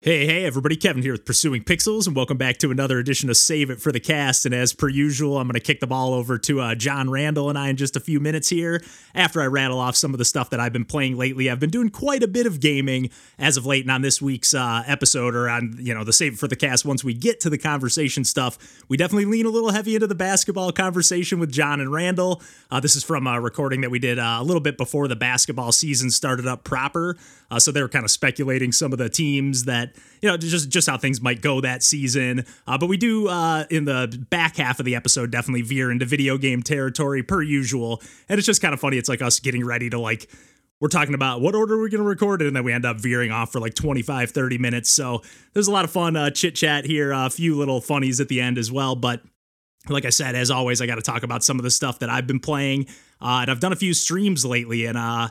Hey, 0.00 0.26
hey, 0.26 0.44
everybody. 0.44 0.76
Kevin 0.76 1.02
here 1.02 1.10
with 1.10 1.24
Pursuing 1.24 1.64
Pixels, 1.64 2.06
and 2.06 2.14
welcome 2.14 2.36
back 2.36 2.58
to 2.58 2.70
another 2.70 3.00
edition 3.00 3.28
of 3.30 3.36
Save 3.36 3.68
It 3.68 3.80
for 3.80 3.90
the 3.90 3.98
Cast. 3.98 4.46
And 4.46 4.54
as 4.54 4.72
per 4.72 4.88
usual, 4.88 5.36
I'm 5.38 5.48
going 5.48 5.54
to 5.54 5.60
kick 5.60 5.80
the 5.80 5.88
ball 5.88 6.14
over 6.14 6.38
to 6.38 6.60
uh, 6.60 6.76
John 6.76 7.10
Randall 7.10 7.48
and 7.48 7.58
I 7.58 7.70
in 7.70 7.76
just 7.76 7.96
a 7.96 8.00
few 8.00 8.20
minutes 8.20 8.48
here 8.48 8.80
after 9.12 9.42
I 9.42 9.46
rattle 9.46 9.80
off 9.80 9.96
some 9.96 10.14
of 10.14 10.18
the 10.18 10.24
stuff 10.24 10.50
that 10.50 10.60
I've 10.60 10.72
been 10.72 10.84
playing 10.84 11.16
lately. 11.16 11.50
I've 11.50 11.58
been 11.58 11.68
doing 11.68 11.88
quite 11.88 12.22
a 12.22 12.28
bit 12.28 12.46
of 12.46 12.60
gaming 12.60 13.10
as 13.40 13.56
of 13.56 13.66
late, 13.66 13.82
and 13.82 13.90
on 13.90 14.02
this 14.02 14.22
week's 14.22 14.54
uh, 14.54 14.84
episode, 14.86 15.34
or 15.34 15.48
on, 15.48 15.74
you 15.80 15.92
know, 15.92 16.04
the 16.04 16.12
Save 16.12 16.34
It 16.34 16.38
for 16.38 16.46
the 16.46 16.54
Cast, 16.54 16.84
once 16.84 17.02
we 17.02 17.12
get 17.12 17.40
to 17.40 17.50
the 17.50 17.58
conversation 17.58 18.22
stuff, 18.22 18.56
we 18.86 18.96
definitely 18.96 19.24
lean 19.24 19.46
a 19.46 19.50
little 19.50 19.72
heavy 19.72 19.96
into 19.96 20.06
the 20.06 20.14
basketball 20.14 20.70
conversation 20.70 21.40
with 21.40 21.50
John 21.50 21.80
and 21.80 21.90
Randall. 21.90 22.40
Uh, 22.70 22.78
this 22.78 22.94
is 22.94 23.02
from 23.02 23.26
a 23.26 23.40
recording 23.40 23.80
that 23.80 23.90
we 23.90 23.98
did 23.98 24.20
uh, 24.20 24.36
a 24.38 24.44
little 24.44 24.62
bit 24.62 24.78
before 24.78 25.08
the 25.08 25.16
basketball 25.16 25.72
season 25.72 26.12
started 26.12 26.46
up 26.46 26.62
proper. 26.62 27.16
Uh, 27.50 27.58
so 27.58 27.72
they 27.72 27.80
were 27.80 27.88
kind 27.88 28.04
of 28.04 28.10
speculating 28.10 28.70
some 28.72 28.92
of 28.92 28.98
the 28.98 29.08
teams 29.08 29.64
that, 29.64 29.87
you 30.20 30.28
know, 30.28 30.36
just 30.36 30.68
just 30.68 30.88
how 30.88 30.96
things 30.96 31.20
might 31.20 31.40
go 31.40 31.60
that 31.60 31.82
season. 31.82 32.44
Uh, 32.66 32.78
but 32.78 32.88
we 32.88 32.96
do 32.96 33.28
uh, 33.28 33.64
in 33.70 33.84
the 33.84 34.26
back 34.30 34.56
half 34.56 34.78
of 34.78 34.84
the 34.84 34.94
episode 34.94 35.30
definitely 35.30 35.62
veer 35.62 35.90
into 35.90 36.04
video 36.04 36.38
game 36.38 36.62
territory 36.62 37.22
per 37.22 37.42
usual, 37.42 38.02
and 38.28 38.38
it's 38.38 38.46
just 38.46 38.62
kind 38.62 38.74
of 38.74 38.80
funny. 38.80 38.98
It's 38.98 39.08
like 39.08 39.22
us 39.22 39.40
getting 39.40 39.64
ready 39.64 39.90
to 39.90 39.98
like 39.98 40.30
we're 40.80 40.88
talking 40.88 41.14
about 41.14 41.40
what 41.40 41.54
order 41.54 41.76
we're 41.76 41.88
going 41.88 42.02
to 42.02 42.08
record 42.08 42.40
it? 42.40 42.46
And 42.46 42.54
then 42.54 42.62
we 42.62 42.72
end 42.72 42.86
up 42.86 43.00
veering 43.00 43.32
off 43.32 43.50
for 43.50 43.60
like 43.60 43.74
25 43.74 44.30
30 44.30 44.58
minutes. 44.58 44.90
So 44.90 45.22
there's 45.52 45.66
a 45.66 45.72
lot 45.72 45.84
of 45.84 45.90
fun 45.90 46.14
uh, 46.16 46.30
chit 46.30 46.54
chat 46.54 46.84
here 46.84 47.10
a 47.12 47.28
few 47.30 47.56
little 47.56 47.80
funnies 47.80 48.20
at 48.20 48.28
the 48.28 48.40
end 48.40 48.58
as 48.58 48.70
well. 48.70 48.94
But 48.94 49.22
like 49.88 50.04
i 50.04 50.10
said 50.10 50.34
as 50.34 50.50
always 50.50 50.82
i 50.82 50.86
got 50.86 50.96
to 50.96 51.02
talk 51.02 51.22
about 51.22 51.42
some 51.42 51.58
of 51.58 51.62
the 51.62 51.70
stuff 51.70 52.00
that 52.00 52.10
i've 52.10 52.26
been 52.26 52.40
playing 52.40 52.84
uh, 53.22 53.38
and 53.40 53.50
i've 53.50 53.60
done 53.60 53.72
a 53.72 53.76
few 53.76 53.94
streams 53.94 54.44
lately. 54.44 54.84
And 54.84 54.98
uh, 54.98 55.28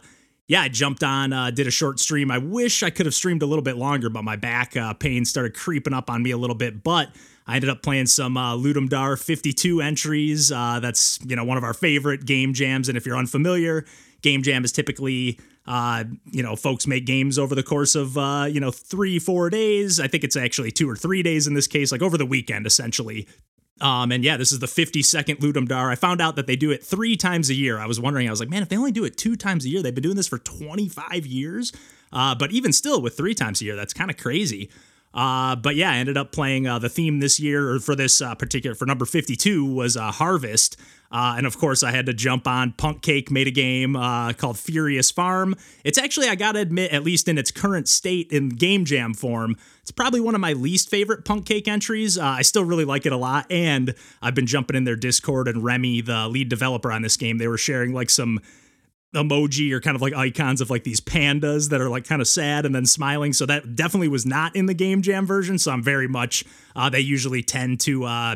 yeah, 0.47 0.61
I 0.61 0.69
jumped 0.69 1.03
on, 1.03 1.33
uh, 1.33 1.51
did 1.51 1.67
a 1.67 1.71
short 1.71 1.99
stream. 1.99 2.31
I 2.31 2.37
wish 2.37 2.81
I 2.81 2.89
could 2.89 3.05
have 3.05 3.15
streamed 3.15 3.43
a 3.43 3.45
little 3.45 3.63
bit 3.63 3.75
longer, 3.75 4.09
but 4.09 4.23
my 4.23 4.37
back 4.37 4.77
uh, 4.77 4.93
pain 4.93 5.25
started 5.25 5.53
creeping 5.53 5.93
up 5.93 6.09
on 6.09 6.23
me 6.23 6.31
a 6.31 6.37
little 6.37 6.55
bit. 6.55 6.83
But 6.83 7.09
I 7.45 7.55
ended 7.55 7.69
up 7.69 7.83
playing 7.83 8.05
some 8.07 8.37
uh, 8.37 8.55
Ludum 8.55 8.89
Dare 8.89 9.17
52 9.17 9.81
entries. 9.81 10.51
Uh, 10.51 10.79
that's 10.79 11.19
you 11.25 11.35
know 11.35 11.43
one 11.43 11.57
of 11.57 11.65
our 11.65 11.73
favorite 11.73 12.25
game 12.25 12.53
jams. 12.53 12.87
And 12.87 12.97
if 12.97 13.05
you're 13.05 13.17
unfamiliar, 13.17 13.85
game 14.21 14.41
jam 14.41 14.63
is 14.63 14.71
typically 14.71 15.37
uh, 15.65 16.05
you 16.31 16.43
know 16.43 16.55
folks 16.55 16.87
make 16.87 17.05
games 17.05 17.37
over 17.37 17.53
the 17.53 17.63
course 17.63 17.93
of 17.95 18.17
uh, 18.17 18.47
you 18.49 18.61
know 18.61 18.71
three 18.71 19.19
four 19.19 19.49
days. 19.49 19.99
I 19.99 20.07
think 20.07 20.23
it's 20.23 20.37
actually 20.37 20.71
two 20.71 20.89
or 20.89 20.95
three 20.95 21.23
days 21.23 21.47
in 21.47 21.55
this 21.55 21.67
case, 21.67 21.91
like 21.91 22.01
over 22.01 22.17
the 22.17 22.25
weekend 22.25 22.65
essentially. 22.65 23.27
Um, 23.79 24.11
and 24.11 24.23
yeah, 24.23 24.37
this 24.37 24.51
is 24.51 24.59
the 24.59 24.67
52nd 24.67 25.39
Ludum 25.39 25.67
Dare. 25.67 25.89
I 25.89 25.95
found 25.95 26.21
out 26.21 26.35
that 26.35 26.47
they 26.47 26.55
do 26.55 26.71
it 26.71 26.83
three 26.83 27.15
times 27.15 27.49
a 27.49 27.53
year. 27.53 27.77
I 27.77 27.85
was 27.85 27.99
wondering, 27.99 28.27
I 28.27 28.31
was 28.31 28.39
like, 28.39 28.49
man, 28.49 28.63
if 28.63 28.69
they 28.69 28.77
only 28.77 28.91
do 28.91 29.05
it 29.05 29.17
two 29.17 29.35
times 29.35 29.65
a 29.65 29.69
year, 29.69 29.81
they've 29.81 29.93
been 29.93 30.03
doing 30.03 30.15
this 30.15 30.27
for 30.27 30.39
25 30.39 31.25
years. 31.25 31.71
Uh, 32.11 32.33
but 32.33 32.51
even 32.51 32.73
still, 32.73 33.01
with 33.01 33.15
three 33.15 33.35
times 33.35 33.61
a 33.61 33.65
year, 33.65 33.75
that's 33.75 33.93
kind 33.93 34.09
of 34.09 34.17
crazy. 34.17 34.69
Uh, 35.17 35.55
but 35.55 35.75
yeah, 35.75 35.91
I 35.91 35.95
ended 35.95 36.15
up 36.15 36.31
playing 36.31 36.67
uh, 36.67 36.77
the 36.77 36.89
theme 36.89 37.19
this 37.19 37.39
year, 37.39 37.71
or 37.71 37.79
for 37.79 37.95
this 37.95 38.21
uh, 38.21 38.35
particular, 38.35 38.75
for 38.75 38.85
number 38.85 39.03
52 39.03 39.65
was 39.65 39.97
uh, 39.97 40.11
Harvest. 40.11 40.77
Uh, 41.11 41.33
and 41.37 41.47
of 41.47 41.57
course, 41.57 41.81
I 41.81 41.89
had 41.89 42.05
to 42.05 42.13
jump 42.13 42.47
on 42.47 42.73
Punk 42.73 43.01
Cake 43.01 43.31
made 43.31 43.47
a 43.47 43.51
game 43.51 43.95
uh, 43.95 44.33
called 44.33 44.59
Furious 44.59 45.09
Farm. 45.09 45.55
It's 45.83 45.97
actually, 45.97 46.27
I 46.27 46.35
gotta 46.35 46.59
admit, 46.59 46.91
at 46.91 47.03
least 47.03 47.27
in 47.27 47.39
its 47.39 47.49
current 47.49 47.87
state 47.87 48.31
in 48.31 48.49
Game 48.49 48.85
Jam 48.85 49.15
form, 49.15 49.55
it's 49.81 49.89
probably 49.89 50.19
one 50.19 50.35
of 50.35 50.41
my 50.41 50.53
least 50.53 50.87
favorite 50.87 51.25
Punk 51.25 51.47
Cake 51.47 51.67
entries. 51.67 52.19
I 52.19 52.43
still 52.43 52.63
really 52.65 52.85
like 52.85 53.07
it 53.07 53.11
a 53.11 53.17
lot. 53.17 53.47
And 53.49 53.95
I've 54.21 54.35
been 54.35 54.45
jumping 54.45 54.77
in 54.77 54.83
their 54.83 54.97
Discord, 54.97 55.47
and 55.47 55.63
Remy, 55.63 56.01
the 56.01 56.27
lead 56.27 56.49
developer 56.49 56.91
on 56.91 57.01
this 57.01 57.17
game, 57.17 57.39
they 57.39 57.47
were 57.47 57.57
sharing 57.57 57.91
like 57.91 58.11
some 58.11 58.39
emoji 59.15 59.71
or 59.71 59.79
kind 59.79 59.95
of 59.95 60.01
like 60.01 60.13
icons 60.13 60.61
of 60.61 60.69
like 60.69 60.83
these 60.83 60.99
pandas 60.99 61.69
that 61.69 61.81
are 61.81 61.89
like 61.89 62.05
kind 62.05 62.21
of 62.21 62.27
sad 62.27 62.65
and 62.65 62.75
then 62.75 62.85
smiling. 62.85 63.33
So 63.33 63.45
that 63.45 63.75
definitely 63.75 64.09
was 64.09 64.25
not 64.25 64.55
in 64.55 64.65
the 64.65 64.73
game 64.73 65.01
jam 65.01 65.25
version. 65.25 65.57
So 65.57 65.71
I'm 65.71 65.83
very 65.83 66.07
much, 66.07 66.43
uh, 66.75 66.89
they 66.89 66.99
usually 66.99 67.41
tend 67.41 67.79
to, 67.81 68.03
uh, 68.03 68.35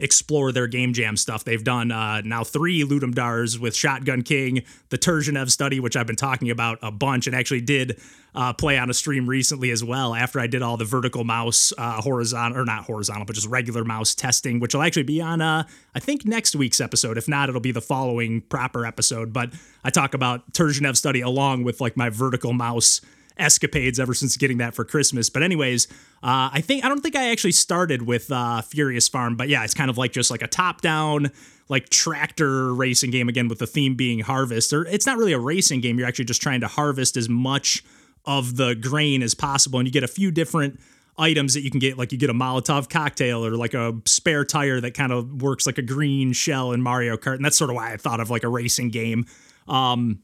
explore 0.00 0.52
their 0.52 0.66
game 0.66 0.92
jam 0.92 1.16
stuff. 1.16 1.44
They've 1.44 1.62
done 1.62 1.90
uh, 1.90 2.22
now 2.22 2.44
three 2.44 2.82
Ludum 2.84 3.14
Dares 3.14 3.58
with 3.58 3.74
Shotgun 3.74 4.22
King, 4.22 4.62
the 4.90 4.98
Turgenev 4.98 5.50
study, 5.50 5.80
which 5.80 5.96
I've 5.96 6.06
been 6.06 6.16
talking 6.16 6.50
about 6.50 6.78
a 6.82 6.90
bunch, 6.90 7.26
and 7.26 7.34
actually 7.34 7.60
did 7.60 8.00
uh, 8.34 8.52
play 8.52 8.78
on 8.78 8.90
a 8.90 8.94
stream 8.94 9.28
recently 9.28 9.70
as 9.70 9.82
well. 9.82 10.14
After 10.14 10.40
I 10.40 10.46
did 10.46 10.62
all 10.62 10.76
the 10.76 10.84
vertical 10.84 11.24
mouse, 11.24 11.72
uh, 11.76 12.00
horizontal 12.00 12.60
or 12.60 12.64
not 12.64 12.84
horizontal, 12.84 13.24
but 13.24 13.34
just 13.34 13.48
regular 13.48 13.84
mouse 13.84 14.14
testing, 14.14 14.60
which 14.60 14.74
will 14.74 14.82
actually 14.82 15.02
be 15.04 15.20
on 15.20 15.40
uh, 15.40 15.64
I 15.94 16.00
think 16.00 16.24
next 16.24 16.54
week's 16.54 16.80
episode. 16.80 17.18
If 17.18 17.28
not, 17.28 17.48
it'll 17.48 17.60
be 17.60 17.72
the 17.72 17.80
following 17.80 18.42
proper 18.42 18.86
episode. 18.86 19.32
But 19.32 19.52
I 19.84 19.90
talk 19.90 20.14
about 20.14 20.52
Turgenev 20.52 20.96
study 20.96 21.20
along 21.20 21.64
with 21.64 21.80
like 21.80 21.96
my 21.96 22.10
vertical 22.10 22.52
mouse 22.52 23.00
escapades 23.38 24.00
ever 24.00 24.14
since 24.14 24.36
getting 24.36 24.58
that 24.58 24.74
for 24.74 24.84
Christmas. 24.84 25.30
But 25.30 25.42
anyways, 25.42 25.86
uh, 26.22 26.50
I 26.52 26.60
think 26.60 26.84
I 26.84 26.88
don't 26.88 27.00
think 27.00 27.16
I 27.16 27.30
actually 27.30 27.52
started 27.52 28.02
with 28.02 28.30
uh, 28.30 28.62
Furious 28.62 29.08
Farm, 29.08 29.36
but 29.36 29.48
yeah, 29.48 29.64
it's 29.64 29.74
kind 29.74 29.90
of 29.90 29.98
like 29.98 30.12
just 30.12 30.30
like 30.30 30.42
a 30.42 30.48
top 30.48 30.80
down 30.80 31.30
like 31.68 31.88
tractor 31.90 32.74
racing 32.74 33.10
game 33.10 33.28
again 33.28 33.48
with 33.48 33.58
the 33.58 33.66
theme 33.66 33.94
being 33.94 34.20
harvest. 34.20 34.72
Or 34.72 34.86
it's 34.86 35.06
not 35.06 35.18
really 35.18 35.32
a 35.32 35.38
racing 35.38 35.80
game. 35.80 35.98
You're 35.98 36.08
actually 36.08 36.24
just 36.24 36.42
trying 36.42 36.60
to 36.60 36.68
harvest 36.68 37.16
as 37.16 37.28
much 37.28 37.84
of 38.24 38.56
the 38.56 38.74
grain 38.74 39.22
as 39.22 39.34
possible, 39.34 39.78
and 39.78 39.86
you 39.86 39.92
get 39.92 40.02
a 40.02 40.08
few 40.08 40.30
different 40.30 40.80
items 41.18 41.54
that 41.54 41.62
you 41.62 41.70
can 41.70 41.80
get 41.80 41.98
like 41.98 42.12
you 42.12 42.18
get 42.18 42.30
a 42.30 42.34
molotov 42.34 42.88
cocktail 42.88 43.44
or 43.44 43.56
like 43.56 43.74
a 43.74 43.92
spare 44.04 44.44
tire 44.44 44.80
that 44.80 44.94
kind 44.94 45.12
of 45.12 45.42
works 45.42 45.66
like 45.66 45.76
a 45.76 45.82
green 45.82 46.32
shell 46.32 46.72
in 46.72 46.80
mario 46.80 47.16
kart 47.16 47.34
and 47.34 47.44
that's 47.44 47.56
sort 47.56 47.70
of 47.70 47.74
why 47.74 47.92
i 47.92 47.96
thought 47.96 48.20
of 48.20 48.30
like 48.30 48.44
a 48.44 48.48
racing 48.48 48.88
game 48.88 49.26
um, 49.66 50.22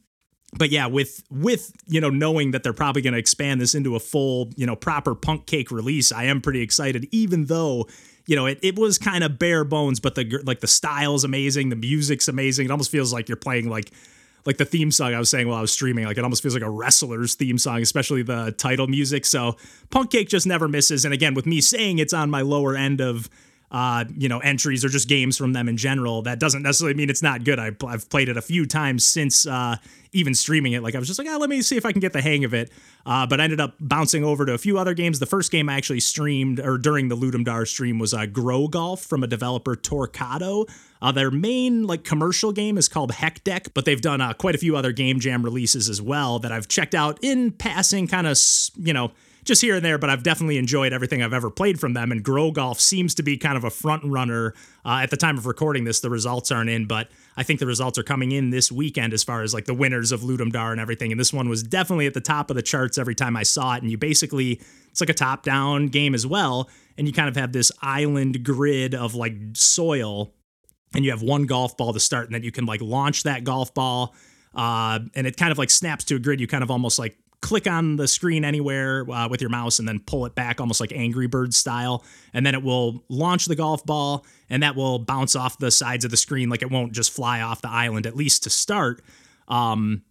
but 0.56 0.70
yeah, 0.70 0.86
with 0.86 1.22
with 1.30 1.72
you 1.86 2.00
know 2.00 2.10
knowing 2.10 2.52
that 2.52 2.62
they're 2.62 2.72
probably 2.72 3.02
going 3.02 3.14
to 3.14 3.18
expand 3.18 3.60
this 3.60 3.74
into 3.74 3.96
a 3.96 4.00
full 4.00 4.50
you 4.56 4.66
know 4.66 4.76
proper 4.76 5.14
punk 5.14 5.46
cake 5.46 5.70
release, 5.70 6.12
I 6.12 6.24
am 6.24 6.40
pretty 6.40 6.60
excited. 6.60 7.08
Even 7.10 7.46
though 7.46 7.86
you 8.26 8.36
know 8.36 8.46
it, 8.46 8.58
it 8.62 8.78
was 8.78 8.98
kind 8.98 9.24
of 9.24 9.38
bare 9.38 9.64
bones, 9.64 10.00
but 10.00 10.14
the 10.14 10.42
like 10.44 10.60
the 10.60 10.66
style's 10.66 11.24
amazing, 11.24 11.68
the 11.70 11.76
music's 11.76 12.28
amazing. 12.28 12.66
It 12.66 12.70
almost 12.70 12.90
feels 12.90 13.12
like 13.12 13.28
you're 13.28 13.36
playing 13.36 13.68
like 13.68 13.90
like 14.46 14.58
the 14.58 14.64
theme 14.64 14.90
song 14.90 15.14
I 15.14 15.18
was 15.18 15.30
saying 15.30 15.48
while 15.48 15.58
I 15.58 15.60
was 15.60 15.72
streaming. 15.72 16.04
Like 16.04 16.18
it 16.18 16.24
almost 16.24 16.42
feels 16.42 16.54
like 16.54 16.62
a 16.62 16.70
wrestler's 16.70 17.34
theme 17.34 17.58
song, 17.58 17.80
especially 17.80 18.22
the 18.22 18.52
title 18.52 18.86
music. 18.86 19.24
So 19.24 19.56
punk 19.90 20.10
cake 20.10 20.28
just 20.28 20.46
never 20.46 20.68
misses. 20.68 21.04
And 21.04 21.14
again, 21.14 21.34
with 21.34 21.46
me 21.46 21.60
saying 21.60 21.98
it's 21.98 22.12
on 22.12 22.30
my 22.30 22.42
lower 22.42 22.76
end 22.76 23.00
of 23.00 23.28
uh, 23.74 24.04
you 24.16 24.28
know, 24.28 24.38
entries 24.38 24.84
or 24.84 24.88
just 24.88 25.08
games 25.08 25.36
from 25.36 25.52
them 25.52 25.68
in 25.68 25.76
general. 25.76 26.22
That 26.22 26.38
doesn't 26.38 26.62
necessarily 26.62 26.94
mean 26.94 27.10
it's 27.10 27.22
not 27.22 27.42
good. 27.42 27.58
I, 27.58 27.72
have 27.90 28.08
played 28.08 28.28
it 28.28 28.36
a 28.36 28.40
few 28.40 28.66
times 28.66 29.04
since 29.04 29.48
uh, 29.48 29.78
even 30.12 30.32
streaming 30.32 30.74
it. 30.74 30.82
Like 30.84 30.94
I 30.94 31.00
was 31.00 31.08
just 31.08 31.18
like, 31.18 31.26
oh, 31.28 31.38
let 31.38 31.50
me 31.50 31.60
see 31.60 31.76
if 31.76 31.84
I 31.84 31.90
can 31.90 32.00
get 32.00 32.12
the 32.12 32.22
hang 32.22 32.44
of 32.44 32.54
it. 32.54 32.70
Uh, 33.04 33.26
but 33.26 33.40
I 33.40 33.44
ended 33.44 33.60
up 33.60 33.74
bouncing 33.80 34.22
over 34.22 34.46
to 34.46 34.52
a 34.52 34.58
few 34.58 34.78
other 34.78 34.94
games. 34.94 35.18
The 35.18 35.26
first 35.26 35.50
game 35.50 35.68
I 35.68 35.74
actually 35.74 35.98
streamed 35.98 36.60
or 36.60 36.78
during 36.78 37.08
the 37.08 37.16
Ludum 37.16 37.44
Dare 37.44 37.66
stream 37.66 37.98
was 37.98 38.14
uh, 38.14 38.26
Grow 38.26 38.68
Golf 38.68 39.02
from 39.02 39.24
a 39.24 39.26
developer 39.26 39.74
Torcado. 39.74 40.66
Uh, 41.02 41.10
their 41.10 41.32
main 41.32 41.84
like 41.84 42.04
commercial 42.04 42.52
game 42.52 42.78
is 42.78 42.88
called 42.88 43.10
Heck 43.10 43.42
Deck, 43.42 43.74
but 43.74 43.86
they've 43.86 44.00
done 44.00 44.20
uh, 44.20 44.34
quite 44.34 44.54
a 44.54 44.58
few 44.58 44.76
other 44.76 44.92
game 44.92 45.18
jam 45.18 45.42
releases 45.42 45.88
as 45.88 46.00
well 46.00 46.38
that 46.38 46.52
I've 46.52 46.68
checked 46.68 46.94
out 46.94 47.18
in 47.22 47.50
passing, 47.50 48.06
kind 48.06 48.28
of 48.28 48.38
you 48.76 48.92
know 48.92 49.10
just 49.44 49.60
here 49.60 49.76
and 49.76 49.84
there, 49.84 49.98
but 49.98 50.10
I've 50.10 50.22
definitely 50.22 50.58
enjoyed 50.58 50.92
everything 50.92 51.22
I've 51.22 51.32
ever 51.32 51.50
played 51.50 51.78
from 51.78 51.92
them. 51.92 52.10
And 52.10 52.22
Grow 52.22 52.50
Golf 52.50 52.80
seems 52.80 53.14
to 53.16 53.22
be 53.22 53.36
kind 53.36 53.56
of 53.56 53.64
a 53.64 53.70
front 53.70 54.02
runner. 54.04 54.54
Uh, 54.84 55.00
at 55.02 55.10
the 55.10 55.16
time 55.16 55.38
of 55.38 55.46
recording 55.46 55.84
this, 55.84 56.00
the 56.00 56.10
results 56.10 56.50
aren't 56.50 56.70
in, 56.70 56.86
but 56.86 57.08
I 57.36 57.42
think 57.42 57.60
the 57.60 57.66
results 57.66 57.98
are 57.98 58.02
coming 58.02 58.32
in 58.32 58.50
this 58.50 58.72
weekend 58.72 59.12
as 59.12 59.22
far 59.22 59.42
as 59.42 59.52
like 59.52 59.66
the 59.66 59.74
winners 59.74 60.12
of 60.12 60.22
Ludum 60.22 60.52
Dare 60.52 60.72
and 60.72 60.80
everything. 60.80 61.12
And 61.12 61.20
this 61.20 61.32
one 61.32 61.48
was 61.48 61.62
definitely 61.62 62.06
at 62.06 62.14
the 62.14 62.20
top 62.20 62.50
of 62.50 62.56
the 62.56 62.62
charts 62.62 62.98
every 62.98 63.14
time 63.14 63.36
I 63.36 63.42
saw 63.42 63.74
it. 63.74 63.82
And 63.82 63.90
you 63.90 63.98
basically, 63.98 64.60
it's 64.90 65.00
like 65.00 65.10
a 65.10 65.14
top 65.14 65.42
down 65.42 65.88
game 65.88 66.14
as 66.14 66.26
well. 66.26 66.70
And 66.96 67.06
you 67.06 67.12
kind 67.12 67.28
of 67.28 67.36
have 67.36 67.52
this 67.52 67.70
island 67.82 68.44
grid 68.44 68.94
of 68.94 69.14
like 69.14 69.34
soil, 69.54 70.32
and 70.94 71.04
you 71.04 71.10
have 71.10 71.22
one 71.22 71.46
golf 71.46 71.76
ball 71.76 71.92
to 71.92 72.00
start, 72.00 72.26
and 72.26 72.34
then 72.34 72.44
you 72.44 72.52
can 72.52 72.66
like 72.66 72.80
launch 72.80 73.24
that 73.24 73.44
golf 73.44 73.74
ball. 73.74 74.14
Uh, 74.54 75.00
and 75.16 75.26
it 75.26 75.36
kind 75.36 75.50
of 75.50 75.58
like 75.58 75.70
snaps 75.70 76.04
to 76.04 76.14
a 76.14 76.18
grid. 76.20 76.40
You 76.40 76.46
kind 76.46 76.62
of 76.62 76.70
almost 76.70 76.98
like 76.98 77.18
click 77.44 77.66
on 77.66 77.96
the 77.96 78.08
screen 78.08 78.42
anywhere 78.42 79.04
uh, 79.10 79.28
with 79.28 79.42
your 79.42 79.50
mouse 79.50 79.78
and 79.78 79.86
then 79.86 80.00
pull 80.00 80.24
it 80.24 80.34
back 80.34 80.62
almost 80.62 80.80
like 80.80 80.92
Angry 80.92 81.26
Bird 81.26 81.52
style. 81.52 82.02
And 82.32 82.44
then 82.44 82.54
it 82.54 82.62
will 82.62 83.04
launch 83.10 83.44
the 83.44 83.54
golf 83.54 83.84
ball 83.84 84.24
and 84.48 84.62
that 84.62 84.74
will 84.74 84.98
bounce 84.98 85.36
off 85.36 85.58
the 85.58 85.70
sides 85.70 86.06
of 86.06 86.10
the 86.10 86.16
screen. 86.16 86.48
Like 86.48 86.62
it 86.62 86.70
won't 86.70 86.92
just 86.92 87.12
fly 87.12 87.42
off 87.42 87.60
the 87.60 87.68
island, 87.68 88.06
at 88.06 88.16
least 88.16 88.44
to 88.44 88.50
start. 88.50 89.02
Um, 89.46 90.04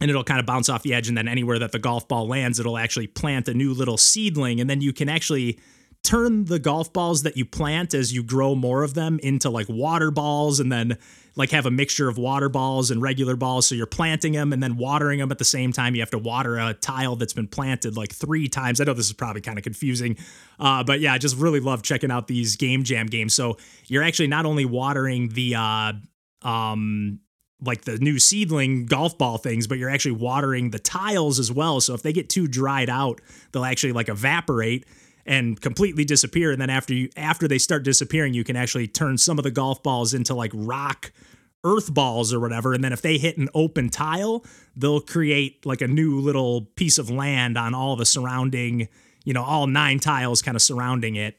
and 0.00 0.08
it'll 0.08 0.24
kind 0.24 0.40
of 0.40 0.46
bounce 0.46 0.70
off 0.70 0.82
the 0.82 0.94
edge. 0.94 1.06
And 1.06 1.18
then 1.18 1.28
anywhere 1.28 1.58
that 1.58 1.72
the 1.72 1.78
golf 1.78 2.08
ball 2.08 2.26
lands, 2.26 2.58
it'll 2.58 2.78
actually 2.78 3.08
plant 3.08 3.46
a 3.48 3.52
new 3.52 3.74
little 3.74 3.98
seedling. 3.98 4.58
And 4.58 4.70
then 4.70 4.80
you 4.80 4.94
can 4.94 5.10
actually 5.10 5.60
turn 6.02 6.46
the 6.46 6.58
golf 6.58 6.92
balls 6.92 7.22
that 7.22 7.36
you 7.36 7.44
plant 7.44 7.94
as 7.94 8.12
you 8.12 8.22
grow 8.22 8.54
more 8.54 8.82
of 8.82 8.94
them 8.94 9.20
into 9.22 9.50
like 9.50 9.68
water 9.68 10.10
balls 10.10 10.58
and 10.58 10.72
then 10.72 10.96
like 11.36 11.50
have 11.50 11.66
a 11.66 11.70
mixture 11.70 12.08
of 12.08 12.18
water 12.18 12.48
balls 12.48 12.90
and 12.90 13.02
regular 13.02 13.36
balls. 13.36 13.66
So 13.66 13.74
you're 13.74 13.86
planting 13.86 14.32
them 14.32 14.52
and 14.52 14.62
then 14.62 14.76
watering 14.76 15.18
them 15.18 15.30
at 15.30 15.38
the 15.38 15.44
same 15.44 15.72
time. 15.72 15.94
You 15.94 16.00
have 16.00 16.10
to 16.10 16.18
water 16.18 16.58
a 16.58 16.74
tile 16.74 17.16
that's 17.16 17.34
been 17.34 17.48
planted 17.48 17.96
like 17.96 18.12
three 18.12 18.48
times. 18.48 18.80
I 18.80 18.84
know 18.84 18.94
this 18.94 19.06
is 19.06 19.12
probably 19.12 19.42
kind 19.42 19.58
of 19.58 19.64
confusing 19.64 20.16
uh, 20.58 20.84
but 20.84 21.00
yeah 21.00 21.12
i 21.12 21.18
just 21.18 21.36
really 21.36 21.58
love 21.60 21.82
checking 21.82 22.10
out 22.10 22.28
these 22.28 22.56
game 22.56 22.84
jam 22.84 23.06
games. 23.06 23.34
So 23.34 23.56
you're 23.86 24.02
actually 24.02 24.28
not 24.28 24.46
only 24.46 24.64
watering 24.64 25.28
the 25.30 25.54
uh, 25.54 25.92
um, 26.42 27.20
like 27.62 27.82
the 27.82 27.98
new 27.98 28.18
seedling 28.18 28.86
golf 28.86 29.18
ball 29.18 29.38
things, 29.38 29.66
but 29.66 29.78
you're 29.78 29.90
actually 29.90 30.12
watering 30.12 30.70
the 30.70 30.78
tiles 30.78 31.38
as 31.38 31.52
well. 31.52 31.80
So 31.80 31.94
if 31.94 32.02
they 32.02 32.12
get 32.12 32.28
too 32.30 32.46
dried 32.46 32.88
out, 32.88 33.20
they'll 33.52 33.64
actually 33.64 33.92
like 33.92 34.08
evaporate 34.08 34.86
and 35.26 35.60
completely 35.60 36.04
disappear. 36.04 36.52
And 36.52 36.60
then 36.60 36.70
after 36.70 36.94
you 36.94 37.08
after 37.16 37.46
they 37.46 37.58
start 37.58 37.84
disappearing, 37.84 38.34
you 38.34 38.44
can 38.44 38.56
actually 38.56 38.88
turn 38.88 39.18
some 39.18 39.38
of 39.38 39.44
the 39.44 39.50
golf 39.50 39.82
balls 39.82 40.14
into 40.14 40.34
like 40.34 40.50
rock 40.54 41.12
earth 41.64 41.92
balls 41.92 42.32
or 42.32 42.40
whatever. 42.40 42.72
And 42.72 42.82
then 42.82 42.92
if 42.92 43.02
they 43.02 43.18
hit 43.18 43.36
an 43.36 43.48
open 43.54 43.90
tile, 43.90 44.44
they'll 44.74 45.00
create 45.00 45.66
like 45.66 45.82
a 45.82 45.88
new 45.88 46.18
little 46.18 46.62
piece 46.76 46.98
of 46.98 47.10
land 47.10 47.58
on 47.58 47.74
all 47.74 47.96
the 47.96 48.06
surrounding, 48.06 48.88
you 49.24 49.34
know, 49.34 49.44
all 49.44 49.66
nine 49.66 49.98
tiles 49.98 50.42
kind 50.42 50.56
of 50.56 50.62
surrounding 50.62 51.16
it 51.16 51.36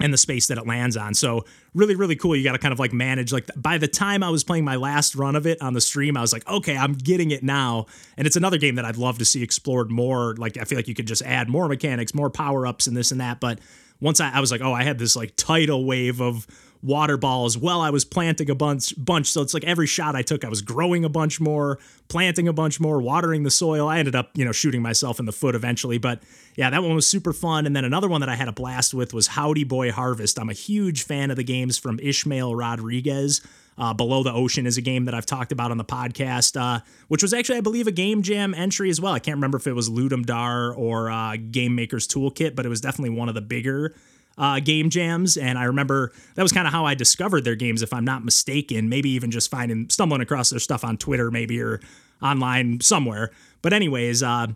and 0.00 0.12
the 0.12 0.18
space 0.18 0.48
that 0.48 0.58
it 0.58 0.66
lands 0.66 0.96
on. 0.96 1.14
So 1.14 1.44
really, 1.72 1.94
really 1.94 2.16
cool. 2.16 2.34
You 2.34 2.42
got 2.42 2.52
to 2.52 2.58
kind 2.58 2.72
of 2.72 2.80
like 2.80 2.92
manage. 2.92 3.32
Like 3.32 3.48
by 3.56 3.78
the 3.78 3.86
time 3.86 4.22
I 4.22 4.30
was 4.30 4.42
playing 4.42 4.64
my 4.64 4.76
last 4.76 5.14
run 5.14 5.36
of 5.36 5.46
it 5.46 5.62
on 5.62 5.72
the 5.72 5.80
stream, 5.80 6.16
I 6.16 6.20
was 6.20 6.32
like, 6.32 6.46
okay, 6.48 6.76
I'm 6.76 6.94
getting 6.94 7.30
it 7.30 7.44
now. 7.44 7.86
And 8.16 8.26
it's 8.26 8.36
another 8.36 8.58
game 8.58 8.74
that 8.74 8.84
I'd 8.84 8.96
love 8.96 9.18
to 9.18 9.24
see 9.24 9.42
explored 9.42 9.90
more. 9.90 10.34
Like 10.36 10.56
I 10.56 10.64
feel 10.64 10.76
like 10.76 10.88
you 10.88 10.94
could 10.94 11.06
just 11.06 11.22
add 11.22 11.48
more 11.48 11.68
mechanics, 11.68 12.12
more 12.12 12.28
power 12.28 12.66
ups, 12.66 12.86
and 12.86 12.96
this 12.96 13.12
and 13.12 13.20
that. 13.20 13.38
But 13.38 13.60
once 14.00 14.20
I, 14.20 14.32
I 14.32 14.40
was 14.40 14.50
like, 14.50 14.62
oh, 14.62 14.72
I 14.72 14.82
had 14.82 14.98
this 14.98 15.14
like 15.14 15.36
tidal 15.36 15.84
wave 15.84 16.20
of 16.20 16.46
water 16.84 17.16
balls 17.16 17.56
while 17.56 17.80
I 17.80 17.88
was 17.88 18.04
planting 18.04 18.50
a 18.50 18.54
bunch 18.54 18.92
bunch. 19.02 19.30
So 19.30 19.40
it's 19.40 19.54
like 19.54 19.64
every 19.64 19.86
shot 19.86 20.14
I 20.14 20.22
took, 20.22 20.44
I 20.44 20.48
was 20.48 20.60
growing 20.60 21.04
a 21.04 21.08
bunch 21.08 21.40
more, 21.40 21.78
planting 22.08 22.46
a 22.46 22.52
bunch 22.52 22.78
more, 22.78 23.00
watering 23.00 23.42
the 23.42 23.50
soil. 23.50 23.88
I 23.88 23.98
ended 23.98 24.14
up, 24.14 24.30
you 24.34 24.44
know, 24.44 24.52
shooting 24.52 24.82
myself 24.82 25.18
in 25.18 25.24
the 25.24 25.32
foot 25.32 25.54
eventually. 25.54 25.96
But 25.96 26.22
yeah, 26.56 26.68
that 26.68 26.82
one 26.82 26.94
was 26.94 27.08
super 27.08 27.32
fun. 27.32 27.64
And 27.66 27.74
then 27.74 27.86
another 27.86 28.06
one 28.06 28.20
that 28.20 28.28
I 28.28 28.36
had 28.36 28.48
a 28.48 28.52
blast 28.52 28.92
with 28.92 29.14
was 29.14 29.28
Howdy 29.28 29.64
Boy 29.64 29.90
Harvest. 29.90 30.38
I'm 30.38 30.50
a 30.50 30.54
huge 30.54 31.04
fan 31.04 31.30
of 31.30 31.36
the 31.36 31.44
games 31.44 31.78
from 31.78 31.98
Ishmael 32.00 32.54
Rodriguez. 32.54 33.40
Uh, 33.76 33.92
Below 33.92 34.22
the 34.22 34.32
Ocean 34.32 34.66
is 34.66 34.76
a 34.76 34.80
game 34.80 35.06
that 35.06 35.14
I've 35.14 35.26
talked 35.26 35.50
about 35.50 35.72
on 35.72 35.78
the 35.78 35.84
podcast, 35.84 36.60
uh, 36.60 36.80
which 37.08 37.22
was 37.22 37.34
actually, 37.34 37.58
I 37.58 37.60
believe, 37.60 37.88
a 37.88 37.92
Game 37.92 38.22
Jam 38.22 38.54
entry 38.54 38.88
as 38.88 39.00
well. 39.00 39.12
I 39.12 39.18
can't 39.18 39.36
remember 39.36 39.58
if 39.58 39.66
it 39.66 39.72
was 39.72 39.90
Ludum 39.90 40.24
Dare 40.24 40.72
or 40.72 41.10
uh, 41.10 41.36
Game 41.50 41.74
Maker's 41.74 42.06
Toolkit, 42.06 42.54
but 42.54 42.64
it 42.64 42.68
was 42.68 42.80
definitely 42.80 43.16
one 43.16 43.28
of 43.28 43.34
the 43.34 43.40
bigger 43.40 43.94
uh, 44.38 44.60
game 44.60 44.90
jams. 44.90 45.36
And 45.36 45.58
I 45.58 45.64
remember 45.64 46.12
that 46.34 46.42
was 46.42 46.52
kind 46.52 46.66
of 46.66 46.72
how 46.72 46.84
I 46.84 46.94
discovered 46.94 47.44
their 47.44 47.54
games, 47.54 47.82
if 47.82 47.92
I'm 47.92 48.04
not 48.04 48.24
mistaken. 48.24 48.88
Maybe 48.88 49.10
even 49.10 49.30
just 49.30 49.50
finding, 49.50 49.88
stumbling 49.90 50.20
across 50.20 50.50
their 50.50 50.60
stuff 50.60 50.84
on 50.84 50.96
Twitter, 50.96 51.30
maybe, 51.30 51.60
or 51.60 51.80
online 52.22 52.80
somewhere. 52.80 53.30
But, 53.62 53.72
anyways, 53.72 54.22
uh, 54.22 54.48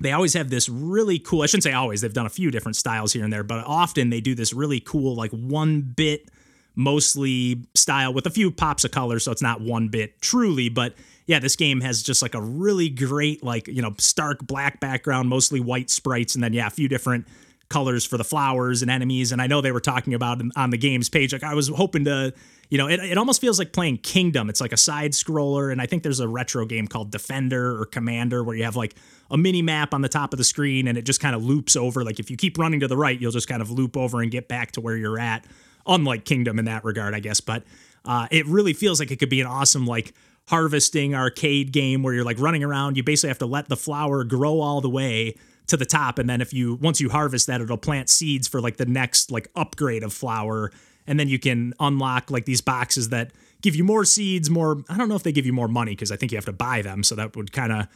they 0.00 0.12
always 0.12 0.34
have 0.34 0.50
this 0.50 0.68
really 0.68 1.18
cool, 1.18 1.42
I 1.42 1.46
shouldn't 1.46 1.64
say 1.64 1.72
always, 1.72 2.00
they've 2.00 2.12
done 2.12 2.26
a 2.26 2.30
few 2.30 2.52
different 2.52 2.76
styles 2.76 3.12
here 3.12 3.24
and 3.24 3.32
there, 3.32 3.42
but 3.42 3.64
often 3.66 4.10
they 4.10 4.20
do 4.20 4.34
this 4.34 4.52
really 4.52 4.78
cool, 4.78 5.16
like 5.16 5.32
one 5.32 5.80
bit 5.80 6.30
mostly 6.76 7.64
style 7.74 8.14
with 8.14 8.24
a 8.24 8.30
few 8.30 8.52
pops 8.52 8.84
of 8.84 8.92
color. 8.92 9.18
So 9.18 9.32
it's 9.32 9.42
not 9.42 9.60
one 9.60 9.88
bit 9.88 10.22
truly, 10.22 10.68
but 10.68 10.94
yeah, 11.26 11.40
this 11.40 11.56
game 11.56 11.80
has 11.80 12.04
just 12.04 12.22
like 12.22 12.34
a 12.34 12.40
really 12.40 12.88
great, 12.88 13.42
like, 13.42 13.66
you 13.66 13.82
know, 13.82 13.94
stark 13.98 14.46
black 14.46 14.78
background, 14.78 15.28
mostly 15.28 15.58
white 15.58 15.90
sprites, 15.90 16.36
and 16.36 16.44
then, 16.44 16.52
yeah, 16.52 16.68
a 16.68 16.70
few 16.70 16.88
different 16.88 17.26
colors 17.68 18.04
for 18.04 18.16
the 18.16 18.24
flowers 18.24 18.82
and 18.82 18.90
enemies. 18.90 19.32
And 19.32 19.42
I 19.42 19.46
know 19.46 19.60
they 19.60 19.72
were 19.72 19.80
talking 19.80 20.14
about 20.14 20.40
on 20.56 20.70
the 20.70 20.78
game's 20.78 21.08
page. 21.08 21.32
Like 21.32 21.44
I 21.44 21.54
was 21.54 21.68
hoping 21.68 22.04
to, 22.06 22.32
you 22.70 22.78
know, 22.78 22.88
it, 22.88 23.00
it 23.00 23.18
almost 23.18 23.40
feels 23.40 23.58
like 23.58 23.72
playing 23.72 23.98
Kingdom. 23.98 24.48
It's 24.48 24.60
like 24.60 24.72
a 24.72 24.76
side 24.78 25.12
scroller. 25.12 25.70
And 25.70 25.80
I 25.80 25.86
think 25.86 26.02
there's 26.02 26.20
a 26.20 26.28
retro 26.28 26.64
game 26.64 26.86
called 26.86 27.10
Defender 27.10 27.80
or 27.80 27.84
Commander 27.84 28.42
where 28.42 28.56
you 28.56 28.64
have 28.64 28.76
like 28.76 28.94
a 29.30 29.36
mini 29.36 29.60
map 29.60 29.92
on 29.92 30.00
the 30.00 30.08
top 30.08 30.32
of 30.32 30.38
the 30.38 30.44
screen 30.44 30.88
and 30.88 30.96
it 30.96 31.02
just 31.02 31.20
kind 31.20 31.36
of 31.36 31.44
loops 31.44 31.76
over. 31.76 32.04
Like 32.04 32.18
if 32.18 32.30
you 32.30 32.36
keep 32.36 32.56
running 32.56 32.80
to 32.80 32.88
the 32.88 32.96
right, 32.96 33.20
you'll 33.20 33.32
just 33.32 33.48
kind 33.48 33.60
of 33.60 33.70
loop 33.70 33.96
over 33.96 34.22
and 34.22 34.30
get 34.30 34.48
back 34.48 34.72
to 34.72 34.80
where 34.80 34.96
you're 34.96 35.18
at. 35.18 35.44
Unlike 35.86 36.24
Kingdom 36.24 36.58
in 36.58 36.64
that 36.66 36.84
regard, 36.84 37.14
I 37.14 37.20
guess. 37.20 37.40
But 37.40 37.64
uh, 38.04 38.28
it 38.30 38.46
really 38.46 38.72
feels 38.72 39.00
like 39.00 39.10
it 39.10 39.16
could 39.16 39.30
be 39.30 39.40
an 39.40 39.46
awesome, 39.46 39.86
like, 39.86 40.14
harvesting 40.48 41.14
arcade 41.14 41.72
game 41.72 42.02
where 42.02 42.14
you're 42.14 42.24
like 42.24 42.40
running 42.40 42.64
around. 42.64 42.96
You 42.96 43.02
basically 43.02 43.28
have 43.28 43.38
to 43.38 43.46
let 43.46 43.68
the 43.68 43.76
flower 43.76 44.24
grow 44.24 44.60
all 44.60 44.80
the 44.80 44.88
way 44.88 45.34
to 45.68 45.76
the 45.76 45.86
top 45.86 46.18
and 46.18 46.28
then 46.28 46.40
if 46.40 46.52
you 46.52 46.74
once 46.76 47.00
you 47.00 47.08
harvest 47.08 47.46
that 47.46 47.60
it'll 47.60 47.76
plant 47.76 48.08
seeds 48.08 48.48
for 48.48 48.60
like 48.60 48.76
the 48.76 48.86
next 48.86 49.30
like 49.30 49.48
upgrade 49.54 50.02
of 50.02 50.12
flower 50.12 50.72
and 51.06 51.20
then 51.20 51.28
you 51.28 51.38
can 51.38 51.72
unlock 51.78 52.30
like 52.30 52.44
these 52.44 52.60
boxes 52.60 53.10
that 53.10 53.30
give 53.60 53.76
you 53.76 53.84
more 53.84 54.04
seeds 54.04 54.50
more 54.50 54.82
i 54.88 54.96
don't 54.96 55.08
know 55.08 55.14
if 55.14 55.22
they 55.22 55.32
give 55.32 55.46
you 55.46 55.52
more 55.52 55.68
money 55.68 55.92
because 55.92 56.10
i 56.10 56.16
think 56.16 56.32
you 56.32 56.36
have 56.36 56.44
to 56.44 56.52
buy 56.52 56.82
them 56.82 57.02
so 57.02 57.14
that 57.14 57.36
would 57.36 57.52
kind 57.52 57.72
of 57.72 57.86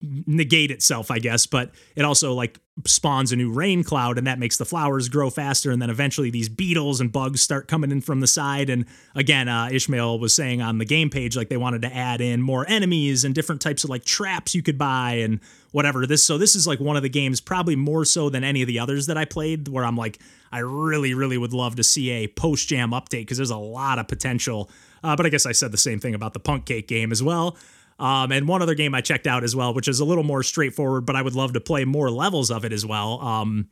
negate 0.00 0.70
itself, 0.70 1.10
I 1.10 1.18
guess, 1.18 1.46
but 1.46 1.70
it 1.96 2.04
also 2.04 2.34
like 2.34 2.60
spawns 2.86 3.32
a 3.32 3.36
new 3.36 3.52
rain 3.52 3.84
cloud 3.84 4.18
and 4.18 4.26
that 4.26 4.38
makes 4.38 4.56
the 4.56 4.64
flowers 4.64 5.08
grow 5.08 5.30
faster. 5.30 5.70
And 5.70 5.80
then 5.80 5.90
eventually 5.90 6.30
these 6.30 6.48
beetles 6.48 7.00
and 7.00 7.10
bugs 7.10 7.40
start 7.40 7.68
coming 7.68 7.90
in 7.90 8.00
from 8.00 8.20
the 8.20 8.26
side. 8.26 8.68
And 8.68 8.84
again, 9.14 9.48
uh, 9.48 9.68
Ishmael 9.70 10.18
was 10.18 10.34
saying 10.34 10.60
on 10.60 10.78
the 10.78 10.84
game 10.84 11.08
page, 11.08 11.36
like 11.36 11.48
they 11.48 11.56
wanted 11.56 11.82
to 11.82 11.94
add 11.94 12.20
in 12.20 12.42
more 12.42 12.68
enemies 12.68 13.24
and 13.24 13.34
different 13.34 13.60
types 13.60 13.84
of 13.84 13.90
like 13.90 14.04
traps 14.04 14.54
you 14.54 14.62
could 14.62 14.76
buy 14.76 15.12
and 15.14 15.40
whatever. 15.70 16.06
This, 16.06 16.26
so 16.26 16.36
this 16.36 16.56
is 16.56 16.66
like 16.66 16.80
one 16.80 16.96
of 16.96 17.02
the 17.02 17.08
games, 17.08 17.40
probably 17.40 17.76
more 17.76 18.04
so 18.04 18.28
than 18.28 18.44
any 18.44 18.60
of 18.62 18.68
the 18.68 18.78
others 18.78 19.06
that 19.06 19.16
I 19.16 19.24
played, 19.24 19.68
where 19.68 19.84
I'm 19.84 19.96
like, 19.96 20.18
I 20.52 20.58
really, 20.58 21.14
really 21.14 21.38
would 21.38 21.52
love 21.52 21.76
to 21.76 21.82
see 21.82 22.10
a 22.10 22.28
post 22.28 22.68
jam 22.68 22.90
update 22.90 23.22
because 23.22 23.38
there's 23.38 23.50
a 23.50 23.56
lot 23.56 23.98
of 23.98 24.08
potential. 24.08 24.70
Uh, 25.02 25.16
but 25.16 25.26
I 25.26 25.28
guess 25.28 25.46
I 25.46 25.52
said 25.52 25.72
the 25.72 25.76
same 25.76 26.00
thing 26.00 26.14
about 26.14 26.32
the 26.32 26.40
Punk 26.40 26.64
Cake 26.64 26.88
game 26.88 27.12
as 27.12 27.22
well. 27.22 27.56
Um, 27.98 28.32
and 28.32 28.48
one 28.48 28.62
other 28.62 28.74
game 28.74 28.94
I 28.94 29.00
checked 29.00 29.26
out 29.26 29.44
as 29.44 29.54
well, 29.54 29.72
which 29.72 29.88
is 29.88 30.00
a 30.00 30.04
little 30.04 30.24
more 30.24 30.42
straightforward, 30.42 31.06
but 31.06 31.16
I 31.16 31.22
would 31.22 31.34
love 31.34 31.52
to 31.52 31.60
play 31.60 31.84
more 31.84 32.10
levels 32.10 32.50
of 32.50 32.64
it 32.64 32.72
as 32.72 32.84
well. 32.84 33.20
Um, 33.20 33.68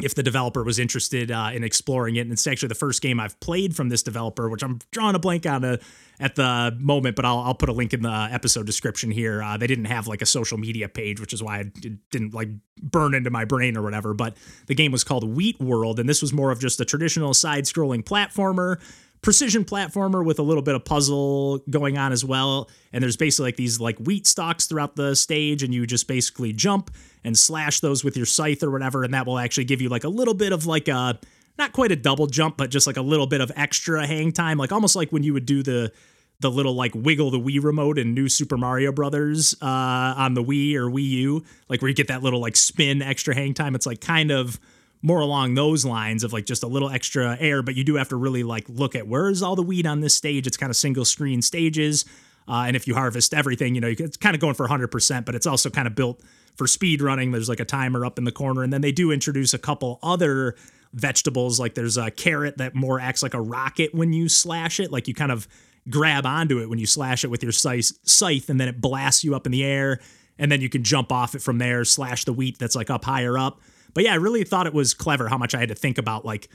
if 0.00 0.14
the 0.14 0.22
developer 0.22 0.62
was 0.62 0.78
interested 0.78 1.30
uh, 1.30 1.50
in 1.52 1.64
exploring 1.64 2.16
it. 2.16 2.20
And 2.20 2.32
it's 2.32 2.46
actually 2.46 2.68
the 2.68 2.74
first 2.74 3.02
game 3.02 3.18
I've 3.18 3.38
played 3.40 3.74
from 3.74 3.88
this 3.88 4.02
developer, 4.02 4.48
which 4.48 4.62
I'm 4.62 4.78
drawing 4.90 5.14
a 5.14 5.18
blank 5.18 5.46
on 5.46 5.64
a, 5.64 5.72
uh, 5.72 5.76
at 6.20 6.34
the 6.34 6.76
moment, 6.80 7.14
but 7.14 7.24
I'll, 7.24 7.38
I'll 7.38 7.54
put 7.54 7.68
a 7.68 7.72
link 7.72 7.94
in 7.94 8.02
the 8.02 8.28
episode 8.32 8.66
description 8.66 9.12
here. 9.12 9.40
Uh, 9.40 9.56
they 9.56 9.68
didn't 9.68 9.84
have 9.84 10.08
like 10.08 10.20
a 10.20 10.26
social 10.26 10.58
media 10.58 10.88
page, 10.88 11.20
which 11.20 11.32
is 11.32 11.42
why 11.42 11.60
it 11.60 12.10
didn't 12.10 12.34
like 12.34 12.48
burn 12.82 13.14
into 13.14 13.30
my 13.30 13.44
brain 13.44 13.76
or 13.76 13.82
whatever. 13.82 14.14
But 14.14 14.36
the 14.66 14.74
game 14.74 14.90
was 14.90 15.04
called 15.04 15.22
Wheat 15.22 15.60
World, 15.60 16.00
and 16.00 16.08
this 16.08 16.20
was 16.20 16.32
more 16.32 16.50
of 16.50 16.60
just 16.60 16.80
a 16.80 16.84
traditional 16.84 17.34
side 17.34 17.64
scrolling 17.64 18.02
platformer 18.02 18.80
precision 19.20 19.64
platformer 19.64 20.24
with 20.24 20.38
a 20.38 20.42
little 20.42 20.62
bit 20.62 20.74
of 20.74 20.84
puzzle 20.84 21.58
going 21.70 21.98
on 21.98 22.12
as 22.12 22.24
well. 22.24 22.70
And 22.92 23.02
there's 23.02 23.16
basically 23.16 23.48
like 23.48 23.56
these 23.56 23.80
like 23.80 23.98
wheat 23.98 24.26
stalks 24.26 24.66
throughout 24.66 24.96
the 24.96 25.14
stage, 25.14 25.62
and 25.62 25.74
you 25.74 25.86
just 25.86 26.08
basically 26.08 26.52
jump 26.52 26.90
and 27.24 27.36
slash 27.36 27.80
those 27.80 28.04
with 28.04 28.16
your 28.16 28.26
scythe 28.26 28.62
or 28.62 28.70
whatever, 28.70 29.04
and 29.04 29.14
that 29.14 29.26
will 29.26 29.38
actually 29.38 29.64
give 29.64 29.80
you 29.80 29.88
like 29.88 30.04
a 30.04 30.08
little 30.08 30.34
bit 30.34 30.52
of 30.52 30.66
like 30.66 30.88
a 30.88 31.18
not 31.58 31.72
quite 31.72 31.90
a 31.90 31.96
double 31.96 32.26
jump, 32.26 32.56
but 32.56 32.70
just 32.70 32.86
like 32.86 32.96
a 32.96 33.02
little 33.02 33.26
bit 33.26 33.40
of 33.40 33.50
extra 33.56 34.06
hang 34.06 34.30
time, 34.32 34.58
like 34.58 34.70
almost 34.70 34.94
like 34.94 35.10
when 35.10 35.22
you 35.22 35.32
would 35.32 35.46
do 35.46 35.62
the 35.62 35.92
the 36.40 36.50
little 36.50 36.74
like 36.74 36.92
wiggle 36.94 37.32
the 37.32 37.40
Wii 37.40 37.62
remote 37.62 37.98
in 37.98 38.14
New 38.14 38.28
Super 38.28 38.56
Mario 38.56 38.92
Brothers 38.92 39.56
uh, 39.60 40.14
on 40.16 40.34
the 40.34 40.42
Wii 40.42 40.74
or 40.76 40.88
Wii 40.88 41.02
U, 41.02 41.44
like 41.68 41.82
where 41.82 41.88
you 41.88 41.94
get 41.94 42.08
that 42.08 42.22
little 42.22 42.40
like 42.40 42.54
spin 42.54 43.02
extra 43.02 43.34
hang 43.34 43.54
time. 43.54 43.74
It's 43.74 43.86
like 43.86 44.00
kind 44.00 44.30
of 44.30 44.60
more 45.02 45.20
along 45.20 45.54
those 45.54 45.84
lines 45.84 46.24
of 46.24 46.32
like 46.32 46.44
just 46.44 46.62
a 46.62 46.66
little 46.66 46.90
extra 46.90 47.36
air, 47.40 47.62
but 47.62 47.76
you 47.76 47.84
do 47.84 47.94
have 47.96 48.08
to 48.08 48.16
really 48.16 48.42
like 48.42 48.68
look 48.68 48.94
at 48.94 49.06
where 49.06 49.28
is 49.28 49.42
all 49.42 49.56
the 49.56 49.62
weed 49.62 49.86
on 49.86 50.00
this 50.00 50.14
stage. 50.14 50.46
It's 50.46 50.56
kind 50.56 50.70
of 50.70 50.76
single 50.76 51.04
screen 51.04 51.42
stages. 51.42 52.04
Uh, 52.48 52.64
and 52.66 52.74
if 52.74 52.88
you 52.88 52.94
harvest 52.94 53.34
everything, 53.34 53.74
you 53.74 53.80
know, 53.80 53.94
it's 53.96 54.16
kind 54.16 54.34
of 54.34 54.40
going 54.40 54.54
for 54.54 54.66
100%, 54.66 55.24
but 55.24 55.34
it's 55.34 55.46
also 55.46 55.68
kind 55.68 55.86
of 55.86 55.94
built 55.94 56.22
for 56.56 56.66
speed 56.66 57.02
running. 57.02 57.30
There's 57.30 57.48
like 57.48 57.60
a 57.60 57.64
timer 57.64 58.04
up 58.04 58.18
in 58.18 58.24
the 58.24 58.32
corner. 58.32 58.62
And 58.62 58.72
then 58.72 58.80
they 58.80 58.90
do 58.90 59.12
introduce 59.12 59.54
a 59.54 59.58
couple 59.58 59.98
other 60.02 60.56
vegetables. 60.94 61.60
Like 61.60 61.74
there's 61.74 61.96
a 61.96 62.10
carrot 62.10 62.58
that 62.58 62.74
more 62.74 62.98
acts 62.98 63.22
like 63.22 63.34
a 63.34 63.40
rocket 63.40 63.94
when 63.94 64.12
you 64.12 64.28
slash 64.28 64.80
it. 64.80 64.90
Like 64.90 65.06
you 65.06 65.14
kind 65.14 65.30
of 65.30 65.46
grab 65.90 66.26
onto 66.26 66.60
it 66.60 66.68
when 66.68 66.78
you 66.78 66.86
slash 66.86 67.24
it 67.24 67.28
with 67.28 67.42
your 67.42 67.52
scythe, 67.52 68.50
and 68.50 68.60
then 68.60 68.68
it 68.68 68.80
blasts 68.80 69.24
you 69.24 69.34
up 69.34 69.46
in 69.46 69.52
the 69.52 69.64
air. 69.64 70.00
And 70.38 70.50
then 70.52 70.60
you 70.60 70.68
can 70.68 70.84
jump 70.84 71.12
off 71.12 71.34
it 71.34 71.42
from 71.42 71.58
there, 71.58 71.84
slash 71.84 72.24
the 72.24 72.32
wheat 72.32 72.58
that's 72.58 72.76
like 72.76 72.90
up 72.90 73.04
higher 73.04 73.36
up. 73.36 73.60
But 73.94 74.04
yeah, 74.04 74.12
I 74.12 74.16
really 74.16 74.44
thought 74.44 74.66
it 74.66 74.74
was 74.74 74.94
clever 74.94 75.28
how 75.28 75.38
much 75.38 75.54
I 75.54 75.60
had 75.60 75.68
to 75.68 75.74
think 75.74 75.98
about 75.98 76.24
like 76.24 76.48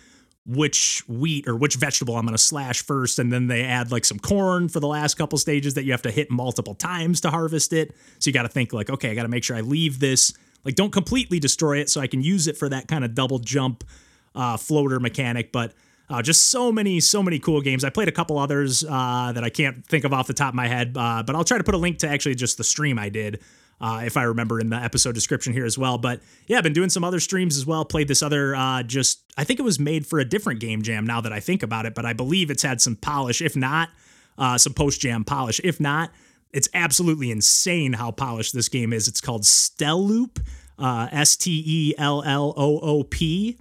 which 0.45 1.03
wheat 1.07 1.47
or 1.47 1.55
which 1.55 1.75
vegetable 1.75 2.17
I'm 2.17 2.25
going 2.25 2.33
to 2.33 2.37
slash 2.41 2.81
first. 2.83 3.19
And 3.19 3.31
then 3.31 3.47
they 3.47 3.63
add 3.63 3.91
like 3.91 4.05
some 4.05 4.19
corn 4.19 4.67
for 4.67 4.79
the 4.79 4.87
last 4.87 5.15
couple 5.15 5.37
stages 5.37 5.73
that 5.75 5.85
you 5.85 5.91
have 5.91 6.01
to 6.01 6.11
hit 6.11 6.29
multiple 6.29 6.75
times 6.75 7.21
to 7.21 7.29
harvest 7.29 7.71
it. 7.71 7.95
So 8.19 8.29
you 8.29 8.33
got 8.33 8.43
to 8.43 8.49
think 8.49 8.73
like, 8.73 8.89
okay, 8.89 9.11
I 9.11 9.15
got 9.15 9.23
to 9.23 9.29
make 9.29 9.43
sure 9.43 9.55
I 9.55 9.61
leave 9.61 9.99
this, 9.99 10.33
like, 10.65 10.75
don't 10.75 10.91
completely 10.91 11.39
destroy 11.39 11.79
it 11.79 11.89
so 11.89 12.01
I 12.01 12.07
can 12.07 12.21
use 12.21 12.47
it 12.47 12.57
for 12.57 12.69
that 12.69 12.87
kind 12.87 13.05
of 13.05 13.15
double 13.15 13.39
jump 13.39 13.83
uh, 14.35 14.57
floater 14.57 14.99
mechanic. 14.99 15.51
But 15.51 15.73
uh, 16.09 16.21
just 16.21 16.49
so 16.49 16.71
many, 16.71 16.99
so 16.99 17.23
many 17.23 17.39
cool 17.39 17.61
games. 17.61 17.83
I 17.83 17.89
played 17.89 18.09
a 18.09 18.11
couple 18.11 18.37
others 18.37 18.83
uh, 18.83 19.31
that 19.33 19.43
I 19.43 19.49
can't 19.49 19.85
think 19.85 20.03
of 20.03 20.13
off 20.13 20.27
the 20.27 20.33
top 20.33 20.49
of 20.49 20.55
my 20.55 20.67
head, 20.67 20.95
uh, 20.97 21.23
but 21.25 21.35
I'll 21.35 21.45
try 21.45 21.57
to 21.57 21.63
put 21.63 21.75
a 21.75 21.77
link 21.77 21.99
to 21.99 22.09
actually 22.09 22.35
just 22.35 22.57
the 22.57 22.63
stream 22.63 22.99
I 22.99 23.09
did 23.09 23.41
uh, 23.81 24.03
if 24.05 24.17
I 24.17 24.23
remember 24.23 24.59
in 24.59 24.69
the 24.69 24.77
episode 24.77 25.13
description 25.13 25.53
here 25.53 25.65
as 25.65 25.77
well. 25.77 25.97
But 25.97 26.21
yeah, 26.47 26.57
I've 26.57 26.63
been 26.63 26.73
doing 26.73 26.89
some 26.89 27.03
other 27.03 27.19
streams 27.19 27.57
as 27.57 27.65
well. 27.65 27.85
Played 27.85 28.07
this 28.07 28.21
other, 28.21 28.55
uh, 28.55 28.83
just 28.83 29.23
I 29.37 29.43
think 29.43 29.59
it 29.59 29.63
was 29.63 29.79
made 29.79 30.07
for 30.07 30.19
a 30.19 30.25
different 30.25 30.59
game 30.59 30.81
jam. 30.81 31.05
Now 31.05 31.21
that 31.21 31.33
I 31.33 31.39
think 31.39 31.63
about 31.63 31.85
it, 31.85 31.95
but 31.95 32.05
I 32.05 32.13
believe 32.13 32.49
it's 32.49 32.63
had 32.63 32.81
some 32.81 32.95
polish, 32.95 33.41
if 33.41 33.55
not 33.55 33.89
uh, 34.37 34.57
some 34.57 34.73
post 34.73 35.01
jam 35.01 35.23
polish. 35.23 35.59
If 35.63 35.79
not, 35.79 36.11
it's 36.51 36.69
absolutely 36.73 37.31
insane 37.31 37.93
how 37.93 38.11
polished 38.11 38.53
this 38.53 38.69
game 38.69 38.93
is. 38.93 39.07
It's 39.07 39.21
called 39.21 39.43
Stelloop, 39.43 40.39
uh, 40.77 41.07
S 41.11 41.35
T 41.35 41.63
E 41.65 41.93
L 41.97 42.23
L 42.23 42.53
O 42.55 42.79
O 42.79 43.03
P. 43.03 43.57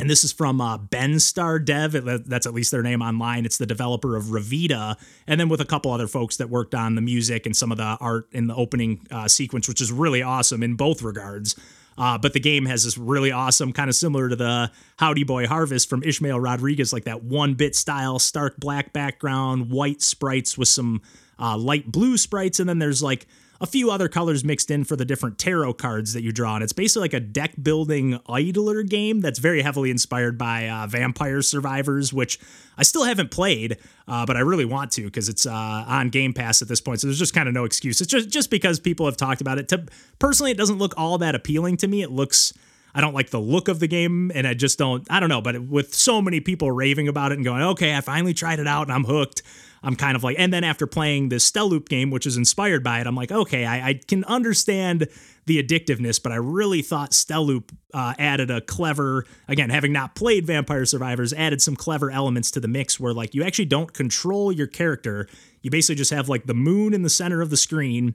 and 0.00 0.08
this 0.08 0.24
is 0.24 0.32
from 0.32 0.62
uh, 0.62 0.78
Benstar 0.78 1.62
Dev. 1.62 1.92
That's 2.26 2.46
at 2.46 2.54
least 2.54 2.70
their 2.70 2.82
name 2.82 3.02
online. 3.02 3.44
It's 3.44 3.58
the 3.58 3.66
developer 3.66 4.16
of 4.16 4.24
Revita, 4.24 4.96
and 5.26 5.38
then 5.38 5.50
with 5.50 5.60
a 5.60 5.66
couple 5.66 5.92
other 5.92 6.06
folks 6.06 6.38
that 6.38 6.48
worked 6.48 6.74
on 6.74 6.94
the 6.94 7.02
music 7.02 7.44
and 7.44 7.54
some 7.54 7.70
of 7.70 7.76
the 7.76 7.98
art 8.00 8.26
in 8.32 8.46
the 8.46 8.54
opening 8.54 9.06
uh, 9.10 9.28
sequence, 9.28 9.68
which 9.68 9.80
is 9.80 9.92
really 9.92 10.22
awesome 10.22 10.62
in 10.62 10.74
both 10.74 11.02
regards. 11.02 11.54
Uh, 11.98 12.16
but 12.16 12.32
the 12.32 12.40
game 12.40 12.64
has 12.64 12.84
this 12.84 12.96
really 12.96 13.30
awesome, 13.30 13.74
kind 13.74 13.90
of 13.90 13.94
similar 13.94 14.30
to 14.30 14.36
the 14.36 14.70
Howdy 14.96 15.24
Boy 15.24 15.46
Harvest 15.46 15.90
from 15.90 16.02
Ismael 16.02 16.40
Rodriguez, 16.40 16.94
like 16.94 17.04
that 17.04 17.22
one 17.22 17.52
bit 17.52 17.76
style, 17.76 18.18
stark 18.18 18.56
black 18.56 18.94
background, 18.94 19.70
white 19.70 20.00
sprites 20.00 20.56
with 20.56 20.68
some 20.68 21.02
uh, 21.38 21.58
light 21.58 21.92
blue 21.92 22.16
sprites, 22.16 22.58
and 22.58 22.66
then 22.66 22.78
there's 22.78 23.02
like 23.02 23.26
a 23.60 23.66
few 23.66 23.90
other 23.90 24.08
colors 24.08 24.42
mixed 24.42 24.70
in 24.70 24.84
for 24.84 24.96
the 24.96 25.04
different 25.04 25.38
tarot 25.38 25.74
cards 25.74 26.14
that 26.14 26.22
you 26.22 26.32
draw. 26.32 26.54
And 26.54 26.64
it's 26.64 26.72
basically 26.72 27.02
like 27.02 27.14
a 27.14 27.20
deck 27.20 27.52
building 27.62 28.18
idler 28.26 28.82
game 28.82 29.20
that's 29.20 29.38
very 29.38 29.60
heavily 29.60 29.90
inspired 29.90 30.38
by 30.38 30.68
uh, 30.68 30.86
Vampire 30.86 31.42
Survivors, 31.42 32.12
which 32.12 32.40
I 32.78 32.82
still 32.82 33.04
haven't 33.04 33.30
played, 33.30 33.76
uh, 34.08 34.24
but 34.24 34.36
I 34.36 34.40
really 34.40 34.64
want 34.64 34.92
to 34.92 35.04
because 35.04 35.28
it's 35.28 35.44
uh, 35.44 35.52
on 35.52 36.08
Game 36.08 36.32
Pass 36.32 36.62
at 36.62 36.68
this 36.68 36.80
point. 36.80 37.00
So 37.00 37.06
there's 37.06 37.18
just 37.18 37.34
kind 37.34 37.48
of 37.48 37.54
no 37.54 37.64
excuse. 37.64 38.00
It's 38.00 38.10
just 38.10 38.30
just 38.30 38.50
because 38.50 38.80
people 38.80 39.04
have 39.04 39.18
talked 39.18 39.42
about 39.42 39.58
it. 39.58 39.68
To 39.68 39.84
personally, 40.18 40.52
it 40.52 40.56
doesn't 40.56 40.78
look 40.78 40.94
all 40.96 41.18
that 41.18 41.34
appealing 41.34 41.76
to 41.78 41.88
me. 41.88 42.02
It 42.02 42.10
looks. 42.10 42.54
I 42.92 43.00
don't 43.00 43.14
like 43.14 43.30
the 43.30 43.38
look 43.38 43.68
of 43.68 43.78
the 43.78 43.86
game, 43.86 44.32
and 44.34 44.46
I 44.48 44.54
just 44.54 44.78
don't. 44.78 45.06
I 45.10 45.20
don't 45.20 45.28
know, 45.28 45.42
but 45.42 45.62
with 45.62 45.94
so 45.94 46.22
many 46.22 46.40
people 46.40 46.72
raving 46.72 47.08
about 47.08 47.32
it 47.32 47.36
and 47.36 47.44
going, 47.44 47.62
"Okay, 47.62 47.94
I 47.94 48.00
finally 48.00 48.32
tried 48.32 48.58
it 48.58 48.66
out 48.66 48.84
and 48.84 48.92
I'm 48.92 49.04
hooked," 49.04 49.42
I'm 49.82 49.96
kind 49.96 50.14
of 50.14 50.22
like, 50.22 50.36
and 50.38 50.52
then 50.52 50.62
after 50.62 50.86
playing 50.86 51.30
this 51.30 51.50
Stelloop 51.50 51.88
game, 51.88 52.10
which 52.10 52.26
is 52.26 52.36
inspired 52.36 52.84
by 52.84 53.00
it, 53.00 53.06
I'm 53.06 53.14
like, 53.14 53.32
okay, 53.32 53.64
I, 53.64 53.88
I 53.88 53.94
can 53.94 54.24
understand 54.24 55.08
the 55.46 55.62
addictiveness, 55.62 56.22
but 56.22 56.32
I 56.32 56.36
really 56.36 56.82
thought 56.82 57.12
Stelloop 57.12 57.70
uh, 57.94 58.14
added 58.18 58.50
a 58.50 58.60
clever, 58.60 59.24
again, 59.48 59.70
having 59.70 59.92
not 59.92 60.14
played 60.14 60.46
Vampire 60.46 60.84
Survivors, 60.84 61.32
added 61.32 61.62
some 61.62 61.76
clever 61.76 62.10
elements 62.10 62.50
to 62.52 62.60
the 62.60 62.68
mix 62.68 63.00
where 63.00 63.14
like 63.14 63.34
you 63.34 63.42
actually 63.42 63.64
don't 63.64 63.92
control 63.92 64.52
your 64.52 64.66
character. 64.66 65.26
You 65.62 65.70
basically 65.70 65.96
just 65.96 66.12
have 66.12 66.28
like 66.28 66.44
the 66.44 66.54
moon 66.54 66.92
in 66.92 67.02
the 67.02 67.10
center 67.10 67.40
of 67.40 67.50
the 67.50 67.56
screen, 67.56 68.14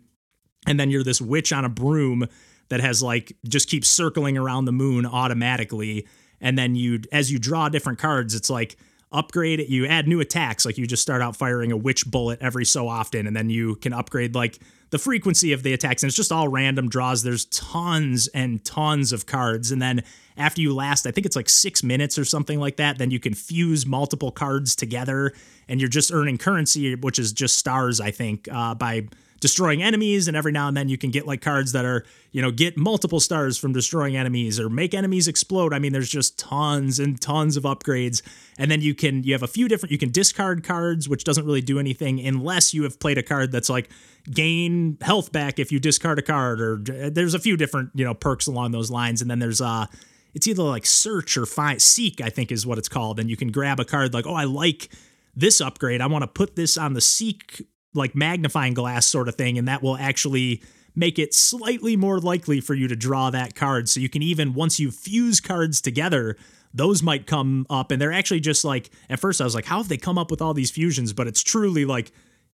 and 0.68 0.80
then 0.80 0.92
you're 0.92 1.04
this 1.04 1.22
witch 1.22 1.52
on 1.52 1.66
a 1.66 1.70
broom 1.70 2.28
that 2.70 2.80
has 2.80 3.02
like 3.02 3.36
just 3.48 3.70
keeps 3.70 3.90
circling 3.90 4.38
around 4.38 4.66
the 4.66 4.72
moon 4.72 5.06
automatically. 5.06 6.08
And 6.42 6.58
then 6.58 6.76
you, 6.76 7.02
as 7.12 7.32
you 7.32 7.40
draw 7.40 7.70
different 7.70 8.00
cards, 8.00 8.36
it's 8.36 8.50
like 8.50 8.78
upgrade 9.16 9.60
it. 9.60 9.70
You 9.70 9.86
add 9.88 10.08
new 10.08 10.20
attacks, 10.20 10.66
like 10.66 10.78
you 10.78 10.86
just 10.86 11.02
start 11.02 11.22
out 11.22 11.36
firing 11.36 11.72
a 11.72 11.78
witch 11.78 12.06
bullet 12.10 12.40
every 12.42 12.66
so 12.66 12.88
often, 12.88 13.28
and 13.28 13.36
then 13.36 13.50
you 13.50 13.76
can 13.76 13.94
upgrade 13.94 14.36
like 14.36 14.60
the 14.90 15.00
frequency 15.00 15.52
of 15.52 15.64
the 15.64 15.74
attacks. 15.74 16.04
And 16.04 16.10
it's 16.10 16.16
just 16.16 16.32
all 16.32 16.48
random 16.48 16.90
draws. 16.90 17.24
There's 17.24 17.46
tons 17.46 18.28
and 18.30 18.64
tons 18.64 19.12
of 19.12 19.26
cards. 19.26 19.72
And 19.72 19.82
then 19.82 20.04
after 20.38 20.62
you 20.62 20.76
last, 20.76 21.08
I 21.08 21.12
think 21.12 21.26
it's 21.26 21.36
like 21.36 21.50
six 21.50 21.84
minutes 21.84 22.18
or 22.18 22.26
something 22.26 22.60
like 22.60 22.78
that, 22.78 22.98
then 22.98 23.12
you 23.12 23.20
can 23.20 23.34
fuse 23.34 23.86
multiple 23.86 24.32
cards 24.32 24.76
together 24.76 25.34
and 25.68 25.80
you're 25.80 25.90
just 25.90 26.14
earning 26.14 26.38
currency, 26.38 26.96
which 26.96 27.20
is 27.20 27.34
just 27.34 27.58
stars, 27.58 28.00
I 28.00 28.12
think, 28.12 28.48
uh, 28.52 28.76
by 28.76 29.08
destroying 29.46 29.84
enemies 29.84 30.28
and 30.28 30.36
every 30.36 30.52
now 30.52 30.68
and 30.68 30.76
then 30.76 30.90
you 30.90 30.98
can 30.98 31.12
get 31.12 31.28
like 31.28 31.40
cards 31.40 31.72
that 31.72 31.86
are 31.86 32.04
you 32.32 32.42
know 32.42 32.50
get 32.50 32.76
multiple 32.76 33.20
stars 33.20 33.60
from 33.60 33.72
destroying 33.74 34.18
enemies 34.18 34.60
or 34.60 34.70
make 34.72 34.96
enemies 34.96 35.28
explode. 35.28 35.72
I 35.72 35.78
mean 35.78 35.94
there's 35.94 36.10
just 36.10 36.40
tons 36.40 36.98
and 36.98 37.22
tons 37.22 37.56
of 37.56 37.62
upgrades. 37.62 38.24
And 38.58 38.72
then 38.72 38.82
you 38.82 38.96
can 38.96 39.22
you 39.22 39.34
have 39.34 39.44
a 39.44 39.48
few 39.48 39.68
different 39.68 39.92
you 39.92 40.00
can 40.00 40.10
discard 40.10 40.64
cards 40.64 41.08
which 41.08 41.24
doesn't 41.24 41.46
really 41.46 41.62
do 41.62 41.78
anything 41.78 42.20
unless 42.26 42.74
you 42.74 42.82
have 42.82 43.00
played 43.00 43.20
a 43.20 43.22
card 43.22 43.52
that's 43.52 43.70
like 43.70 43.92
gain 44.32 44.98
health 45.02 45.32
back 45.32 45.60
if 45.60 45.72
you 45.72 45.80
discard 45.80 46.18
a 46.18 46.24
card 46.24 46.60
or 46.60 46.78
there's 47.12 47.36
a 47.36 47.40
few 47.40 47.56
different 47.56 47.92
you 47.94 48.04
know 48.04 48.16
perks 48.16 48.48
along 48.48 48.72
those 48.72 48.90
lines. 48.90 49.22
And 49.22 49.30
then 49.30 49.38
there's 49.38 49.62
uh 49.62 49.86
it's 50.34 50.48
either 50.48 50.64
like 50.64 50.88
search 50.88 51.38
or 51.38 51.46
find 51.46 51.80
seek 51.80 52.20
i 52.20 52.32
think 52.32 52.52
is 52.52 52.66
what 52.66 52.80
it's 52.80 52.90
called. 52.90 53.20
And 53.20 53.30
you 53.30 53.38
can 53.38 53.52
grab 53.52 53.80
a 53.80 53.86
card 53.86 54.12
like 54.12 54.26
oh 54.26 54.34
i 54.34 54.46
like 54.46 54.90
this 55.36 55.62
upgrade. 55.62 56.02
I 56.02 56.08
want 56.08 56.24
to 56.24 56.28
put 56.28 56.56
this 56.56 56.78
on 56.78 56.94
the 56.94 57.02
seek 57.02 57.62
like 57.96 58.16
magnifying 58.16 58.74
glass 58.74 59.06
sort 59.06 59.28
of 59.28 59.36
thing, 59.36 59.58
and 59.58 59.68
that 59.68 59.82
will 59.82 59.98
actually 59.98 60.62
make 60.96 61.20
it 61.20 61.34
slightly 61.34 61.96
more 61.96 62.20
likely 62.20 62.62
for 62.62 62.74
you 62.74 62.88
to 62.88 62.96
draw 62.96 63.30
that 63.30 63.56
card. 63.56 63.90
So 63.90 64.00
you 64.00 64.10
can 64.10 64.22
even 64.22 64.54
once 64.54 64.80
you 64.80 64.92
fuse 64.92 65.40
cards 65.40 65.82
together, 65.82 66.38
those 66.74 67.04
might 67.04 67.28
come 67.28 67.66
up, 67.70 67.92
and 67.92 68.02
they're 68.02 68.14
actually 68.14 68.40
just 68.40 68.66
like 68.66 68.90
at 69.10 69.20
first 69.20 69.42
I 69.42 69.44
was 69.44 69.56
like, 69.56 69.66
how 69.66 69.78
have 69.78 69.90
they 69.90 69.98
come 69.98 70.18
up 70.18 70.32
with 70.32 70.42
all 70.42 70.54
these 70.54 70.72
fusions? 70.72 71.14
But 71.14 71.28
it's 71.28 71.44
truly 71.44 71.86
like 71.86 72.12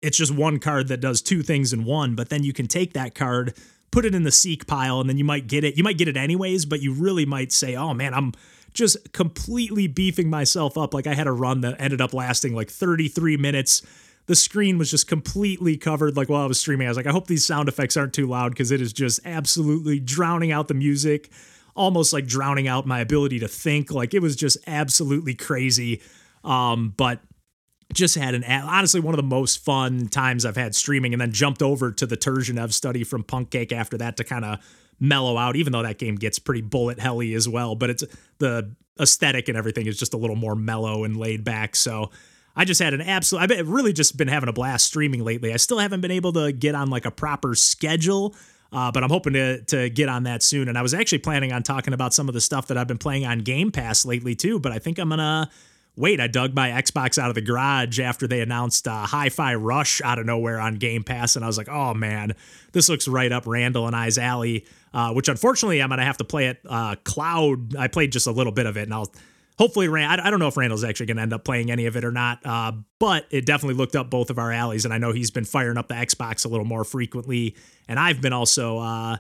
it's 0.03 0.17
just 0.17 0.35
one 0.35 0.59
card 0.59 0.89
that 0.89 1.01
does 1.01 1.23
two 1.23 1.43
things 1.43 1.73
in 1.73 1.85
one. 1.85 2.15
But 2.15 2.29
then 2.29 2.45
you 2.45 2.53
can 2.53 2.67
take 2.67 2.93
that 2.93 3.15
card, 3.15 3.55
put 3.91 4.05
it 4.05 4.15
in 4.15 4.25
the 4.25 4.31
seek 4.31 4.67
pile, 4.67 5.01
and 5.01 5.09
then 5.09 5.19
you 5.19 5.25
might 5.25 5.47
get 5.47 5.65
it. 5.65 5.77
You 5.77 5.85
might 5.85 5.99
get 5.99 6.09
it 6.09 6.17
anyways, 6.17 6.67
but 6.67 6.81
you 6.81 6.93
really 6.93 7.27
might 7.27 7.53
say, 7.53 7.75
oh 7.77 7.95
man, 7.95 8.15
I'm 8.15 8.33
just 8.75 9.13
completely 9.13 9.87
beefing 9.87 10.29
myself 10.29 10.77
up. 10.77 10.93
Like 10.95 11.07
I 11.07 11.15
had 11.15 11.27
a 11.27 11.33
run 11.33 11.63
that 11.63 11.81
ended 11.81 12.01
up 12.01 12.13
lasting 12.13 12.55
like 12.55 12.71
33 12.71 13.39
minutes 13.39 13.83
the 14.27 14.35
screen 14.35 14.77
was 14.79 14.91
just 14.91 15.07
completely 15.07 15.77
covered 15.77 16.17
like 16.17 16.29
while 16.29 16.43
I 16.43 16.47
was 16.47 16.61
streaming. 16.61 16.87
I 16.87 16.91
was 16.91 16.97
like, 16.97 17.07
I 17.07 17.13
hope 17.13 17.27
these 17.27 17.47
sound 17.47 17.69
effects 17.69 17.97
aren't 17.97 18.13
too 18.13 18.27
loud 18.27 18.51
because 18.51 18.71
it 18.71 18.81
is 18.81 18.93
just 18.93 19.21
absolutely 19.25 20.01
drowning 20.01 20.53
out 20.53 20.69
the 20.69 20.75
music, 20.75 21.31
almost 21.75 22.13
like 22.13 22.27
drowning 22.27 22.67
out 22.67 22.87
my 22.87 23.01
ability 23.01 23.39
to 23.41 23.49
think. 23.49 23.91
Like 23.91 24.15
it 24.15 24.21
was 24.21 24.35
just 24.35 24.59
absolutely 24.67 25.35
crazy. 25.35 26.03
Um, 26.43 26.93
but 26.97 27.21
just 27.93 28.17
had 28.17 28.35
an 28.35 28.45
honestly 28.45 29.01
one 29.01 29.15
of 29.15 29.17
the 29.17 29.23
most 29.23 29.65
fun 29.65 30.09
times 30.09 30.45
I've 30.45 30.57
had 30.57 30.75
streaming, 30.75 31.15
and 31.15 31.21
then 31.21 31.33
jumped 31.33 31.63
over 31.63 31.93
to 31.93 32.07
the 32.07 32.17
Turgenev 32.17 32.73
study 32.73 33.05
from 33.05 33.23
Punk 33.23 33.51
Cake 33.51 33.73
after 33.73 33.97
that 33.99 34.17
to 34.17 34.25
kind 34.25 34.45
of 34.45 34.59
mellow 34.99 35.37
out. 35.37 35.55
Even 35.55 35.73
though 35.73 35.83
that 35.83 35.99
game 35.99 36.17
gets 36.17 36.41
pretty 36.41 36.63
bullet 36.63 36.99
helly 36.99 37.35
as 37.35 37.49
well, 37.49 37.77
but 37.77 37.91
it's 37.91 38.05
the 38.39 38.75
aesthetic 39.01 39.49
and 39.49 39.57
everything 39.57 39.87
is 39.87 39.99
just 39.99 40.15
a 40.15 40.17
little 40.17 40.37
more 40.37 40.57
mellow 40.57 41.05
and 41.05 41.17
laid 41.17 41.45
back. 41.45 41.77
So 41.77 42.11
I 42.57 42.65
just 42.65 42.81
had 42.81 42.95
an 42.95 43.03
absolute. 43.03 43.51
I've 43.51 43.69
really 43.69 43.93
just 43.93 44.17
been 44.17 44.29
having 44.29 44.49
a 44.49 44.53
blast 44.53 44.87
streaming 44.87 45.23
lately. 45.23 45.53
I 45.53 45.59
still 45.59 45.79
haven't 45.79 46.01
been 46.01 46.11
able 46.11 46.33
to 46.33 46.53
get 46.53 46.75
on 46.75 46.89
like 46.89 47.05
a 47.05 47.11
proper 47.11 47.55
schedule. 47.55 48.35
Uh, 48.73 48.91
but 48.91 49.05
I'm 49.05 49.11
hoping 49.11 49.35
to 49.35 49.63
to 49.63 49.89
get 49.91 50.09
on 50.09 50.25
that 50.25 50.43
soon. 50.43 50.69
And 50.69 50.77
I 50.77 50.83
was 50.83 50.93
actually 50.93 51.19
planning 51.19 51.53
on 51.53 51.63
talking 51.63 51.95
about 51.95 52.13
some 52.13 52.29
of 52.29 52.35
the 52.35 52.41
stuff 52.41 52.67
that 52.67 52.77
I've 52.77 52.89
been 52.89 52.99
playing 52.99 53.25
on 53.25 53.39
Game 53.41 53.71
Pass 53.71 54.05
lately 54.05 54.35
too. 54.35 54.59
But 54.59 54.73
I 54.73 54.79
think 54.79 54.99
I'm 54.99 55.09
gonna 55.09 55.51
wait. 55.97 56.21
I 56.21 56.27
dug 56.27 56.55
my 56.55 56.71
Xbox 56.71 57.17
out 57.17 57.29
of 57.29 57.35
the 57.37 57.43
garage 57.43 58.01
after 58.01 58.27
they 58.27 58.41
announced 58.41 58.89
uh, 58.89 59.07
Hi-Fi 59.07 59.55
Rush 59.55 60.03
out 60.03 60.19
of 60.19 60.27
nowhere 60.27 60.59
on 60.59 60.77
Game 60.77 61.05
Pass, 61.05 61.37
and 61.37 61.45
I 61.45 61.49
was 61.49 61.57
like, 61.57 61.69
oh 61.69 61.95
man, 61.95 62.35
this 62.73 62.89
looks 62.89 63.07
right 63.07 63.31
up 63.31 63.47
Randall 63.47 63.87
and 63.87 63.95
I's 63.95 64.19
alley. 64.19 64.67
Uh, 64.93 65.13
which 65.13 65.29
unfortunately 65.29 65.83
I'm 65.83 65.91
gonna 65.91 66.05
have 66.05 66.17
to 66.19 66.25
play 66.25 66.49
it 66.49 66.59
uh, 66.69 66.97
cloud. 67.05 67.77
I 67.77 67.87
played 67.87 68.13
just 68.13 68.27
a 68.27 68.33
little 68.33 68.53
bit 68.53 68.67
of 68.67 68.77
it, 68.77 68.83
and 68.83 68.95
I'll 68.95 69.13
hopefully 69.59 69.89
Rand, 69.89 70.21
I 70.21 70.31
don't 70.31 70.39
know 70.39 70.49
if 70.49 70.57
Randall's 70.57 70.85
actually 70.85 71.07
going 71.07 71.17
to 71.17 71.23
end 71.23 71.33
up 71.33 71.45
playing 71.45 71.71
any 71.71 71.87
of 71.87 71.97
it 71.97 72.05
or 72.05 72.13
not, 72.13 72.45
uh, 72.45 72.73
but 72.99 73.27
it 73.31 73.47
definitely 73.47 73.77
looked 73.77 73.97
up 73.97 74.11
both 74.11 74.31
of 74.31 74.39
our 74.39 74.53
alleys, 74.53 74.85
and 74.85 74.93
I 74.93 74.99
know 74.99 75.13
he's 75.13 75.31
been 75.31 75.45
firing 75.45 75.79
up 75.79 75.89
the 75.89 75.95
Xbox 75.95 76.45
a 76.45 76.49
little 76.49 76.67
more 76.67 76.85
frequently, 76.85 77.57
and 77.89 77.99
I've 77.99 78.21
been 78.21 78.33
also 78.33 78.79
uh, 78.79 79.17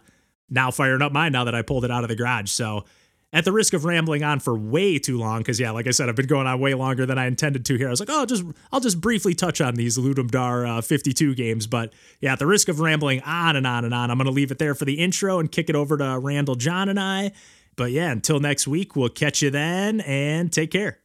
now 0.50 0.70
firing 0.70 1.02
up 1.02 1.12
mine 1.12 1.32
now 1.32 1.44
that 1.44 1.54
I 1.54 1.62
pulled 1.62 1.84
it 1.84 1.90
out 1.90 2.04
of 2.04 2.08
the 2.08 2.16
garage. 2.16 2.50
So 2.50 2.84
at 3.32 3.44
the 3.44 3.52
risk 3.52 3.74
of 3.74 3.84
rambling 3.84 4.22
on 4.22 4.38
for 4.38 4.56
way 4.56 4.98
too 4.98 5.18
long, 5.18 5.38
because 5.38 5.58
yeah, 5.58 5.70
like 5.70 5.86
I 5.86 5.90
said, 5.90 6.08
I've 6.08 6.16
been 6.16 6.26
going 6.26 6.46
on 6.46 6.60
way 6.60 6.74
longer 6.74 7.06
than 7.06 7.18
I 7.18 7.26
intended 7.26 7.64
to 7.66 7.76
here. 7.76 7.88
I 7.88 7.90
was 7.90 8.00
like, 8.00 8.08
oh, 8.10 8.24
just 8.24 8.44
I'll 8.72 8.80
just 8.80 9.00
briefly 9.00 9.34
touch 9.34 9.60
on 9.60 9.74
these 9.74 9.98
Ludum 9.98 10.30
Dare 10.30 10.66
uh, 10.66 10.80
52 10.80 11.34
games, 11.34 11.66
but 11.66 11.92
yeah, 12.20 12.34
at 12.34 12.38
the 12.38 12.46
risk 12.46 12.68
of 12.68 12.80
rambling 12.80 13.22
on 13.22 13.56
and 13.56 13.66
on 13.66 13.84
and 13.84 13.92
on, 13.92 14.10
I'm 14.10 14.18
going 14.18 14.26
to 14.26 14.32
leave 14.32 14.50
it 14.50 14.58
there 14.58 14.74
for 14.74 14.84
the 14.84 14.94
intro 14.94 15.38
and 15.38 15.50
kick 15.50 15.68
it 15.68 15.76
over 15.76 15.96
to 15.96 16.18
Randall, 16.18 16.54
John, 16.54 16.88
and 16.88 17.00
I 17.00 17.32
but 17.76 17.92
yeah, 17.92 18.10
until 18.10 18.40
next 18.40 18.66
week, 18.66 18.96
we'll 18.96 19.08
catch 19.08 19.42
you 19.42 19.50
then 19.50 20.00
and 20.00 20.52
take 20.52 20.70
care. 20.70 21.00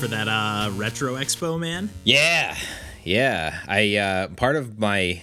For 0.00 0.08
that 0.08 0.28
uh, 0.28 0.70
retro 0.74 1.14
expo, 1.14 1.58
man? 1.58 1.88
Yeah, 2.04 2.56
yeah. 3.04 3.60
I 3.66 3.96
uh, 3.96 4.28
part 4.28 4.56
of 4.56 4.78
my 4.78 5.22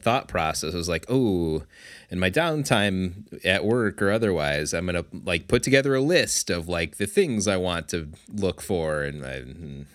thought 0.00 0.28
process 0.28 0.74
was 0.74 0.88
like, 0.88 1.04
oh, 1.08 1.62
in 2.10 2.18
my 2.18 2.30
downtime 2.30 3.44
at 3.44 3.64
work 3.64 4.02
or 4.02 4.10
otherwise, 4.10 4.72
I'm 4.74 4.86
gonna 4.86 5.04
like 5.24 5.48
put 5.48 5.62
together 5.62 5.94
a 5.94 6.00
list 6.00 6.50
of 6.50 6.68
like 6.68 6.96
the 6.96 7.06
things 7.06 7.46
I 7.46 7.56
want 7.56 7.88
to 7.88 8.08
look 8.32 8.60
for, 8.60 9.02
and 9.02 9.24
I 9.24 9.42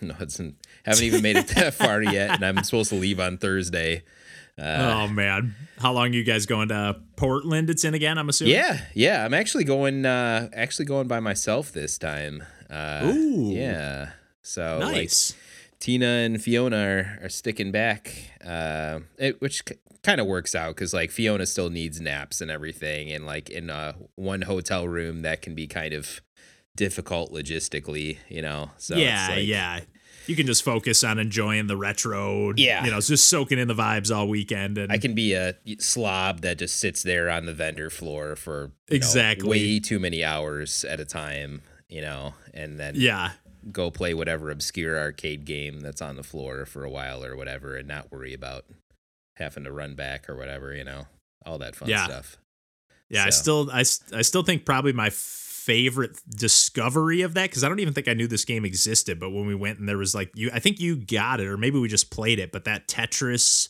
no, 0.00 0.14
haven't 0.14 1.02
even 1.02 1.22
made 1.22 1.36
it 1.36 1.48
that 1.48 1.74
far 1.74 2.02
yet, 2.02 2.30
and 2.30 2.44
I'm 2.44 2.62
supposed 2.64 2.90
to 2.90 2.96
leave 2.96 3.20
on 3.20 3.38
Thursday. 3.38 4.04
Uh, 4.58 5.04
oh 5.04 5.08
man, 5.08 5.54
how 5.78 5.92
long 5.92 6.06
are 6.06 6.14
you 6.14 6.24
guys 6.24 6.46
going 6.46 6.68
to 6.68 6.98
Portland? 7.16 7.68
It's 7.68 7.84
in 7.84 7.92
again, 7.94 8.16
I'm 8.16 8.28
assuming. 8.28 8.54
Yeah, 8.54 8.80
yeah, 8.94 9.24
I'm 9.24 9.34
actually 9.34 9.64
going. 9.64 10.06
Uh, 10.06 10.48
actually 10.54 10.86
going 10.86 11.08
by 11.08 11.20
myself 11.20 11.72
this 11.72 11.98
time. 11.98 12.42
Uh, 12.70 13.02
Ooh, 13.04 13.50
yeah. 13.52 14.10
So 14.42 14.78
nice. 14.78 15.32
Like, 15.32 15.45
Tina 15.86 16.04
and 16.06 16.42
Fiona 16.42 16.76
are, 16.78 17.18
are 17.22 17.28
sticking 17.28 17.70
back, 17.70 18.12
uh, 18.44 18.98
it, 19.18 19.40
which 19.40 19.62
c- 19.68 19.76
kind 20.02 20.20
of 20.20 20.26
works 20.26 20.52
out 20.56 20.74
because 20.74 20.92
like 20.92 21.12
Fiona 21.12 21.46
still 21.46 21.70
needs 21.70 22.00
naps 22.00 22.40
and 22.40 22.50
everything, 22.50 23.12
and 23.12 23.24
like 23.24 23.48
in 23.50 23.70
uh, 23.70 23.92
one 24.16 24.42
hotel 24.42 24.88
room 24.88 25.22
that 25.22 25.42
can 25.42 25.54
be 25.54 25.68
kind 25.68 25.94
of 25.94 26.20
difficult 26.74 27.32
logistically, 27.32 28.18
you 28.28 28.42
know. 28.42 28.72
So 28.78 28.96
yeah, 28.96 29.28
like- 29.30 29.46
yeah. 29.46 29.80
You 30.26 30.34
can 30.34 30.48
just 30.48 30.64
focus 30.64 31.04
on 31.04 31.20
enjoying 31.20 31.68
the 31.68 31.76
retro. 31.76 32.52
Yeah. 32.56 32.84
You 32.84 32.90
know, 32.90 32.98
just 33.00 33.28
soaking 33.28 33.60
in 33.60 33.68
the 33.68 33.74
vibes 33.74 34.12
all 34.12 34.26
weekend. 34.26 34.78
And 34.78 34.90
I 34.90 34.98
can 34.98 35.14
be 35.14 35.34
a 35.34 35.54
slob 35.78 36.40
that 36.40 36.58
just 36.58 36.78
sits 36.80 37.04
there 37.04 37.30
on 37.30 37.46
the 37.46 37.54
vendor 37.54 37.90
floor 37.90 38.34
for 38.34 38.62
you 38.62 38.66
know, 38.66 38.96
Exactly. 38.96 39.48
way 39.48 39.78
too 39.78 40.00
many 40.00 40.24
hours 40.24 40.84
at 40.84 40.98
a 40.98 41.04
time, 41.04 41.62
you 41.88 42.00
know, 42.00 42.34
and 42.52 42.76
then 42.76 42.94
yeah. 42.96 43.30
Go 43.72 43.90
play 43.90 44.14
whatever 44.14 44.50
obscure 44.50 44.98
arcade 44.98 45.44
game 45.44 45.80
that's 45.80 46.00
on 46.02 46.16
the 46.16 46.22
floor 46.22 46.66
for 46.66 46.84
a 46.84 46.90
while 46.90 47.24
or 47.24 47.36
whatever, 47.36 47.76
and 47.76 47.88
not 47.88 48.10
worry 48.12 48.32
about 48.34 48.64
having 49.36 49.64
to 49.64 49.72
run 49.72 49.94
back 49.94 50.28
or 50.28 50.36
whatever, 50.36 50.74
you 50.74 50.84
know, 50.84 51.06
all 51.44 51.58
that 51.58 51.76
fun 51.76 51.88
Yeah. 51.88 52.04
stuff. 52.06 52.36
Yeah, 53.08 53.24
I 53.24 53.30
So- 53.30 53.42
still 53.42 53.70
I, 53.72 53.80
I 54.18 54.22
still 54.22 54.42
think 54.42 54.64
probably 54.64 54.92
my 54.92 55.10
favorite 55.10 56.16
discovery 56.28 57.22
of 57.22 57.34
that 57.34 57.50
cuz 57.50 57.64
I 57.64 57.68
don't 57.68 57.80
even 57.80 57.92
think 57.94 58.08
I 58.08 58.14
knew 58.14 58.26
this 58.28 58.44
game 58.44 58.64
existed, 58.64 59.18
but 59.18 59.30
when 59.30 59.46
we 59.46 59.54
went 59.54 59.78
and 59.78 59.88
there 59.88 59.98
was 59.98 60.14
like 60.14 60.30
you 60.34 60.50
I 60.52 60.60
think 60.60 60.80
you 60.80 60.96
got 60.96 61.40
it 61.40 61.46
or 61.46 61.56
maybe 61.56 61.78
we 61.78 61.88
just 61.88 62.10
played 62.10 62.38
it, 62.38 62.52
but 62.52 62.64
that 62.64 62.86
Tetris 62.88 63.68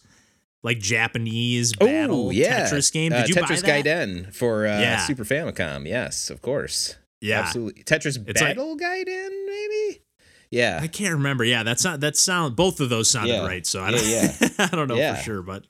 like 0.62 0.78
Japanese 0.78 1.74
battle 1.74 2.26
Oh 2.28 2.30
yeah, 2.30 2.66
Tetris 2.68 2.92
game. 2.92 3.12
Uh, 3.12 3.20
Did 3.22 3.28
you 3.30 3.34
Tetris 3.36 3.62
buy 3.62 3.82
that? 3.82 3.84
Gaiden 3.84 4.34
for 4.34 4.66
uh, 4.66 4.80
Yeah. 4.80 5.06
Super 5.06 5.24
Famicom. 5.24 5.86
Yes, 5.88 6.28
of 6.30 6.42
course. 6.42 6.96
Yeah. 7.20 7.40
absolutely. 7.40 7.82
Tetris 7.84 8.16
It's 8.28 8.40
like- 8.40 8.56
Battle 8.56 8.76
Gaiden, 8.76 9.46
maybe. 9.46 10.02
Yeah, 10.50 10.78
I 10.80 10.86
can't 10.86 11.14
remember. 11.14 11.42
Yeah, 11.44 11.62
that's 11.64 11.82
not 11.82 12.00
that 12.00 12.16
sound 12.16 12.54
both 12.54 12.78
of 12.80 12.88
those 12.88 13.10
sounded 13.10 13.32
Yeah. 13.32 13.44
right, 13.46 13.66
so 13.66 13.82
I 13.82 13.90
don't 13.90 14.60
I 14.60 14.68
don't 14.76 14.86
know 14.88 14.94
Yeah. 14.96 15.16
for 15.16 15.22
sure, 15.22 15.42
but 15.42 15.66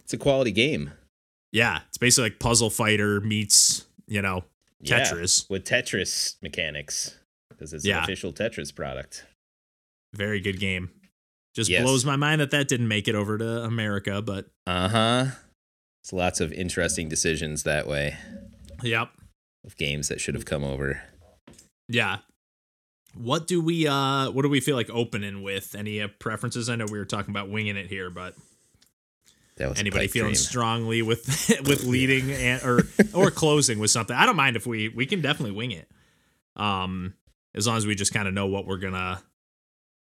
it's 0.00 0.12
a 0.12 0.16
quality 0.18 0.52
game. 0.52 0.92
yeah, 1.50 1.80
it's 1.88 1.98
basically 1.98 2.30
like 2.30 2.38
Puzzle 2.38 2.70
Fighter 2.70 3.20
meets, 3.20 3.84
you 4.06 4.22
know, 4.22 4.44
Yeah, 4.80 5.00
Tetris. 5.00 5.50
with 5.50 5.64
Tetris 5.64 6.36
mechanics 6.40 7.16
because 7.50 7.72
it's 7.72 7.84
Yeah. 7.84 7.98
an 7.98 8.04
official 8.04 8.32
Tetris 8.32 8.74
product. 8.74 9.26
Very 10.14 10.40
good 10.40 10.60
game. 10.60 10.90
Just 11.54 11.68
Yes. 11.68 11.82
blows 11.82 12.04
my 12.04 12.16
mind 12.16 12.40
that 12.40 12.50
that 12.52 12.68
didn't 12.68 12.88
make 12.88 13.08
it 13.08 13.14
over 13.16 13.36
to 13.38 13.62
America, 13.64 14.22
but 14.22 14.50
Uh 14.66 14.88
huh. 14.88 15.26
It's 16.02 16.12
lots 16.12 16.40
of 16.40 16.52
interesting 16.52 17.08
decisions 17.08 17.64
that 17.64 17.86
way 17.88 18.16
yep. 18.82 19.10
Of 19.64 19.76
games 19.76 20.08
that 20.08 20.20
should 20.20 20.34
have 20.34 20.44
come 20.44 20.64
over. 20.64 21.02
Yeah. 21.88 22.18
What 23.14 23.46
do 23.46 23.60
we 23.60 23.86
uh 23.86 24.30
what 24.30 24.42
do 24.42 24.48
we 24.48 24.60
feel 24.60 24.76
like 24.76 24.88
opening 24.90 25.42
with? 25.42 25.74
Any 25.74 26.00
uh, 26.00 26.08
preferences? 26.18 26.68
I 26.68 26.76
know 26.76 26.86
we 26.90 26.98
were 26.98 27.04
talking 27.04 27.30
about 27.30 27.50
winging 27.50 27.76
it 27.76 27.88
here, 27.88 28.08
but 28.10 28.34
anybody 29.76 30.08
feeling 30.08 30.32
dream. 30.32 30.36
strongly 30.36 31.02
with 31.02 31.26
with 31.66 31.84
leading 31.84 32.32
and 32.32 32.62
or 32.62 32.82
or 33.14 33.30
closing 33.30 33.78
with 33.78 33.90
something? 33.90 34.16
I 34.16 34.24
don't 34.26 34.36
mind 34.36 34.56
if 34.56 34.66
we 34.66 34.88
we 34.88 35.06
can 35.06 35.20
definitely 35.20 35.54
wing 35.54 35.72
it. 35.72 35.88
Um 36.56 37.14
as 37.54 37.66
long 37.66 37.76
as 37.76 37.86
we 37.86 37.94
just 37.94 38.14
kind 38.14 38.26
of 38.26 38.34
know 38.34 38.46
what 38.46 38.66
we're 38.66 38.78
going 38.78 38.94
to 38.94 39.22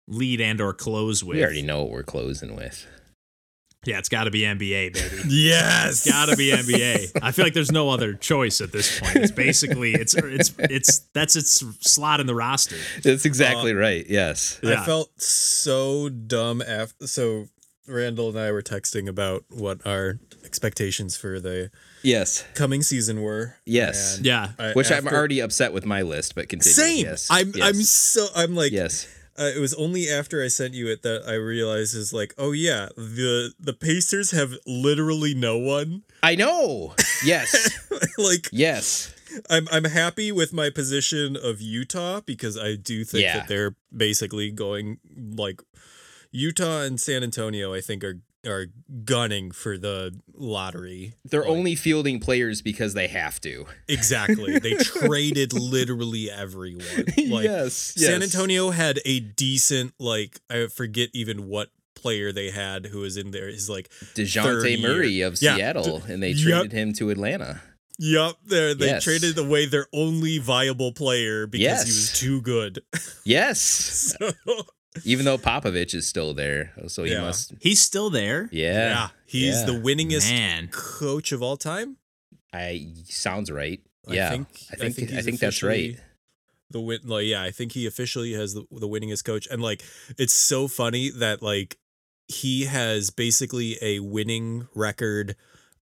lead 0.07 0.41
and 0.41 0.61
or 0.61 0.73
close 0.73 1.25
with. 1.25 1.37
We 1.37 1.43
already 1.43 1.63
know 1.63 1.83
what 1.83 1.91
we're 1.91 2.03
closing 2.03 2.55
with. 2.55 2.87
Yeah, 3.87 3.99
it's 3.99 4.09
got 4.09 4.25
to 4.25 4.31
be 4.31 4.41
NBA, 4.43 4.93
baby. 4.95 5.23
Yes. 5.29 6.07
It's 6.07 6.11
got 6.11 6.27
to 6.29 6.37
be 6.37 6.51
NBA. 6.51 7.19
I 7.23 7.33
feel 7.33 7.45
like 7.45 7.55
there's 7.55 7.73
no 7.73 7.91
other 7.91 8.15
choice 8.15 8.61
at 8.61 8.73
this 8.73 9.01
point. 9.01 9.17
It's 9.17 9.33
basically 9.33 9.93
it's 9.93 10.15
it's 10.15 10.55
it's 10.59 10.99
that's 11.15 11.37
its 11.37 11.63
slot 11.81 12.21
in 12.21 12.27
the 12.27 12.35
roster. 12.35 12.77
That's 13.03 13.25
exactly 13.25 13.73
uh, 13.73 13.77
right. 13.77 14.05
Yes. 14.09 14.59
Yeah. 14.63 14.83
I 14.83 14.85
felt 14.85 15.11
so 15.21 16.09
dumb 16.09 16.63
after. 16.63 17.07
So 17.07 17.47
Randall 17.87 18.31
and 18.31 18.39
I 18.39 18.51
were 18.53 18.63
texting 18.63 19.09
about 19.09 19.45
what 19.51 19.87
our 19.87 20.19
expectations 20.45 21.17
for 21.17 21.41
the 21.41 21.71
Yes. 22.03 22.45
coming 22.55 22.83
season 22.83 23.23
were. 23.23 23.57
Yes. 23.67 24.19
Yeah. 24.23 24.53
I- 24.59 24.73
Which 24.73 24.91
I'm 24.93 25.07
already 25.09 25.41
upset 25.41 25.73
with 25.73 25.85
my 25.87 26.03
list, 26.03 26.35
but 26.35 26.49
continue. 26.49 26.73
Same. 26.75 27.05
Yes. 27.07 27.29
I'm. 27.31 27.53
yes. 27.55 27.67
I'm 27.69 27.83
so. 27.83 28.27
I'm 28.37 28.55
like. 28.55 28.73
yes. 28.73 29.07
Uh, 29.39 29.51
it 29.55 29.59
was 29.61 29.75
only 29.75 30.09
after 30.09 30.43
I 30.43 30.49
sent 30.49 30.75
you 30.75 30.87
it 30.89 31.03
that 31.03 31.23
I 31.27 31.35
realized 31.35 31.95
is 31.97 32.13
like, 32.13 32.35
oh 32.39 32.53
yeah, 32.53 32.89
the 32.97 33.53
the 33.59 33.73
Pacers 33.73 34.31
have 34.31 34.55
literally 34.67 35.35
no 35.35 35.59
one. 35.59 36.05
I 36.23 36.35
know. 36.37 36.95
Yes. 37.25 37.77
like 38.19 38.49
yes. 38.53 39.13
I'm 39.51 39.67
I'm 39.73 39.85
happy 39.87 40.31
with 40.31 40.53
my 40.53 40.71
position 40.71 41.37
of 41.37 41.61
Utah 41.61 42.21
because 42.25 42.57
I 42.57 42.77
do 42.77 43.05
think 43.05 43.25
Yeah. 43.25 43.39
that 43.39 43.49
they're 43.49 43.75
basically 43.97 44.51
going 44.53 44.99
like 45.37 45.61
Utah 46.31 46.83
and 46.83 47.01
San 47.01 47.23
Antonio. 47.25 47.75
I 47.75 47.81
think 47.81 48.05
are 48.05 48.21
are 48.47 48.67
gunning 49.05 49.51
for 49.51 49.77
the 49.79 50.19
lottery. 50.35 51.15
They're 51.25 51.41
Like, 51.43 51.51
only 51.51 51.75
fielding 51.75 52.21
players 52.21 52.63
because 52.63 52.95
they 52.95 53.09
have 53.09 53.41
to. 53.43 53.67
exactly. 53.89 54.59
They 54.59 54.75
traded 54.79 55.53
literally 55.53 56.31
everyone. 56.31 56.85
Like 57.29 57.45
yes. 57.45 57.75
San 57.75 58.23
Antonio 58.23 58.71
had 58.71 59.01
a 59.05 59.21
decent 59.21 59.95
like 59.99 60.41
I 60.51 60.67
forget 60.67 61.11
even 61.15 61.49
what 61.49 61.71
player 61.97 62.33
they 62.33 62.51
had 62.51 62.87
who 62.87 62.99
was 63.01 63.17
in 63.17 63.31
there 63.31 63.49
is 63.49 63.69
like 63.71 63.89
Dejounte 64.15 64.79
year. 64.79 64.89
Murray 64.89 65.21
of 65.23 65.41
Yeah. 65.41 65.57
Seattle, 65.57 66.03
and 66.09 66.23
they 66.23 66.31
Yep. 66.33 66.43
traded 66.43 66.73
him 66.73 66.93
to 66.95 67.11
Atlanta. 67.11 67.63
Yup, 67.99 68.37
they 68.45 68.75
they 68.75 68.87
Yes. 68.87 69.05
traded 69.05 69.39
away 69.39 69.67
their 69.67 69.87
only 69.93 70.39
viable 70.39 70.93
player 70.93 71.47
because 71.47 71.83
he 71.85 71.89
was 71.93 72.13
too 72.13 72.41
good. 72.43 72.81
Yes. 73.25 73.61
so, 73.61 74.31
Even 75.05 75.25
though 75.25 75.39
Popovich 75.39 75.93
is 75.95 76.07
still 76.07 76.35
there, 76.35 76.73
so 76.87 77.03
he 77.05 77.13
Yeah. 77.13 77.23
must. 77.23 77.53
He's 77.61 77.81
still 77.83 78.11
there. 78.11 78.49
Yeah. 78.53 78.73
yeah, 78.89 79.09
he's 79.27 79.57
Yeah. 79.61 79.67
the 79.67 79.73
winningest 79.73 80.31
Man. 80.31 80.69
coach 80.69 81.33
of 81.33 81.43
all 81.43 81.57
time. 81.57 81.97
I 82.53 82.93
sounds 83.09 83.51
right. 83.51 83.81
I 84.09 84.15
Yeah. 84.15 84.31
think- 84.31 84.49
I 84.71 84.77
think. 84.77 84.99
I 85.13 85.17
he's 85.17 85.25
think, 85.25 85.41
that's 85.41 85.63
right. 85.63 85.99
The 86.71 86.81
win, 86.81 87.01
like, 87.05 87.27
yeah, 87.27 87.43
I 87.43 87.51
think 87.51 87.73
he 87.73 87.87
officially 87.87 88.33
has 88.35 88.55
the, 88.55 88.65
the 88.71 88.89
winningest 88.89 89.25
coach, 89.25 89.47
and 89.51 89.61
like, 89.63 89.83
it's 90.19 90.33
so 90.35 90.69
funny 90.69 91.11
that 91.11 91.43
like 91.43 91.79
he 92.29 92.65
has 92.65 93.11
basically 93.11 93.77
a 93.83 93.99
winning 94.01 94.69
record 94.75 95.37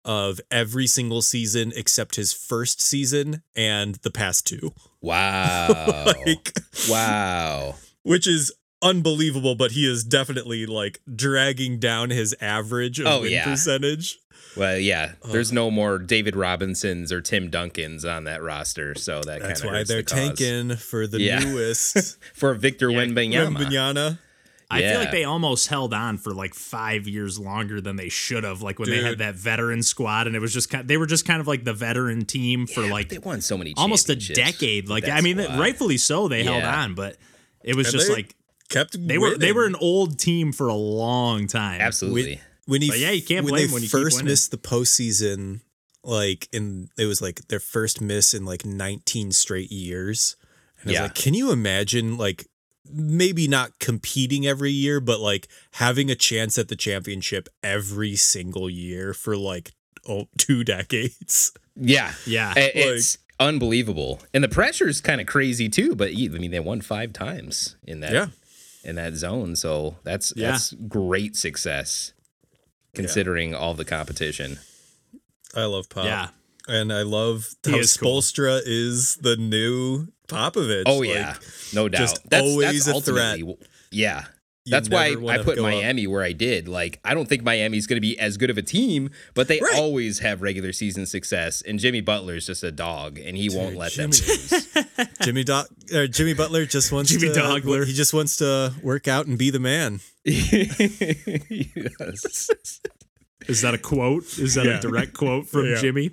of 0.05 0.41
every 0.51 0.87
single 0.89 1.23
season 1.23 1.73
except 1.77 2.17
his 2.17 2.33
first 2.33 2.81
season 2.81 3.43
and 3.55 3.97
the 3.97 4.11
past 4.11 4.47
two. 4.47 4.73
Wow. 5.03 6.05
like, 6.27 6.53
wow. 6.89 7.75
which 8.03 8.27
is 8.27 8.53
unbelievable, 8.83 9.55
but 9.55 9.73
he 9.73 9.89
is 9.91 10.05
definitely 10.05 10.67
like 10.67 11.01
dragging 11.15 11.79
down 11.79 12.11
his 12.11 12.35
average 12.41 12.99
of 13.01 13.07
Oh, 13.07 13.21
win 13.23 13.33
yeah. 13.33 13.45
percentage. 13.45 14.19
Well, 14.57 14.77
yeah. 14.79 15.13
Uh, 15.23 15.29
There's 15.33 15.51
no 15.53 15.71
more 15.71 15.99
David 15.99 16.37
Robinsons 16.37 17.11
or 17.11 17.23
Tim 17.23 17.51
Duncans 17.51 18.05
on 18.05 18.25
that 18.25 18.43
roster, 18.43 18.95
so 18.95 19.23
that 19.23 19.41
kind 19.41 19.51
That's 19.51 19.61
of 19.61 19.67
why 19.67 19.73
hurts 19.79 19.89
they're 19.89 20.03
the 20.03 20.05
cause. 20.05 20.19
tanking 20.39 20.77
for 20.77 21.07
the 21.07 21.21
Yeah. 21.23 21.39
newest 21.39 22.19
for 22.35 22.53
Victor 22.55 22.91
Yeah, 22.91 22.99
Wembanyama. 23.07 23.57
Wembanyama. 23.57 24.19
I 24.71 24.81
feel 24.81 25.01
like 25.01 25.11
they 25.11 25.25
almost 25.25 25.69
held 25.69 25.93
on 25.93 26.17
for 26.17 26.33
like 26.33 26.55
five 26.55 27.07
years 27.07 27.39
longer 27.39 27.83
than 27.83 27.97
they 27.97 28.09
should 28.09 28.43
have. 28.43 28.63
Like 28.63 28.79
when 28.79 28.89
they 28.89 29.03
had 29.03 29.19
that 29.19 29.35
veteran 29.35 29.83
squad, 29.83 30.27
and 30.27 30.35
it 30.35 30.39
was 30.39 30.53
just 30.55 30.71
kind. 30.71 30.89
they 30.89 30.97
were 30.97 31.05
just 31.05 31.27
kind 31.27 31.41
of 31.43 31.47
like 31.47 31.65
the 31.65 31.75
veteran 31.75 32.25
team 32.25 32.67
for 32.67 32.83
Yeah, 32.85 32.91
like 32.93 33.11
they 33.11 33.19
won 33.19 33.43
so 33.43 33.59
many 33.59 33.75
almost 33.77 34.09
a 34.09 34.17
decade. 34.17 34.89
Like 34.89 35.07
I 35.07 35.21
mean, 35.21 35.39
squad. 35.43 35.59
rightfully 35.59 35.99
so, 35.99 36.27
they 36.27 36.43
held 36.43 36.65
on, 36.65 36.95
but 36.95 37.19
it 37.63 37.75
was 37.77 37.89
And 37.89 37.93
just 37.93 38.09
they 38.09 38.15
like 38.15 38.35
Kept 38.73 38.97
they 39.07 39.19
were 39.19 39.37
they 39.39 39.53
were 39.53 39.67
an 39.67 39.77
old 39.77 40.19
team 40.19 40.53
for 40.53 40.67
a 40.69 40.75
long 40.75 41.47
time. 41.47 41.81
Absolutely. 41.81 42.41
when 42.67 42.83
he 42.83 42.89
But 42.89 42.99
yeah, 42.99 43.11
you 43.13 43.23
can't 43.23 43.45
when 43.45 43.53
blame 43.55 43.69
they 43.69 43.73
when 43.75 43.83
you 43.83 43.89
first 43.89 44.17
winning. 44.17 44.31
missed 44.33 44.51
the 44.51 44.57
postseason, 44.59 45.61
like 46.03 46.49
in 46.53 46.89
it 46.99 47.07
was 47.07 47.21
like 47.23 47.47
their 47.49 47.61
first 47.61 48.01
miss 48.01 48.35
in 48.35 48.45
like 48.45 48.65
19 48.65 49.33
straight 49.33 49.71
years. 49.71 50.37
And 50.81 50.91
I 50.91 50.95
Yeah. 50.95 51.03
was 51.03 51.11
like, 51.11 51.15
can 51.17 51.35
you 51.35 51.53
imagine 51.53 52.17
like 52.19 52.47
maybe 52.91 53.47
not 53.49 53.79
competing 53.79 54.47
every 54.47 54.73
year, 54.73 55.01
but 55.01 55.21
like 55.21 55.49
having 55.75 56.11
a 56.11 56.15
chance 56.17 56.59
at 56.59 56.69
the 56.69 56.77
championship 56.77 57.49
every 57.63 58.17
single 58.17 58.69
year 58.69 59.15
for 59.15 59.37
like 59.37 59.73
oh, 60.09 60.29
two 60.39 60.65
decades? 60.65 61.53
Yeah. 61.77 62.13
Yeah, 62.27 62.53
I- 62.57 62.73
It's 62.75 63.19
unbelievable. 63.41 64.21
And 64.35 64.43
the 64.45 64.49
pressure 64.49 64.89
is 64.89 65.01
kind 65.01 65.21
of 65.21 65.27
crazy 65.27 65.69
too, 65.69 65.95
but 65.95 66.11
I 66.11 66.29
mean 66.29 66.51
they 66.51 66.61
won 66.61 66.81
5 66.81 67.13
times 67.13 67.77
in 67.85 68.01
that 68.01 68.13
Yeah. 68.13 68.27
In 68.85 68.97
that 68.97 69.15
zone, 69.15 69.55
so 69.57 69.97
that's 70.03 70.33
Yeah. 70.37 70.51
that's 70.53 70.73
great 70.89 71.37
success 71.37 72.13
considering 72.95 73.55
all 73.55 73.75
the 73.75 73.85
competition. 73.85 74.59
I 75.55 75.65
love 75.65 75.89
Pop. 75.89 76.05
yeah. 76.05 76.29
And 76.69 76.93
I 76.93 77.03
love 77.03 77.55
He 77.65 77.73
how 77.73 77.79
is 77.79 77.97
cool. 77.97 78.21
Spoelstra 78.21 78.61
is 78.65 79.17
the 79.17 79.37
new 79.37 80.09
Popovich. 80.29 80.85
Oh 80.87 80.99
Like, 80.99 81.09
yeah. 81.11 81.37
No 81.73 81.89
doubt. 81.89 81.99
just 82.01 82.29
that's, 82.31 82.43
always 82.43 82.85
that's 82.87 82.99
a 82.99 83.13
threat. 83.13 83.39
Yeah. 83.91 84.25
You 84.65 84.71
That's 84.71 84.89
why 84.89 85.11
never 85.11 85.27
I 85.31 85.39
put 85.39 85.57
go 85.57 85.67
up- 85.67 85.73
Miami 85.73 86.07
where 86.07 86.23
I 86.23 86.33
did. 86.33 86.69
Like, 86.69 87.01
I 87.05 87.15
don't 87.15 87.29
think 87.29 87.43
Miami's 87.43 87.87
going 87.87 87.97
to 87.97 88.01
be 88.01 88.19
as 88.19 88.37
good 88.37 88.49
of 88.51 88.57
a 88.59 88.63
team, 88.63 89.11
but 89.35 89.49
they 89.49 89.61
Right. 89.61 89.75
always 89.77 90.21
have 90.21 90.41
regular 90.41 90.73
season 90.73 91.05
success. 91.07 91.63
And 91.63 91.79
Jimmy 91.81 92.01
Butler's 92.01 92.47
just 92.47 92.63
a 92.63 92.71
dog, 92.71 93.19
and 93.19 93.37
he 93.37 93.49
won't 93.49 93.77
let 93.77 93.93
Jimmy- 93.93 94.13
them 94.17 94.27
lose. 94.29 94.69
Jimmy 95.23 95.45
Doc, 95.45 95.69
uh, 95.95 96.07
Jimmy 96.07 96.35
Butler 96.35 96.65
just 96.67 96.93
wants 96.93 97.11
Jimmy 97.11 97.33
to. 97.35 97.41
Dogler. 97.41 97.85
He 97.87 97.93
just 97.93 98.15
wants 98.15 98.37
to 98.37 98.73
work 98.83 99.09
out 99.09 99.27
and 99.27 99.37
be 99.37 99.51
the 99.51 99.61
man. 99.61 100.01
Yes. 101.45 102.49
Is 103.49 103.63
that 103.63 103.75
a 103.75 103.79
quote? 103.79 104.39
Is 104.39 104.55
that 104.55 104.67
Yeah. 104.67 104.79
a 104.79 104.81
direct 104.81 105.15
quote 105.15 105.49
from 105.49 105.67
Yeah. 105.67 105.81
Jimmy? 105.81 106.13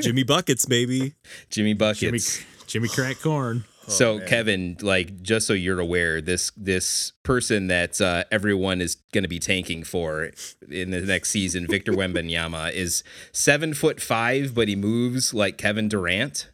Jimmy 0.00 0.24
buckets, 0.24 0.66
baby. 0.66 0.98
Jimmy 0.98 1.14
Jimmy 1.50 1.74
buckets. 1.74 2.42
Jimmy 2.66 2.88
crack 2.88 3.20
corn. 3.20 3.62
So 3.88 4.18
man. 4.18 4.26
Kevin, 4.28 4.76
like, 4.80 5.22
just 5.22 5.46
so 5.46 5.52
you're 5.52 5.80
aware, 5.80 6.20
this 6.20 6.52
this 6.56 7.12
person 7.22 7.66
that 7.68 8.00
uh, 8.00 8.24
everyone 8.30 8.80
is 8.80 8.94
going 9.12 9.22
to 9.24 9.28
be 9.28 9.38
tanking 9.38 9.84
for 9.84 10.30
in 10.70 10.90
the 10.90 11.00
next 11.00 11.30
season, 11.30 11.66
Victor 11.66 11.92
Wembanyama, 12.00 12.72
is 12.72 13.02
seven 13.32 13.74
foot 13.74 14.00
five, 14.00 14.54
but 14.54 14.68
he 14.68 14.76
moves 14.76 15.32
like 15.34 15.58
Kevin 15.58 15.88
Durant. 15.88 16.50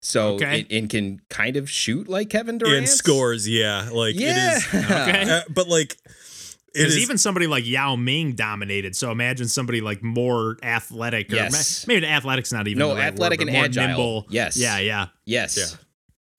So 0.00 0.34
Okay. 0.34 0.60
and, 0.60 0.72
and 0.72 0.90
can 0.90 1.20
kind 1.28 1.56
of 1.56 1.68
shoot 1.68 2.08
like 2.08 2.30
Kevin 2.30 2.56
Durant 2.58 2.76
And 2.76 2.88
scores, 2.88 3.48
yeah. 3.48 3.88
Like 3.92 4.14
Yeah. 4.18 4.56
it 4.56 4.58
is. 4.58 4.74
Okay. 4.90 5.30
Uh, 5.30 5.40
but 5.50 5.66
like, 5.68 5.92
it 6.74 6.82
Because 6.82 6.94
is 6.96 7.02
even 7.02 7.18
somebody 7.18 7.48
like 7.48 7.66
Yao 7.66 7.96
Ming 7.96 8.34
dominated. 8.34 8.94
So 8.94 9.10
imagine 9.10 9.48
somebody 9.48 9.80
like 9.80 10.00
more 10.02 10.56
athletic, 10.62 11.32
or 11.32 11.36
Yes. 11.36 11.84
ma- 11.86 11.92
maybe 11.94 12.06
athletic's 12.06 12.52
not 12.52 12.68
even 12.68 12.78
No, 12.78 12.90
the 12.90 12.94
right 12.96 13.12
athletic 13.12 13.40
word, 13.40 13.48
and 13.48 13.56
more 13.56 13.64
agile. 13.64 13.86
Nimble. 13.88 14.26
Yes. 14.30 14.56
Yeah, 14.56 14.78
yeah. 14.78 15.06
Yes. 15.24 15.56
Yeah. 15.58 15.78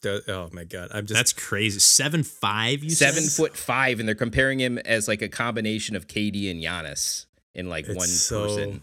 Oh 0.06 0.50
my 0.54 0.64
god, 0.64 0.90
I'm 0.94 1.06
just 1.06 1.18
That's 1.18 1.34
crazy. 1.34 1.80
Seven 1.80 2.24
five. 2.24 2.84
You 2.84 2.90
Seven 2.90 3.24
said? 3.24 3.32
foot 3.44 3.58
five, 3.58 4.00
and 4.00 4.08
they're 4.08 4.16
comparing 4.16 4.60
him 4.60 4.78
as 4.80 5.08
like 5.08 5.22
a 5.22 5.28
combination 5.30 5.96
of 5.96 6.08
KD 6.08 6.50
and 6.50 6.62
Giannis 6.62 7.26
in 7.54 7.68
like 7.70 7.86
It's 7.88 7.96
one 7.98 8.08
so- 8.08 8.44
person. 8.48 8.82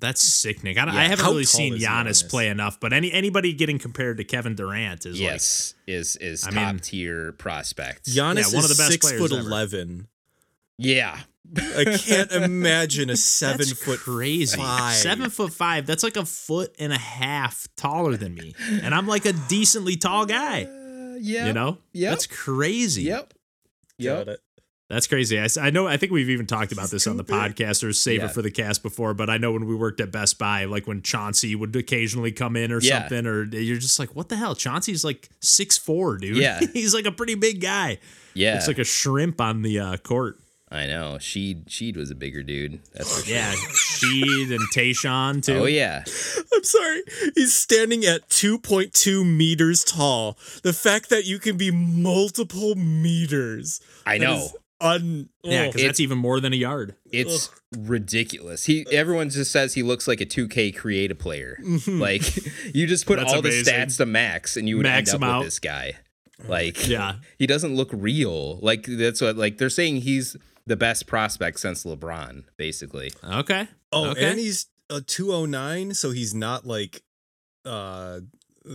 That's 0.00 0.22
sickening. 0.22 0.78
I, 0.78 0.84
Yeah. 0.84 0.92
I 1.00 1.02
haven't 1.04 1.24
How 1.24 1.32
really 1.32 1.44
seen 1.44 1.74
is 1.74 1.82
Giannis, 1.82 2.22
Giannis? 2.22 2.28
play 2.30 2.48
enough, 2.48 2.78
but 2.78 2.92
any 2.92 3.10
anybody 3.10 3.52
getting 3.52 3.78
compared 3.80 4.18
to 4.18 4.24
Kevin 4.24 4.54
Durant 4.54 5.06
is 5.06 5.18
Yes, 5.18 5.74
is 5.88 6.14
is 6.16 6.44
I 6.46 6.50
top 6.50 6.74
mean- 6.74 6.78
tier 6.80 7.32
prospects. 7.32 8.10
Giannis 8.10 8.14
Yeah, 8.14 8.24
one 8.26 8.64
is 8.64 8.70
of 8.70 8.76
the 8.76 8.80
best 8.80 8.92
six 8.92 9.06
players 9.06 9.20
foot 9.20 9.32
ever. 9.32 9.40
eleven. 9.40 10.06
Yeah, 10.76 11.18
I 11.56 11.84
can't 11.98 12.30
imagine 12.32 13.10
a 13.10 13.16
seven 13.16 13.58
that's 13.58 13.72
foot 13.72 14.00
crazy. 14.00 14.56
five. 14.56 14.94
Seven 14.94 15.30
foot 15.30 15.52
five. 15.52 15.86
That's 15.86 16.02
like 16.02 16.16
a 16.16 16.24
foot 16.26 16.74
and 16.78 16.92
a 16.92 16.98
half 16.98 17.68
taller 17.76 18.16
than 18.16 18.34
me, 18.34 18.54
and 18.82 18.94
I'm 18.94 19.06
like 19.06 19.24
a 19.26 19.32
decently 19.32 19.96
tall 19.96 20.26
guy. 20.26 20.64
Uh, 20.64 21.16
yeah, 21.20 21.46
You 21.46 21.52
know? 21.52 21.78
Yep. 21.92 22.10
That's 22.10 22.26
crazy. 22.26 23.02
Yep. 23.04 23.34
Yep. 23.98 24.26
Got 24.26 24.32
it. 24.34 24.40
That's 24.88 25.06
crazy. 25.06 25.38
I, 25.38 25.46
I, 25.60 25.68
know. 25.68 25.86
I 25.86 25.98
think 25.98 26.12
we've 26.12 26.30
even 26.30 26.46
talked 26.46 26.72
about 26.72 26.88
this 26.90 27.06
on 27.06 27.18
the 27.18 27.24
podcast 27.24 27.84
or 27.86 27.92
save 27.92 28.20
Yeah. 28.20 28.26
it 28.26 28.30
for 28.30 28.40
the 28.40 28.50
cast 28.50 28.82
before. 28.82 29.12
But 29.12 29.28
I 29.28 29.36
know 29.36 29.52
when 29.52 29.66
we 29.66 29.74
worked 29.74 30.00
at 30.00 30.10
Best 30.10 30.38
Buy, 30.38 30.64
like 30.64 30.86
when 30.86 31.02
Chauncey 31.02 31.54
would 31.54 31.76
occasionally 31.76 32.32
come 32.32 32.56
in 32.56 32.72
or 32.72 32.80
Yeah. 32.80 33.00
something, 33.00 33.26
or 33.26 33.44
you're 33.44 33.76
just 33.76 33.98
like, 33.98 34.16
what 34.16 34.30
the 34.30 34.36
hell? 34.36 34.54
Chauncey's 34.54 35.04
like 35.04 35.28
six 35.42 35.76
four, 35.76 36.16
dude. 36.16 36.38
Yeah. 36.38 36.60
he's 36.72 36.94
like 36.94 37.04
a 37.04 37.12
pretty 37.12 37.34
big 37.34 37.60
guy. 37.60 37.98
Yeah, 38.32 38.56
it's 38.56 38.68
like 38.68 38.78
a 38.78 38.84
shrimp 38.84 39.40
on 39.42 39.60
the 39.62 39.78
uh, 39.80 39.96
court. 39.98 40.38
I 40.70 40.86
know. 40.86 41.16
Sheed 41.18 41.64
Sheed 41.66 41.96
was 41.96 42.10
a 42.10 42.14
bigger 42.14 42.42
dude. 42.42 42.80
That's 42.92 43.20
for 43.20 43.24
sure. 43.26 43.34
Yeah, 43.36 43.52
Sheed 43.52 44.50
and 44.54 44.60
Tayshaun 44.74 45.42
too. 45.42 45.60
Oh 45.60 45.64
yeah. 45.64 46.04
I'm 46.54 46.64
sorry. 46.64 47.02
He's 47.34 47.54
standing 47.54 48.04
at 48.04 48.28
2.2 48.28 49.24
meters 49.26 49.82
tall. 49.84 50.36
The 50.62 50.72
fact 50.74 51.08
that 51.10 51.24
you 51.24 51.38
can 51.38 51.56
be 51.56 51.70
multiple 51.70 52.74
meters. 52.74 53.80
I 54.04 54.18
know. 54.18 54.48
Un- 54.80 55.28
oh. 55.44 55.50
Yeah, 55.50 55.62
oh. 55.62 55.66
because 55.68 55.82
that's 55.82 56.00
even 56.00 56.18
more 56.18 56.38
than 56.38 56.52
a 56.52 56.56
yard. 56.56 56.94
It's 57.10 57.50
ridiculous. 57.76 58.66
He 58.66 58.86
everyone 58.92 59.30
just 59.30 59.50
says 59.50 59.74
he 59.74 59.82
looks 59.82 60.06
like 60.06 60.20
a 60.20 60.26
2K 60.26 60.76
creative 60.76 61.18
player. 61.18 61.58
Mm-hmm. 61.62 62.00
like 62.00 62.22
you 62.74 62.86
just 62.86 63.06
put 63.06 63.18
That's 63.18 63.32
all 63.32 63.40
amazing. 63.40 63.64
the 63.64 63.70
stats 63.70 63.96
to 63.96 64.06
max 64.06 64.56
and 64.56 64.68
you 64.68 64.76
would 64.76 64.84
Max 64.84 65.12
end 65.12 65.22
him 65.22 65.28
up 65.28 65.34
out. 65.34 65.38
with 65.40 65.46
this 65.48 65.58
guy. 65.58 65.94
Oh 66.44 66.50
like 66.50 66.86
Yeah. 66.86 67.16
he 67.38 67.46
doesn't 67.46 67.74
look 67.74 67.88
real. 67.92 68.58
Like 68.60 68.84
that's 68.86 69.20
what 69.20 69.36
like 69.36 69.58
they're 69.58 69.70
saying 69.70 70.02
he's 70.02 70.36
the 70.68 70.76
best 70.76 71.06
prospect 71.06 71.58
since 71.60 71.84
LeBron, 71.84 72.44
basically. 72.56 73.12
Okay. 73.24 73.68
Oh, 73.92 74.10
Okay. 74.10 74.30
and 74.30 74.38
he's 74.38 74.66
a 74.90 75.00
209, 75.00 75.94
so 75.94 76.10
he's 76.12 76.34
not 76.34 76.66
like 76.66 77.02
uh 77.64 78.20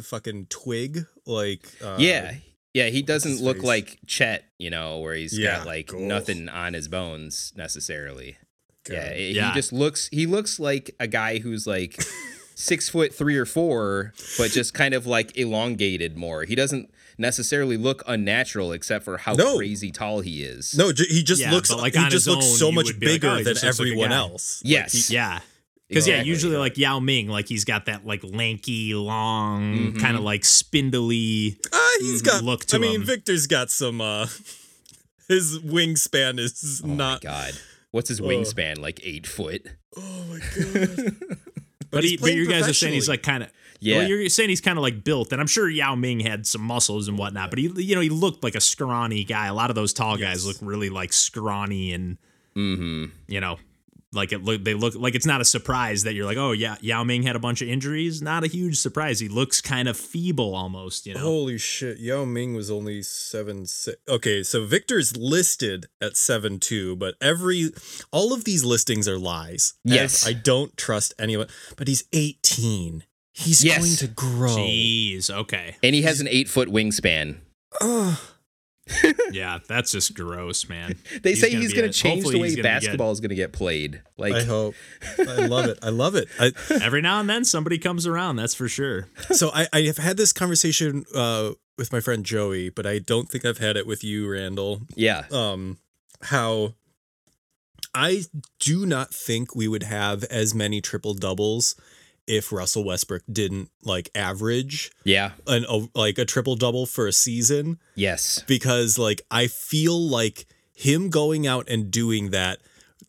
fucking 0.01 0.47
twig 0.49 1.05
like 1.25 1.65
uh 1.83 1.95
yeah. 1.99 2.35
Yeah, 2.73 2.87
he 2.87 3.03
doesn't 3.03 3.39
look 3.39 3.57
face? 3.57 3.65
like 3.65 3.99
Chet, 4.07 4.45
you 4.57 4.71
know, 4.71 4.97
where 4.99 5.13
he's 5.13 5.37
Yeah, 5.37 5.57
got 5.57 5.67
like 5.67 5.87
cool. 5.87 6.01
nothing 6.01 6.49
on 6.49 6.73
his 6.73 6.87
bones 6.87 7.53
necessarily. 7.55 8.37
God. 8.85 8.93
Yeah, 8.95 9.13
he 9.13 9.31
Yeah. 9.31 9.53
just 9.53 9.71
looks 9.71 10.09
he 10.11 10.25
looks 10.25 10.59
like 10.59 10.95
a 10.99 11.07
guy 11.07 11.37
who's 11.39 11.65
like 11.67 12.01
six 12.55 12.89
foot 12.89 13.13
three 13.13 13.37
or 13.37 13.45
four, 13.45 14.13
but 14.37 14.51
just 14.51 14.73
kind 14.73 14.93
of 14.93 15.05
like 15.05 15.37
elongated 15.37 16.17
more. 16.17 16.43
He 16.45 16.55
doesn't 16.55 16.89
necessarily 17.17 17.77
look 17.77 18.03
unnatural 18.07 18.71
except 18.71 19.05
for 19.05 19.17
how 19.17 19.33
No. 19.33 19.57
crazy 19.57 19.91
tall 19.91 20.21
he 20.21 20.43
is. 20.43 20.75
No, 20.77 20.91
j- 20.91 21.05
he 21.07 21.23
just 21.23 21.41
Yeah, 21.41 21.51
looks 21.51 21.71
like, 21.71 21.95
he 21.95 22.09
just 22.09 22.27
looks 22.27 22.45
own, 22.45 22.55
so 22.57 22.71
much 22.71 22.85
would 22.85 22.99
be 22.99 23.07
like, 23.07 23.21
bigger 23.21 23.29
oh, 23.29 23.35
than 23.43 23.53
just 23.53 23.63
looks 23.63 23.79
like 23.79 23.87
a 23.87 23.91
everyone 23.91 24.11
else. 24.11 24.61
Like, 24.63 24.71
Yes. 24.71 25.07
he- 25.07 25.13
Yeah. 25.13 25.39
Because 25.89 26.07
yeah, 26.07 26.21
usually 26.23 26.57
like 26.57 26.77
Yao 26.77 26.99
Ming, 26.99 27.27
like 27.27 27.47
he's 27.47 27.65
got 27.65 27.85
that 27.85 28.03
like 28.05 28.21
lanky, 28.23 28.95
long, 28.95 29.93
Mhm. 29.93 29.99
kind 29.99 30.17
of 30.17 30.23
like 30.23 30.43
spindly. 30.43 31.57
Uh, 31.71 31.87
he's 31.99 32.21
got 32.23 32.43
Look 32.43 32.65
to 32.67 32.77
I 32.77 32.79
mean, 32.79 33.01
him. 33.01 33.03
Victor's 33.05 33.45
got 33.47 33.69
some 33.69 34.01
uh 34.01 34.25
his 35.27 35.59
wingspan 35.59 36.39
is 36.39 36.81
Oh 36.83 36.87
not 36.87 37.23
my 37.23 37.29
god. 37.29 37.53
What's 37.91 38.09
his 38.09 38.21
wingspan? 38.21 38.79
Like 38.79 39.01
eight 39.03 39.27
foot. 39.27 39.67
Oh 39.95 40.23
my 40.29 40.39
god. 40.39 41.15
But, 41.91 42.01
he's 42.01 42.11
he, 42.11 42.17
but 42.17 42.33
you 42.33 42.47
guys 42.49 42.67
are 42.67 42.73
saying 42.73 42.93
he's 42.95 43.07
like 43.07 43.21
kind 43.21 43.43
of. 43.43 43.49
Yeah. 43.83 43.97
Well, 43.97 44.07
you're 44.07 44.29
saying 44.29 44.49
he's 44.49 44.61
kind 44.61 44.77
of 44.77 44.81
like 44.81 45.03
built, 45.03 45.31
and 45.31 45.41
I'm 45.41 45.47
sure 45.47 45.69
Yao 45.69 45.95
Ming 45.95 46.21
had 46.21 46.47
some 46.47 46.61
muscles 46.61 47.07
and 47.07 47.17
whatnot. 47.17 47.49
But 47.49 47.59
he, 47.59 47.67
you 47.75 47.95
know, 47.95 48.01
he 48.01 48.09
looked 48.09 48.43
like 48.43 48.55
a 48.55 48.61
scrawny 48.61 49.23
guy. 49.23 49.47
A 49.47 49.53
lot 49.53 49.69
of 49.69 49.75
those 49.75 49.93
tall 49.93 50.17
guys 50.17 50.45
Yes. 50.45 50.45
look 50.45 50.57
really 50.61 50.89
like 50.89 51.11
scrawny, 51.13 51.93
and 51.93 52.17
Mm-hmm. 52.55 53.05
you 53.27 53.41
know, 53.41 53.57
like 54.13 54.31
it 54.31 54.43
look. 54.43 54.63
They 54.63 54.75
look 54.75 54.93
like 54.93 55.15
it's 55.15 55.25
not 55.25 55.41
a 55.41 55.45
surprise 55.45 56.03
that 56.03 56.13
you're 56.13 56.25
like, 56.25 56.37
oh 56.37 56.51
yeah, 56.51 56.75
Yao 56.81 57.03
Ming 57.03 57.23
had 57.23 57.35
a 57.35 57.39
bunch 57.39 57.63
of 57.63 57.67
injuries. 57.67 58.21
Not 58.21 58.43
a 58.43 58.47
huge 58.47 58.77
surprise. 58.77 59.19
He 59.19 59.27
looks 59.27 59.59
kind 59.59 59.87
of 59.87 59.97
feeble 59.97 60.53
almost. 60.53 61.07
You 61.07 61.15
know. 61.15 61.21
Holy 61.21 61.57
shit, 61.57 61.97
Yao 61.97 62.23
Ming 62.23 62.53
was 62.53 62.69
only 62.69 63.01
seven 63.01 63.65
six. 63.65 63.97
Okay, 64.07 64.43
so 64.43 64.65
Victor's 64.65 65.17
listed 65.17 65.87
at 65.99 66.15
seven 66.15 66.59
two, 66.59 66.95
but 66.95 67.15
every 67.19 67.71
all 68.11 68.33
of 68.33 68.43
these 68.43 68.63
listings 68.63 69.07
are 69.07 69.17
lies. 69.17 69.73
Yes. 69.83 70.27
I 70.27 70.33
don't 70.33 70.77
trust 70.77 71.15
anyone. 71.17 71.47
But 71.75 71.87
he's 71.87 72.03
eighteen. 72.13 73.05
He's 73.33 73.63
Yes. 73.63 73.79
going 73.79 73.95
to 73.97 74.07
grow. 74.07 74.55
Jeez. 74.55 75.29
Okay. 75.29 75.75
And 75.83 75.93
he 75.95 76.03
has 76.03 76.21
an 76.21 76.27
eight 76.29 76.47
foot 76.47 76.69
wingspan. 76.69 77.37
Ugh. 77.81 78.17
Yeah, 79.31 79.59
that's 79.67 79.91
just 79.93 80.13
gross, 80.13 80.67
man. 80.69 80.97
They 81.23 81.31
He's 81.31 81.41
say 81.41 81.49
gonna 81.51 81.61
he's 81.61 81.73
going 81.73 81.89
to 81.89 81.97
change 81.97 82.23
the 82.25 82.31
way 82.31 82.33
gonna 82.33 82.47
be 82.49 82.55
good. 82.57 82.63
basketball 82.63 83.11
is 83.11 83.21
going 83.21 83.29
to 83.29 83.35
get 83.35 83.51
played. 83.53 84.01
Like 84.17 84.33
I 84.33 84.43
hope. 84.43 84.75
I 85.17 85.47
love 85.47 85.65
it. 85.67 85.79
I 85.81 85.89
love 85.89 86.15
it. 86.15 86.27
I, 86.39 86.51
Every 86.69 87.01
now 87.01 87.19
and 87.21 87.29
then 87.29 87.45
somebody 87.45 87.77
comes 87.77 88.05
around, 88.05 88.35
that's 88.35 88.53
for 88.53 88.67
sure. 88.67 89.07
so 89.31 89.49
I, 89.53 89.67
I 89.73 89.81
have 89.83 89.97
had 89.97 90.17
this 90.17 90.33
conversation 90.33 91.05
uh, 91.15 91.51
with 91.77 91.91
my 91.93 92.01
friend 92.01 92.25
Joey, 92.25 92.69
but 92.69 92.85
I 92.85 92.99
don't 92.99 93.29
think 93.29 93.45
I've 93.45 93.57
had 93.57 93.77
it 93.77 93.87
with 93.87 94.03
you, 94.03 94.29
Randall. 94.29 94.81
yeah. 94.95 95.23
um 95.31 95.77
how 96.23 96.73
I 97.95 98.23
do 98.59 98.85
not 98.85 99.13
think 99.13 99.55
we 99.55 99.67
would 99.67 99.83
have 99.83 100.23
as 100.25 100.53
many 100.53 100.81
triple 100.81 101.13
doubles 101.13 101.75
if 102.27 102.51
Russell 102.51 102.83
Westbrook 102.83 103.23
didn't 103.31 103.69
like 103.83 104.09
average 104.15 104.91
Yeah. 105.03 105.31
an 105.47 105.65
a, 105.69 105.87
like 105.93 106.17
a 106.17 106.25
triple 106.25 106.55
double 106.55 106.85
for 106.85 107.07
a 107.07 107.13
season 107.13 107.79
Yes. 107.95 108.43
because 108.47 108.97
like 108.97 109.21
I 109.31 109.47
feel 109.47 109.99
like 109.99 110.45
him 110.73 111.09
going 111.09 111.45
out 111.47 111.67
and 111.69 111.91
doing 111.91 112.31
that 112.31 112.59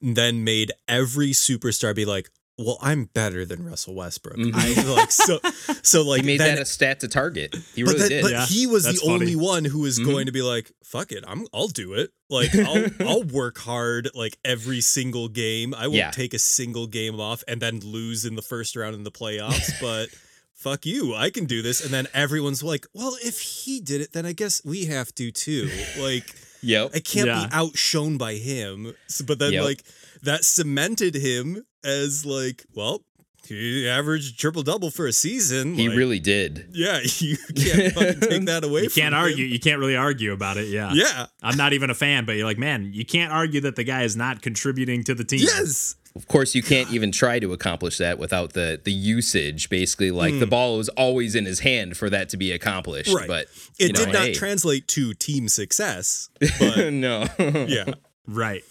then 0.03 0.45
made 0.45 0.71
every 0.89 1.31
superstar 1.31 1.95
be 1.95 2.05
like 2.05 2.29
well 2.59 2.79
I'm 2.81 3.07
better 3.07 3.45
than 3.45 3.65
Russell 3.65 3.95
Westbrook. 3.95 4.37
Mhm. 4.37 4.55
I 4.55 4.83
like 4.93 5.11
so 5.11 5.41
so 5.83 6.03
like 6.03 6.21
He 6.21 6.27
made 6.27 6.41
then, 6.41 6.57
that 6.57 6.63
a 6.63 6.65
stat 6.65 7.01
to 7.01 7.09
target. 7.09 7.55
He 7.75 7.83
but, 7.83 7.91
really 7.95 8.03
that- 8.03 8.09
did. 8.09 8.23
but 8.23 8.31
Yeah, 8.33 8.47
he 8.47 8.67
was 8.67 8.85
the 8.85 8.95
funny. 8.95 9.13
only 9.13 9.37
one 9.37 9.65
who 9.65 9.81
was 9.81 9.99
Mhm. 9.99 10.05
going 10.05 10.27
to 10.27 10.33
be 10.33 10.43
like, 10.43 10.71
"Fuck 10.85 11.13
it, 11.13 11.25
I'm 11.27 11.47
I'll 11.53 11.69
do 11.69 11.95
it. 11.95 12.11
Like 12.31 12.55
I'll 12.55 12.87
I'll 13.09 13.23
work 13.25 13.59
hard 13.59 14.09
like 14.15 14.39
every 14.45 14.81
single 14.81 15.29
game. 15.29 15.75
I 15.75 15.87
won't 15.89 15.95
Yeah. 15.97 16.11
take 16.11 16.33
a 16.35 16.39
single 16.39 16.87
game 16.87 17.19
off 17.21 17.43
and 17.49 17.61
then 17.61 17.81
lose 17.81 18.25
in 18.25 18.35
the 18.37 18.43
first 18.43 18.77
round 18.77 18.95
in 18.95 19.03
the 19.05 19.11
playoffs, 19.13 19.73
but 19.81 20.09
fuck 20.55 20.87
you, 20.87 21.15
I 21.15 21.31
can 21.31 21.47
do 21.47 21.61
this." 21.63 21.85
And 21.85 21.93
then 21.93 22.07
everyone's 22.15 22.63
like, 22.63 22.87
"Well, 22.95 23.17
if 23.25 23.41
he 23.41 23.81
did 23.81 24.01
it, 24.01 24.13
then 24.13 24.25
I 24.27 24.33
guess 24.33 24.63
we 24.65 24.85
have 24.87 25.15
to 25.17 25.31
too." 25.33 25.71
Like 25.99 26.35
Yep. 26.63 26.93
I 26.95 27.01
can't 27.01 27.27
Yeah. 27.27 27.47
be 27.47 27.53
outshone 27.53 28.17
by 28.17 28.35
him. 28.37 28.95
So, 29.09 29.25
but 29.27 29.39
then 29.39 29.53
Yep. 29.53 29.65
like 29.65 29.83
that 30.23 30.47
cemented 30.47 31.15
him 31.15 31.67
as 31.85 32.25
like, 32.25 32.65
well, 32.75 33.03
he 33.47 33.87
averaged 33.89 34.39
triple 34.39 34.63
double 34.63 34.91
for 34.91 35.07
a 35.07 35.13
season. 35.13 35.75
He 35.75 35.89
like, 35.89 35.99
really 35.99 36.19
did. 36.19 36.69
yeah, 36.73 37.01
you 37.19 37.37
can't 37.55 37.93
fucking 37.95 38.21
take 38.21 38.45
that 38.47 38.65
away. 38.65 38.83
You 38.85 38.89
from 38.89 39.01
can't 39.03 39.15
him. 39.15 39.21
argue. 39.21 39.45
You 39.45 39.61
can't 39.61 39.79
really 39.79 39.97
argue 39.97 40.33
about 40.33 40.57
it. 40.57 40.69
Yeah. 40.69 40.93
Yeah. 40.95 41.27
I'm 41.43 41.57
not 41.57 41.73
even 41.75 41.91
a 41.91 41.95
fan, 41.95 42.25
but 42.25 42.37
you're 42.37 42.47
like, 42.47 42.59
man, 42.59 42.91
you 42.95 43.05
can't 43.05 43.33
argue 43.33 43.61
that 43.63 43.77
the 43.77 43.85
guy 43.85 44.03
is 44.03 44.17
not 44.17 44.41
contributing 44.41 45.05
to 45.05 45.15
the 45.15 45.25
team. 45.25 45.41
Yes. 45.43 45.97
Of 46.17 46.29
course, 46.29 46.55
you 46.55 46.63
can't 46.63 46.93
even 46.93 47.11
try 47.11 47.41
to 47.41 47.53
accomplish 47.53 47.99
that 47.99 48.19
without 48.21 48.53
the 48.53 48.81
the 48.83 48.93
usage. 48.93 49.69
Basically, 49.69 50.13
like 50.13 50.39
the 50.39 50.47
ball 50.47 50.77
was 50.79 50.89
always 50.91 51.35
in 51.35 51.45
his 51.45 51.59
hand 51.61 51.97
for 51.97 52.09
that 52.09 52.29
to 52.29 52.37
be 52.37 52.53
accomplished. 52.53 53.11
Hmm. 53.11 53.17
Right. 53.17 53.29
But 53.29 53.47
It 53.81 53.93
know, 53.95 54.05
did 54.05 54.13
not 54.15 54.23
hey. 54.27 54.33
translate 54.33 54.87
to 54.89 55.13
team 55.15 55.49
success, 55.49 56.31
but 56.61 56.93
no. 56.93 57.27
yeah. 57.39 57.95
Right. 58.29 58.63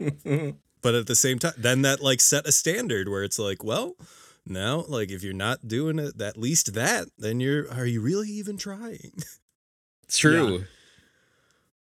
But 0.82 0.94
at 0.94 1.06
the 1.06 1.14
same 1.16 1.38
time, 1.38 1.54
then 1.56 1.82
that 1.82 2.00
like 2.00 2.20
set 2.20 2.46
a 2.46 2.52
standard 2.52 3.08
where 3.08 3.22
it's 3.24 3.38
like, 3.38 3.64
well, 3.64 3.94
now 4.46 4.84
like 4.88 5.10
if 5.10 5.22
you're 5.22 5.32
not 5.34 5.66
doing 5.68 5.98
it, 5.98 6.20
at 6.20 6.36
least 6.36 6.74
that, 6.74 7.08
then 7.18 7.40
you're 7.40 7.70
are 7.72 7.86
you 7.86 8.00
really 8.00 8.28
even 8.30 8.56
trying? 8.56 9.12
It's 10.04 10.16
true. 10.18 10.64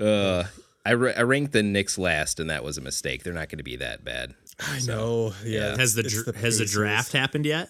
Uh, 0.01 0.45
I, 0.85 0.95
ra- 0.95 1.13
I 1.17 1.23
ranked 1.23 1.53
the 1.53 1.63
Knicks 1.63 1.99
last, 1.99 2.39
and 2.41 2.49
that 2.51 2.63
was 2.65 2.79
a 2.79 2.81
mistake. 2.81 3.23
They're 3.25 3.33
not 3.33 3.49
going 3.49 3.59
to 3.59 3.65
be 3.65 3.77
that 3.77 4.05
bad. 4.05 4.35
I 4.61 4.79
So, 4.79 4.95
know. 4.95 5.35
Yeah. 5.45 5.71
yeah. 5.73 5.77
Has 5.77 5.95
the, 5.95 6.03
It's 6.03 6.23
dr- 6.23 6.37
has 6.37 6.59
the 6.59 6.65
draft 6.67 7.13
happened 7.13 7.45
yet? 7.47 7.69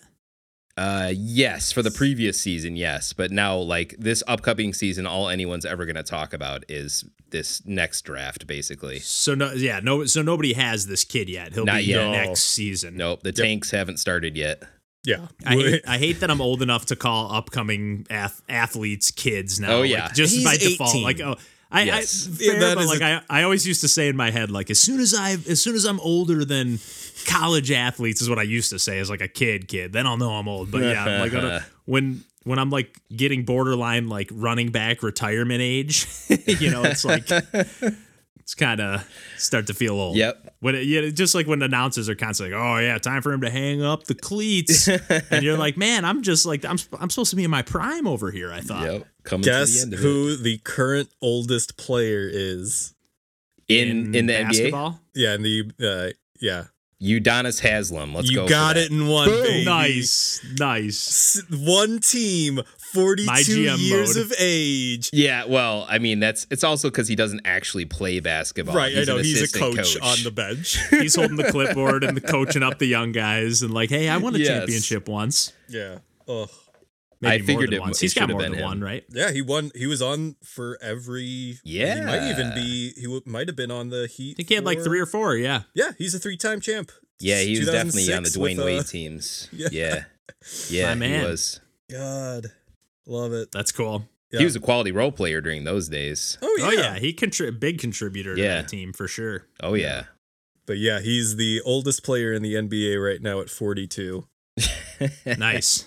Uh, 0.76 1.10
yes, 1.16 1.72
for 1.72 1.82
the 1.82 1.90
previous 1.90 2.38
season, 2.38 2.76
yes, 2.76 3.12
but 3.14 3.30
now 3.30 3.56
like 3.56 3.94
this 3.98 4.22
upcoming 4.28 4.74
season, 4.74 5.06
all 5.06 5.28
anyone's 5.28 5.64
ever 5.64 5.86
going 5.86 5.96
to 5.96 6.02
talk 6.02 6.34
about 6.34 6.64
is 6.68 7.04
this 7.30 7.64
next 7.64 8.02
draft, 8.02 8.46
basically. 8.46 8.98
So 8.98 9.34
no, 9.34 9.52
yeah, 9.52 9.80
no. 9.80 10.04
So 10.04 10.20
nobody 10.20 10.52
has 10.52 10.86
this 10.86 11.02
kid 11.04 11.30
yet. 11.30 11.54
He'll 11.54 11.64
Not 11.64 11.78
be 11.78 11.84
yet. 11.84 12.10
next 12.10 12.40
season. 12.40 12.96
Nope, 12.96 13.22
the 13.22 13.32
tanks 13.32 13.70
haven't 13.70 13.98
started 13.98 14.36
yet. 14.36 14.62
Yeah. 15.06 15.28
I 15.46 15.54
hate, 15.54 15.84
I 15.88 15.98
hate 15.98 16.20
that 16.20 16.30
I'm 16.30 16.40
old 16.40 16.60
enough 16.62 16.86
to 16.86 16.96
call 16.96 17.32
upcoming 17.32 18.06
ath- 18.10 18.42
athletes 18.48 19.10
kids 19.10 19.58
now. 19.58 19.76
Oh, 19.76 19.80
like, 19.80 19.90
yeah. 19.90 20.12
just 20.12 20.34
He's 20.34 20.44
by 20.44 20.56
default. 20.56 20.90
18. 20.90 21.02
Like 21.04 21.20
oh, 21.20 21.36
I, 21.70 21.82
Yes. 21.84 22.28
I 22.28 22.44
fair, 22.44 22.60
that 22.60 22.76
but 22.76 22.86
like 22.86 23.02
I, 23.02 23.22
I 23.30 23.42
always 23.44 23.66
used 23.66 23.80
to 23.80 23.88
say 23.88 24.08
in 24.08 24.16
my 24.16 24.30
head, 24.30 24.50
like 24.50 24.70
as 24.70 24.80
soon 24.80 25.00
as 25.00 25.14
I, 25.14 25.32
as 25.48 25.62
soon 25.62 25.74
as 25.74 25.84
I'm 25.84 26.00
older 26.00 26.44
than 26.44 26.78
college 27.26 27.70
athletes 27.70 28.22
is 28.22 28.30
what 28.30 28.38
I 28.38 28.42
used 28.42 28.70
to 28.70 28.78
say 28.78 28.98
as 28.98 29.10
like 29.10 29.20
a 29.20 29.28
kid, 29.28 29.68
kid. 29.68 29.92
Then 29.92 30.06
I'll 30.06 30.16
know 30.16 30.30
I'm 30.30 30.48
old. 30.48 30.70
But 30.70 30.82
yeah, 30.82 31.20
like 31.20 31.34
uh, 31.34 31.60
when 31.84 32.24
when 32.44 32.58
I'm 32.58 32.70
like 32.70 32.96
getting 33.14 33.44
borderline 33.44 34.08
like 34.08 34.30
running 34.32 34.70
back 34.70 35.02
retirement 35.02 35.60
age, 35.60 36.06
you 36.46 36.70
know, 36.70 36.84
it's 36.84 37.04
like 37.04 37.30
it's 38.38 38.54
kind 38.54 38.80
of 38.80 39.08
start 39.36 39.66
to 39.66 39.74
feel 39.74 39.94
old. 39.94 40.16
Yep. 40.16 40.54
When 40.60 40.74
it, 40.74 40.84
yeah, 40.84 41.08
just 41.10 41.34
like 41.34 41.46
when 41.46 41.62
announcers 41.62 42.08
are 42.08 42.14
constantly 42.14 42.54
like, 42.54 42.62
"Oh 42.62 42.78
yeah, 42.78 42.98
time 42.98 43.22
for 43.22 43.32
him 43.32 43.42
to 43.42 43.50
hang 43.50 43.82
up 43.82 44.04
the 44.04 44.14
cleats," 44.14 44.88
and 45.30 45.42
you're 45.42 45.58
like, 45.58 45.76
"Man, 45.76 46.04
I'm 46.04 46.22
just 46.22 46.46
like 46.46 46.64
I'm 46.64 46.78
I'm 46.98 47.10
supposed 47.10 47.30
to 47.30 47.36
be 47.36 47.44
in 47.44 47.50
my 47.50 47.62
prime 47.62 48.06
over 48.06 48.30
here." 48.30 48.52
I 48.52 48.60
thought. 48.60 48.84
Yep, 48.84 49.06
coming 49.24 49.44
to 49.44 49.50
the 49.50 49.58
Guess 49.58 49.82
end 49.82 49.92
of 49.92 49.98
it. 49.98 50.02
who 50.02 50.36
the 50.36 50.58
current 50.58 51.10
oldest 51.20 51.76
player 51.76 52.28
is? 52.30 52.94
in 53.68 54.14
in, 54.14 54.26
the 54.26 54.32
NBA? 54.32 54.98
Yeah, 55.14 55.34
in 55.34 55.42
the 55.42 55.70
uh 55.80 56.12
yeah. 56.40 56.64
Udonis 57.02 57.60
Haslem. 57.60 58.14
Let's 58.14 58.30
you 58.30 58.36
go. 58.36 58.44
for 58.44 58.50
got 58.50 58.74
that. 58.74 58.86
it 58.86 58.90
in 58.90 59.06
one, 59.06 59.28
baby. 59.28 59.64
Nice, 59.66 60.40
nice. 60.58 61.36
S- 61.36 61.42
One 61.50 61.98
team, 62.00 62.60
42 62.92 63.60
years 63.76 64.16
mode. 64.16 64.24
of 64.26 64.32
age. 64.38 65.10
Yeah, 65.12 65.44
well, 65.44 65.84
I 65.90 65.98
mean 65.98 66.20
that's 66.20 66.46
it's 66.50 66.64
also 66.64 66.88
because 66.88 67.06
he 67.08 67.14
doesn't 67.14 67.42
actually 67.44 67.84
play 67.84 68.20
basketball. 68.20 68.74
Right, 68.74 68.96
I 68.96 69.04
know 69.04 69.18
he's 69.18 69.40
a 69.40 69.44
assistant 69.44 69.76
coach, 69.76 70.00
on 70.00 70.16
the 70.24 70.30
bench. 70.30 70.78
He's 70.90 71.14
holding 71.16 71.36
the 71.36 71.50
clipboard 71.50 72.02
and 72.02 72.16
the 72.16 72.20
coaching 72.22 72.62
up 72.62 72.78
the 72.78 72.86
young 72.86 73.12
guys 73.12 73.60
and 73.62 73.74
like, 73.74 73.90
"Hey, 73.90 74.08
I 74.08 74.16
won 74.16 74.34
a 74.34 74.38
Yes. 74.38 74.48
championship 74.48 75.06
once." 75.08 75.52
yeah. 75.68 75.98
Ugh. 76.28 76.48
Maybe 77.20 77.34
I 77.34 77.38
more 77.38 77.46
figured 77.46 77.72
it- 77.74 77.80
once. 77.80 77.98
it 77.98 78.04
He's 78.04 78.14
got 78.14 78.28
more 78.28 78.40
been 78.40 78.52
than 78.52 78.60
him. 78.60 78.66
one, 78.66 78.80
right? 78.82 79.04
Yeah, 79.10 79.30
he 79.32 79.40
won. 79.42 79.70
He 79.74 79.86
was 79.86 80.02
on 80.02 80.36
for 80.44 80.78
every. 80.82 81.58
Yeah, 81.64 81.94
he 81.96 82.00
might 82.02 82.30
even 82.30 82.52
be. 82.54 82.92
He 82.94 83.02
w- 83.04 83.22
might 83.24 83.48
have 83.48 83.56
been 83.56 83.70
on 83.70 83.88
the 83.90 84.06
Heat. 84.06 84.32
I 84.32 84.36
think 84.36 84.48
he 84.50 84.54
had 84.54 84.64
like 84.64 84.82
three 84.82 85.00
or 85.00 85.06
four. 85.06 85.34
Yeah. 85.36 85.62
Yeah, 85.74 85.92
he's 85.96 86.14
a 86.14 86.18
three-time 86.18 86.60
champ. 86.60 86.92
Yeah, 87.18 87.40
he 87.40 87.58
was 87.58 87.68
definitely 87.68 88.12
on 88.12 88.22
the 88.24 88.28
Dwyane 88.28 88.40
with, 88.56 88.58
uh, 88.58 88.64
Wade 88.66 88.86
teams. 88.86 89.48
yeah. 89.52 89.68
Yeah, 89.72 90.04
yeah, 90.68 90.94
My 90.94 91.06
he 91.06 91.24
was. 91.24 91.60
God, 91.90 92.46
love 93.06 93.32
it. 93.32 93.50
That's 93.52 93.72
cool. 93.72 94.06
Yeah. 94.32 94.40
He 94.40 94.44
was 94.44 94.56
a 94.56 94.60
quality 94.60 94.92
role 94.92 95.12
player 95.12 95.40
during 95.40 95.64
those 95.64 95.88
days. 95.88 96.36
Oh 96.42 96.56
yeah. 96.58 96.66
Oh 96.66 96.70
yeah, 96.72 96.98
he 96.98 97.14
contri- 97.14 97.58
big 97.58 97.78
contributor 97.78 98.34
to 98.34 98.42
Yeah. 98.42 98.56
that 98.60 98.68
team 98.68 98.92
for 98.92 99.08
sure. 99.08 99.46
Oh 99.62 99.72
yeah, 99.74 100.04
But 100.66 100.76
yeah, 100.78 101.00
he's 101.00 101.36
the 101.36 101.62
oldest 101.64 102.02
player 102.02 102.32
in 102.34 102.42
the 102.42 102.54
NBA 102.54 103.02
right 103.02 103.22
now 103.22 103.40
at 103.40 103.48
42. 103.48 104.26
Nice. 105.38 105.86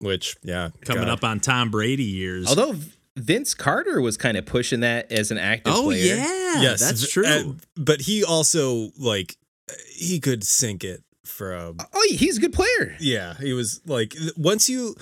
Which 0.00 0.36
yeah, 0.42 0.70
Coming 0.82 1.04
God. 1.04 1.12
up 1.12 1.24
on 1.24 1.40
Tom 1.40 1.70
Brady 1.70 2.04
years. 2.04 2.46
although 2.48 2.76
Vince 3.16 3.52
Carter 3.54 4.00
was 4.00 4.16
kind 4.16 4.36
of 4.36 4.46
pushing 4.46 4.80
that 4.80 5.10
as 5.10 5.30
an 5.32 5.38
active 5.38 5.72
oh 5.76 5.84
player. 5.84 6.14
yeah, 6.16 6.62
Yes, 6.62 6.80
that's 6.80 7.10
true. 7.10 7.26
uh, 7.26 7.42
but 7.76 8.02
he 8.02 8.22
also 8.22 8.90
like 8.98 9.36
he 9.92 10.20
could 10.20 10.44
sink 10.44 10.84
it 10.84 11.02
from 11.24 11.78
Oh, 11.92 12.06
he's 12.10 12.38
a 12.38 12.40
good 12.40 12.52
player. 12.52 12.96
yeah. 13.00 13.34
He 13.34 13.52
was 13.52 13.80
like 13.86 14.14
once 14.36 14.68
you 14.68 14.94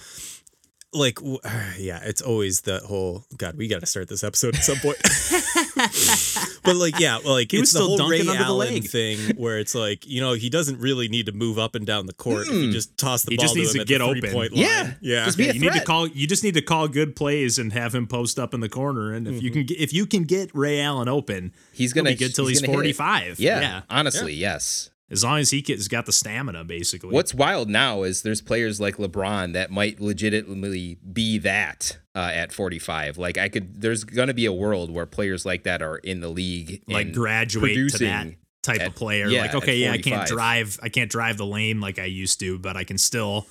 like 0.97 1.19
yeah, 1.79 2.01
it's 2.05 2.23
always 2.23 2.63
the 2.63 2.81
whole 2.81 3.25
God. 3.37 3.57
We 3.57 3.69
got 3.69 3.81
to 3.81 3.87
start 3.87 4.09
this 4.09 4.25
episode 4.25 4.55
at 4.57 4.63
some 4.65 4.79
point. 4.79 4.97
but 6.65 6.77
like 6.77 6.99
yeah, 6.99 7.17
like 7.25 7.51
He 7.51 7.59
was 7.59 7.69
it's 7.69 7.73
the 7.73 7.79
still 7.79 7.87
whole 7.89 7.97
dunking 7.99 8.11
Ray 8.27 8.33
under 8.33 8.33
the 8.33 8.45
Allen 8.45 8.83
thing 8.83 9.19
where 9.37 9.59
it's 9.59 9.75
like 9.75 10.07
you 10.07 10.21
know 10.21 10.33
he 10.35 10.49
doesn't 10.51 10.79
really 10.81 11.09
need 11.09 11.27
to 11.27 11.33
move 11.33 11.59
up 11.59 11.75
and 11.75 11.87
down 11.87 12.07
the 12.07 12.13
court 12.15 12.47
if 12.49 12.53
you 12.53 12.69
Mm. 12.69 12.73
just 12.73 12.97
toss 12.99 13.23
the 13.23 13.33
He 13.33 13.37
ball 13.37 13.45
just 13.45 13.55
to 13.55 13.61
needs 13.61 13.71
him 13.75 13.79
to 13.79 13.81
at 13.83 13.87
get 13.89 13.99
the 13.99 14.05
open. 14.05 14.21
three-point 14.21 14.53
line. 14.53 14.63
Yeah. 14.63 14.93
yeah. 15.01 15.25
Just 15.27 15.39
be 15.39 15.45
Yeah, 15.45 15.51
a 15.51 15.55
you 15.55 15.61
need 15.61 15.73
to 15.75 15.85
call. 15.85 16.07
You 16.07 16.27
just 16.27 16.43
need 16.45 16.55
to 16.55 16.63
call 16.63 16.89
good 16.89 17.15
plays 17.17 17.59
and 17.59 17.73
have 17.73 17.95
him 17.95 18.07
post 18.07 18.39
up 18.39 18.55
in 18.55 18.61
the 18.61 18.69
corner. 18.69 19.13
And 19.13 19.29
if 19.29 19.43
you 19.43 19.51
can, 19.51 19.65
get, 19.65 19.79
if 19.79 19.93
you 19.93 20.07
can 20.07 20.25
get 20.25 20.51
Ray 20.55 20.81
Allen 20.81 21.09
open, 21.09 21.53
He's 21.73 21.93
gonna 21.93 22.11
be 22.11 22.17
good 22.17 22.35
till 22.35 22.47
he's, 22.47 22.61
gonna 22.61 22.73
forty 22.73 22.93
five. 22.93 23.39
Yeah, 23.39 23.83
honestly, 23.91 24.33
yes. 24.35 24.91
As 25.11 25.23
long 25.23 25.39
as 25.39 25.51
he 25.51 25.65
has 25.69 25.89
got 25.89 26.07
the 26.07 26.13
stamina, 26.13 26.65
basically. 26.65 27.11
What's 27.11 27.33
wild 27.33 27.69
now 27.69 28.03
is 28.03 28.23
there's 28.23 28.41
players 28.41 28.81
like 28.81 28.97
LeBron 28.97 29.53
that 29.53 29.71
might 29.71 30.01
legitimately 30.01 30.99
be 31.13 31.39
that 31.39 31.99
uh, 32.15 32.31
at 32.35 32.53
45. 32.53 33.17
Like 33.19 33.39
I 33.39 33.49
could, 33.49 33.81
there's 33.81 34.05
gonna 34.05 34.35
be 34.35 34.47
a 34.47 34.53
world 34.53 34.91
where 34.91 35.07
players 35.07 35.47
like 35.47 35.63
that 35.65 35.83
are 35.83 35.99
in 35.99 36.21
the 36.21 36.29
league, 36.29 36.83
like 36.89 37.13
graduate 37.13 37.91
to 37.93 37.99
that 37.99 38.27
type 38.63 38.81
at- 38.81 38.89
of 38.89 38.95
player? 38.97 39.29
yeah, 39.29 39.43
like 39.43 39.55
okay, 39.55 39.77
yeah, 39.77 39.93
I 39.93 39.99
can't 39.99 40.27
drive. 40.27 40.79
I 40.83 40.89
can't 40.89 41.11
drive 41.11 41.37
the 41.37 41.47
lane 41.47 41.81
like 41.81 41.99
I 41.99 42.07
used 42.07 42.41
to, 42.41 42.59
but 42.59 42.77
I 42.77 42.85
can 42.85 42.99
still, 42.99 43.47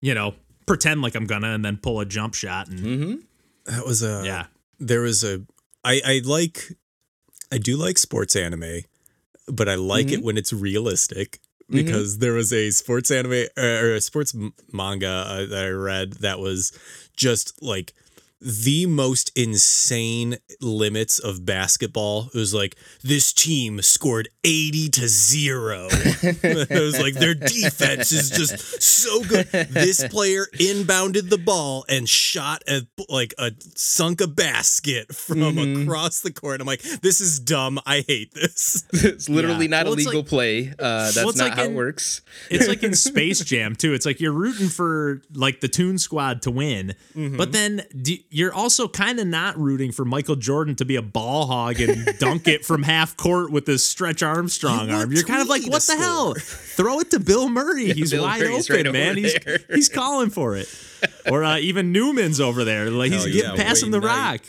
you 0.00 0.14
know, 0.14 0.34
pretend 0.66 1.00
like 1.00 1.14
I'm 1.14 1.26
gonna 1.26 1.54
and 1.54 1.64
then 1.64 1.78
pull 1.78 2.00
a 2.00 2.04
jump 2.04 2.34
shot 2.34 2.68
and 2.68 2.80
hmm 2.80 3.14
That 3.64 3.86
was 3.86 4.02
a 4.02 4.22
yeah. 4.26 4.46
there 4.78 5.00
was 5.00 5.24
a 5.24 5.40
I 5.82 6.02
I 6.04 6.20
like 6.24 6.72
I 7.50 7.56
do 7.56 7.78
like 7.78 7.96
sports 7.96 8.36
anime, 8.36 8.82
but 9.50 9.68
I 9.68 9.74
like 9.74 10.08
it 10.08 10.16
mm-hmm. 10.16 10.24
when 10.24 10.36
it's 10.36 10.52
realistic 10.52 11.38
mm-hmm. 11.70 11.76
because 11.76 12.18
there 12.18 12.34
was 12.34 12.52
a 12.52 12.70
sports 12.70 13.10
anime 13.10 13.46
or 13.56 13.94
a 13.94 14.00
sports 14.00 14.34
manga 14.72 15.24
uh, 15.26 15.46
that 15.46 15.64
I 15.64 15.70
read 15.70 16.14
that 16.14 16.38
was 16.38 16.78
just 17.16 17.62
like 17.62 17.94
the 18.40 18.86
most 18.86 19.32
insane 19.36 20.36
limits 20.60 21.18
of 21.18 21.44
basketball. 21.44 22.28
It 22.32 22.38
was 22.38 22.54
like 22.54 22.76
this 23.02 23.32
team 23.32 23.82
scored 23.82 24.28
80 24.44 24.88
to 24.90 25.08
0. 25.08 25.88
it 25.92 26.70
was 26.70 27.00
like 27.00 27.14
their 27.14 27.34
defense 27.34 28.12
is 28.12 28.30
just 28.30 28.82
so 28.82 29.22
good. 29.24 29.46
This 29.50 30.06
player 30.08 30.46
inbounded 30.54 31.30
the 31.30 31.38
ball 31.38 31.84
and 31.88 32.08
shot 32.08 32.62
a 32.68 32.82
like 33.08 33.34
a 33.38 33.52
sunk 33.76 34.20
a 34.20 34.26
basket 34.28 35.14
from 35.14 35.58
across 35.58 36.20
the 36.20 36.32
court. 36.32 36.60
I'm 36.60 36.66
like, 36.66 36.82
this 36.82 37.20
is 37.20 37.40
dumb. 37.40 37.78
I 37.86 38.04
hate 38.06 38.34
this. 38.34 38.84
it's 38.92 39.28
literally 39.28 39.66
Yeah. 39.66 39.70
not 39.82 39.84
Well, 39.86 39.94
a 39.94 39.96
legal 39.96 40.14
like- 40.20 40.26
play. 40.26 40.68
Uh, 40.78 41.04
that's 41.10 41.16
well, 41.16 41.26
not 41.34 41.38
like 41.48 41.54
how 41.54 41.64
in- 41.64 41.72
it 41.72 41.76
works. 41.76 42.20
It's 42.50 42.68
like 42.68 42.82
in 42.82 42.94
Space 43.08 43.40
Jam 43.40 43.74
too. 43.74 43.94
It's 43.94 44.06
like 44.06 44.20
you're 44.20 44.32
rooting 44.32 44.68
for 44.68 45.22
like 45.34 45.60
the 45.60 45.68
Toon 45.68 45.98
Squad 45.98 46.42
to 46.42 46.50
win, 46.50 46.94
but 47.14 47.52
then 47.52 47.82
d- 48.00 48.24
you're 48.30 48.52
also 48.52 48.88
kind 48.88 49.18
of 49.18 49.26
not 49.26 49.58
rooting 49.58 49.92
for 49.92 50.04
Michael 50.04 50.36
Jordan 50.36 50.74
to 50.76 50.84
be 50.84 50.96
a 50.96 51.02
ball 51.02 51.46
hog 51.46 51.80
and 51.80 52.06
dunk 52.18 52.46
it 52.46 52.64
from 52.64 52.82
half 52.82 53.16
court 53.16 53.50
with 53.50 53.66
his 53.66 53.82
Stretch 53.84 54.22
Armstrong 54.22 54.88
You 54.88 54.94
arm. 54.94 55.12
You're 55.12 55.24
kind 55.24 55.40
of 55.40 55.48
like, 55.48 55.66
what 55.66 55.82
the 55.82 55.96
hell? 55.96 56.34
Throw 56.34 57.00
it 57.00 57.10
to 57.12 57.20
Bill 57.20 57.48
Murray. 57.48 57.92
He's 57.92 58.10
Bill 58.10 58.22
wide 58.24 58.40
Murray's 58.40 58.70
open, 58.70 58.86
right 58.86 58.92
man. 58.92 59.16
He's 59.16 59.36
he's 59.72 59.88
calling 59.88 60.30
for 60.30 60.56
it. 60.56 60.68
Or 61.30 61.44
uh, 61.44 61.58
even 61.58 61.92
Newman's 61.92 62.40
over 62.40 62.64
there. 62.64 62.90
Like 62.90 63.12
he's 63.12 63.24
getting 63.24 63.42
yeah, 63.42 63.56
pass 63.56 63.82
him 63.82 63.90
the 63.90 64.00
rock. 64.00 64.40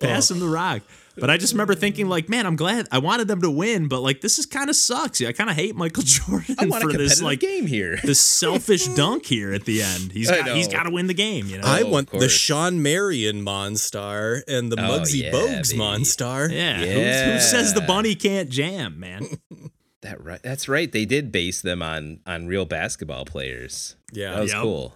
Pass 0.00 0.30
him 0.30 0.38
the 0.38 0.48
rock. 0.48 0.82
But 1.16 1.30
I 1.30 1.36
just 1.36 1.52
remember 1.52 1.74
thinking, 1.76 2.08
like, 2.08 2.28
man, 2.28 2.44
I'm 2.44 2.56
glad 2.56 2.88
I 2.90 2.98
wanted 2.98 3.28
them 3.28 3.40
to 3.42 3.50
win, 3.50 3.86
but 3.88 4.00
like 4.00 4.20
this 4.20 4.38
is 4.38 4.46
kind 4.46 4.68
of 4.68 4.76
sucks. 4.76 5.22
I 5.22 5.32
kind 5.32 5.48
of 5.48 5.56
hate 5.56 5.76
Michael 5.76 6.02
Jordan 6.06 6.56
I 6.58 6.66
want 6.66 6.82
a 6.82 6.86
for 6.86 6.90
competitive 6.90 7.08
this 7.08 7.22
like 7.22 7.40
game 7.40 7.66
here. 7.66 7.98
this 8.02 8.20
selfish 8.40 8.86
dunk 8.88 9.24
here 9.26 9.52
at 9.52 9.64
the 9.64 9.82
end. 9.82 10.12
He's 10.12 10.30
I 10.30 10.38
got 10.42 10.56
he's 10.56 10.66
know. 10.68 10.72
got 10.78 10.82
to 10.84 10.90
win 10.90 11.06
the 11.06 11.14
game, 11.14 11.46
you 11.46 11.58
know. 11.58 11.66
I 11.66 11.82
oh, 11.82 11.86
of 11.86 11.90
want 11.92 12.10
the 12.10 12.18
course. 12.18 12.32
Shawn 12.32 12.82
Marion 12.82 13.44
Monstar 13.44 14.42
and 14.48 14.72
the 14.72 14.76
Oh, 14.80 14.98
Muggsy 14.98 15.22
yeah, 15.22 15.30
Bogues 15.30 15.70
baby. 15.70 15.80
Monstar. 15.82 16.50
yeah. 16.50 16.78
Who, 16.78 17.32
who 17.34 17.40
says 17.40 17.74
the 17.74 17.80
bunny 17.82 18.14
can't 18.14 18.48
jam, 18.50 18.98
man? 18.98 19.26
That 20.02 20.22
right. 20.22 20.42
That's 20.42 20.68
right. 20.68 20.90
They 20.90 21.04
did 21.06 21.32
base 21.32 21.62
them 21.62 21.80
on 21.82 22.20
on 22.26 22.46
real 22.46 22.64
basketball 22.66 23.24
players. 23.24 23.96
Yeah. 24.12 24.32
That 24.34 24.40
was 24.42 24.52
Yep. 24.52 24.62
cool. 24.62 24.94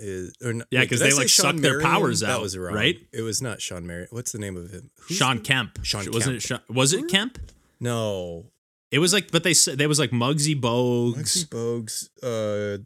Is, 0.00 0.32
or 0.42 0.50
n- 0.50 0.64
Yeah, 0.70 0.80
because 0.80 1.00
they, 1.00 1.12
like, 1.12 1.28
Sean 1.28 1.54
suck 1.54 1.56
their 1.56 1.78
Marion? 1.78 1.90
powers 1.90 2.20
That 2.20 2.30
out, 2.30 2.40
was 2.42 2.56
wrong. 2.56 2.74
right? 2.74 2.96
It 3.12 3.22
was 3.22 3.40
not 3.42 3.60
Shawn 3.60 3.86
Marion. 3.86 4.08
What's 4.10 4.32
the 4.32 4.38
name 4.38 4.56
of 4.56 4.70
him? 4.70 4.90
Who's 5.02 5.16
Sean 5.18 5.36
the- 5.36 5.42
Kemp. 5.42 5.78
Sean 5.82 6.10
wasn't 6.12 6.36
it? 6.36 6.42
Sean, 6.42 6.60
was 6.68 6.92
it 6.92 7.08
Kemp? 7.08 7.38
No. 7.80 8.46
It 8.90 8.98
was 8.98 9.12
like, 9.12 9.30
but 9.30 9.44
they 9.44 9.54
said 9.54 9.78
there 9.78 9.88
was 9.88 9.98
like 10.00 10.10
Muggsy 10.10 10.58
Bogues, 10.60 11.14
Lexi 11.16 11.48
Bogues. 11.48 12.08
Uh, 12.22 12.82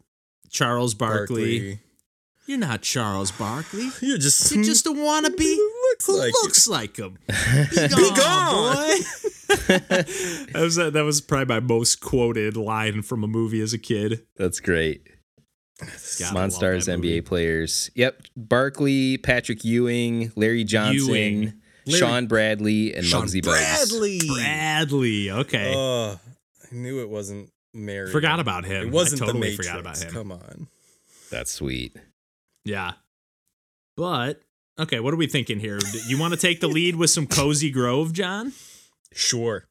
Charles 0.50 0.94
Barkley. 0.94 1.58
Barkley. 1.58 1.80
You're 2.46 2.58
not 2.58 2.82
Charles 2.82 3.30
Barkley. 3.30 3.88
You're 4.02 4.18
just 4.18 4.52
You're 4.54 4.64
just 4.64 4.86
a 4.86 4.90
wannabe 4.90 5.38
looks 5.90 6.06
who 6.06 6.18
like 6.18 6.32
looks 6.42 6.66
like 6.68 6.96
him. 6.98 7.16
Be 7.26 7.88
gone, 7.88 8.14
gone. 8.16 8.76
boy. 8.76 8.96
that 9.68 10.50
was 10.60 10.76
that 10.76 10.92
was 11.04 11.20
probably 11.22 11.46
my 11.54 11.60
most 11.60 12.00
quoted 12.00 12.56
line 12.56 13.00
from 13.02 13.24
a 13.24 13.26
movie 13.26 13.60
as 13.62 13.72
a 13.72 13.78
kid. 13.78 14.26
That's 14.36 14.60
great. 14.60 15.06
Gotta 15.80 16.34
Monstars. 16.34 16.88
NBA 16.88 17.24
players. 17.24 17.90
Yep. 17.94 18.22
Barkley, 18.36 19.18
Patrick 19.18 19.64
Ewing, 19.64 20.32
Larry 20.36 20.64
Johnson, 20.64 21.08
Ewing. 21.08 21.40
Larry- 21.86 21.98
Shawn 21.98 22.26
Bradley, 22.28 22.94
and 22.94 23.04
Sean 23.04 23.24
Muggsy 23.26 23.42
Bogues. 23.42 23.90
Bradley. 23.90 24.20
Bradley. 24.34 25.30
Okay. 25.30 25.72
Oh, 25.76 26.18
I 26.62 26.74
knew 26.74 27.02
it 27.02 27.10
wasn't 27.10 27.50
Mary. 27.74 28.10
forgot 28.10 28.40
about 28.40 28.64
him. 28.64 28.86
It 28.86 28.92
wasn't 28.92 29.20
I 29.22 29.26
totally 29.26 29.40
the 29.40 29.50
Matrix. 29.50 29.68
forgot 29.68 29.80
about 29.80 30.02
him. 30.02 30.12
Come 30.12 30.32
on. 30.32 30.68
That's 31.30 31.50
sweet. 31.50 31.94
Yeah. 32.64 32.92
But 33.96 34.40
okay, 34.78 35.00
what 35.00 35.12
are 35.12 35.16
we 35.18 35.26
thinking 35.26 35.60
here? 35.60 35.78
You 36.06 36.18
want 36.18 36.32
to 36.32 36.40
take 36.40 36.60
the 36.60 36.68
lead 36.68 36.96
with 36.96 37.10
some 37.10 37.26
cozy 37.26 37.70
grove, 37.70 38.12
John? 38.14 38.52
Sure. 39.12 39.66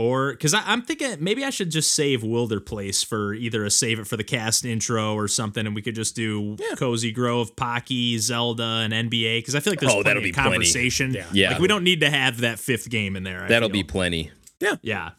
Or 0.00 0.30
because 0.30 0.54
I'm 0.54 0.82
thinking 0.82 1.16
maybe 1.18 1.44
I 1.44 1.50
should 1.50 1.70
just 1.70 1.92
save 1.92 2.22
Wilder 2.22 2.60
Place 2.60 3.02
for 3.02 3.34
either 3.34 3.64
a 3.64 3.70
save 3.70 3.98
it 3.98 4.06
for 4.06 4.16
the 4.16 4.22
cast 4.22 4.64
intro 4.64 5.14
or 5.14 5.26
something, 5.26 5.66
and 5.66 5.74
we 5.74 5.82
could 5.82 5.96
just 5.96 6.14
do 6.14 6.56
Yeah. 6.60 6.76
Cozy 6.76 7.10
Grove, 7.10 7.56
Pocky, 7.56 8.16
Zelda, 8.18 8.62
and 8.88 8.92
NBA. 8.92 9.38
Because 9.38 9.56
I 9.56 9.60
feel 9.60 9.72
like 9.72 9.80
there's 9.80 9.92
Oh, 9.92 10.04
that'll 10.04 10.20
plenty 10.20 10.20
be 10.26 10.30
of 10.30 10.34
plenty. 10.36 10.50
conversation. 10.50 11.14
Yeah. 11.14 11.26
Yeah. 11.32 11.50
Like 11.50 11.60
we 11.60 11.66
don't 11.66 11.82
need 11.82 11.98
to 12.02 12.10
have 12.10 12.42
that 12.42 12.60
fifth 12.60 12.88
game 12.90 13.16
in 13.16 13.24
there. 13.24 13.42
I 13.42 13.48
That'll 13.48 13.68
feel. 13.70 13.72
be 13.72 13.82
plenty. 13.82 14.30
Yeah, 14.60 14.76
yeah. 14.82 15.10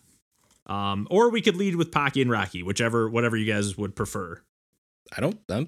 Um, 0.65 1.07
or 1.11 1.29
we 1.29 1.41
could 1.41 1.57
lead 1.57 1.75
with 1.75 1.91
Pocky 1.91 2.21
and 2.21 2.31
Rocky, 2.31 2.63
whichever 2.63 3.09
whatever 3.09 3.35
you 3.35 3.51
guys 3.51 3.77
would 3.77 3.95
prefer. 3.97 4.41
I 5.15 5.19
don't. 5.19 5.39
I'm 5.49 5.67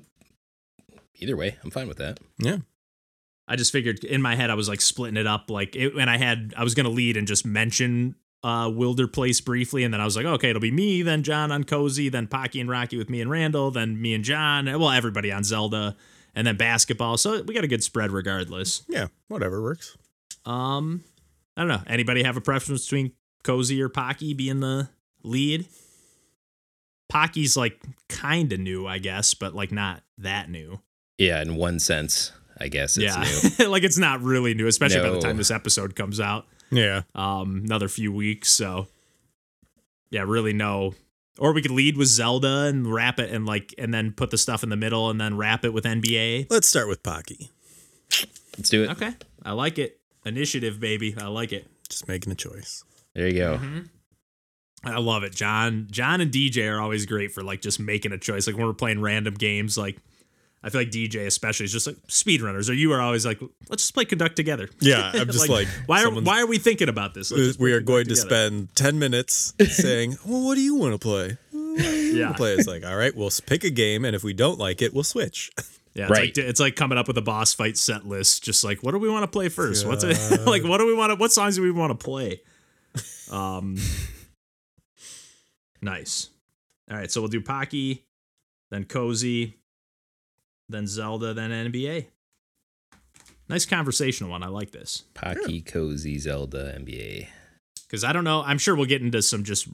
either 1.19 1.35
way. 1.35 1.57
I'm 1.65 1.71
fine 1.71 1.89
with 1.89 1.97
that. 1.97 2.19
Yeah. 2.39 2.57
I 3.47 3.57
just 3.57 3.73
figured 3.73 4.05
in 4.05 4.21
my 4.21 4.35
head 4.35 4.49
I 4.49 4.53
was 4.53 4.69
like 4.69 4.79
splitting 4.79 5.17
it 5.17 5.27
up 5.27 5.49
like 5.49 5.75
it, 5.75 5.95
and 5.95 6.09
I 6.09 6.17
had 6.17 6.53
I 6.55 6.63
was 6.63 6.75
gonna 6.75 6.89
lead 6.89 7.17
and 7.17 7.27
just 7.27 7.45
mention 7.45 8.15
uh 8.43 8.69
Wilder 8.73 9.07
Place 9.07 9.41
briefly 9.41 9.83
and 9.83 9.93
then 9.93 10.01
I 10.01 10.05
was 10.05 10.15
like 10.15 10.25
okay 10.25 10.49
it'll 10.49 10.61
be 10.61 10.71
me 10.71 11.01
then 11.01 11.23
John 11.23 11.51
on 11.51 11.63
Cozy 11.63 12.09
then 12.09 12.27
Pocky 12.27 12.59
and 12.59 12.69
Rocky 12.69 12.97
with 12.97 13.09
me 13.09 13.21
and 13.21 13.29
Randall 13.29 13.71
then 13.71 14.01
me 14.01 14.13
and 14.13 14.23
John 14.23 14.65
well 14.65 14.89
everybody 14.89 15.31
on 15.31 15.43
Zelda 15.43 15.95
and 16.35 16.47
then 16.47 16.57
basketball 16.57 17.17
so 17.17 17.41
we 17.43 17.53
got 17.53 17.63
a 17.63 17.67
good 17.67 17.83
spread 17.83 18.11
regardless. 18.11 18.83
Yeah. 18.87 19.07
Whatever 19.27 19.61
works. 19.61 19.97
Um 20.45 21.03
I 21.55 21.61
don't 21.61 21.69
know 21.69 21.81
anybody 21.87 22.23
have 22.23 22.37
a 22.37 22.41
preference 22.41 22.85
between 22.85 23.13
Cozy 23.43 23.81
or 23.81 23.89
Pocky 23.89 24.33
being 24.33 24.59
the 24.59 24.89
lead? 25.23 25.67
Pocky's 27.09 27.57
like 27.57 27.81
kind 28.09 28.51
of 28.53 28.59
new 28.59 28.87
I 28.87 28.97
guess 28.97 29.33
but 29.33 29.53
like 29.53 29.71
not 29.71 30.01
that 30.17 30.49
new. 30.49 30.79
Yeah, 31.21 31.39
in 31.43 31.55
one 31.55 31.77
sense, 31.77 32.31
I 32.59 32.67
guess 32.67 32.97
it's 32.97 33.15
yeah, 33.15 33.23
new. 33.59 33.69
like 33.71 33.83
it's 33.83 33.99
not 33.99 34.21
really 34.21 34.55
new, 34.55 34.65
especially 34.65 35.01
by 35.01 35.11
the 35.11 35.19
time 35.19 35.37
this 35.37 35.51
episode 35.51 35.95
comes 35.95 36.19
out. 36.19 36.47
Yeah. 36.71 37.01
Um, 37.13 37.61
another 37.65 37.87
few 37.87 38.11
weeks, 38.11 38.49
so 38.49 38.87
yeah, 40.09 40.23
really 40.25 40.53
no. 40.53 40.95
Or 41.39 41.53
we 41.53 41.61
could 41.61 41.71
lead 41.71 41.97
with 41.97 42.07
Zelda 42.07 42.65
and 42.65 42.91
wrap 42.91 43.19
it 43.19 43.31
and 43.31 43.45
like 43.45 43.73
and 43.77 43.93
then 43.93 44.11
put 44.11 44.31
the 44.31 44.37
stuff 44.37 44.63
in 44.63 44.69
the 44.69 44.75
middle 44.75 45.09
and 45.09 45.19
then 45.19 45.37
wrap 45.37 45.65
it 45.65 45.73
with 45.73 45.85
NBA. 45.85 46.47
Let's 46.49 46.67
start 46.67 46.87
with 46.87 47.03
Pocky. 47.03 47.51
Let's 48.57 48.69
do 48.69 48.83
it. 48.83 48.91
Okay, 48.91 49.13
I 49.43 49.53
like 49.53 49.79
it. 49.79 49.99
Initiative, 50.25 50.79
baby, 50.79 51.15
I 51.17 51.27
like 51.27 51.51
it. 51.51 51.67
Just 51.89 52.07
making 52.07 52.31
a 52.31 52.35
choice. 52.35 52.83
There 53.15 53.27
you 53.27 53.37
go. 53.37 53.57
Mm-hmm. 53.57 53.79
I 54.83 54.97
love 54.97 55.23
it. 55.23 55.33
John, 55.33 55.87
John 55.91 56.21
and 56.21 56.31
DJ 56.31 56.71
are 56.71 56.81
always 56.81 57.05
great 57.05 57.31
for 57.31 57.43
like 57.43 57.61
just 57.61 57.79
making 57.79 58.11
a 58.11 58.17
choice. 58.17 58.47
Like 58.47 58.55
when 58.55 58.65
we're 58.65 58.73
playing 58.73 59.01
random 59.01 59.35
games, 59.35 59.77
like 59.77 59.97
I 60.63 60.69
feel 60.69 60.81
like 60.81 60.91
DJ 60.91 61.25
especially 61.25 61.63
is 61.65 61.71
just 61.71 61.87
like 61.87 61.95
speedrunners, 62.07 62.69
or 62.69 62.73
you 62.73 62.91
are 62.93 63.01
always 63.01 63.25
like, 63.25 63.39
let's 63.69 63.81
just 63.83 63.93
play 63.95 64.05
conduct 64.05 64.35
together. 64.35 64.69
Yeah, 64.79 65.11
I'm 65.13 65.25
just 65.31 65.49
like, 65.49 65.67
why 65.87 66.03
are 66.03 66.11
why 66.11 66.39
are 66.41 66.45
we 66.47 66.59
thinking 66.59 66.87
about 66.89 67.13
this? 67.15 67.31
Let's 67.31 67.57
we 67.57 67.73
are 67.73 67.79
going 67.81 68.05
to 68.07 68.15
spend 68.15 68.75
10 68.75 68.99
minutes 68.99 69.53
saying, 69.69 70.17
well, 70.25 70.45
what 70.45 70.55
do 70.55 70.61
you 70.61 70.75
want 70.75 70.93
to 70.93 70.99
play? 70.99 71.37
What 71.51 71.77
do 71.77 71.83
you 71.83 72.19
Yeah. 72.19 72.33
play? 72.33 72.53
It's 72.53 72.67
like, 72.67 72.85
all 72.85 72.95
right, 72.95 73.15
we'll 73.15 73.31
pick 73.47 73.63
a 73.63 73.69
game, 73.71 74.05
and 74.05 74.15
if 74.15 74.23
we 74.23 74.33
don't 74.33 74.59
like 74.59 74.81
it, 74.83 74.93
we'll 74.93 75.03
switch. 75.03 75.51
Yeah, 75.95 76.03
it's 76.03 76.11
Right. 76.11 76.37
like 76.37 76.37
it's 76.37 76.59
like 76.59 76.75
coming 76.75 76.97
up 76.97 77.07
with 77.07 77.17
a 77.17 77.21
boss 77.21 77.53
fight 77.53 77.75
set 77.77 78.05
list. 78.07 78.43
Just 78.43 78.63
like, 78.63 78.83
what 78.83 78.91
do 78.91 78.99
we 78.99 79.09
want 79.09 79.23
to 79.23 79.27
play 79.27 79.49
first? 79.49 79.85
What's 79.87 80.03
it 80.03 80.45
like? 80.45 80.63
What 80.63 80.77
do 80.77 80.85
we 80.85 80.93
want 80.93 81.09
to? 81.11 81.15
What 81.15 81.31
songs 81.31 81.55
do 81.55 81.61
we 81.63 81.71
want 81.71 81.97
to 81.97 82.01
play? 82.05 82.41
Um, 83.31 83.77
nice. 85.81 86.29
All 86.89 86.97
right, 86.97 87.09
so 87.09 87.21
we'll 87.21 87.29
do 87.29 87.41
Pocky, 87.41 88.05
then 88.69 88.83
Cozy, 88.83 89.55
then 90.71 90.87
Zelda, 90.87 91.33
then 91.33 91.51
NBA. 91.71 92.07
Nice 93.49 93.65
conversational 93.65 94.31
one. 94.31 94.43
I 94.43 94.47
like 94.47 94.71
this 94.71 95.03
Pocky, 95.13 95.61
Cozy, 95.61 96.17
Zelda, 96.19 96.73
NBA. 96.79 97.27
because 97.83 98.03
I 98.03 98.13
don't 98.13 98.23
know. 98.23 98.41
I'm 98.43 98.57
sure 98.57 98.75
we'll 98.75 98.85
get 98.85 99.01
into 99.01 99.21
some 99.21 99.43
just 99.43 99.67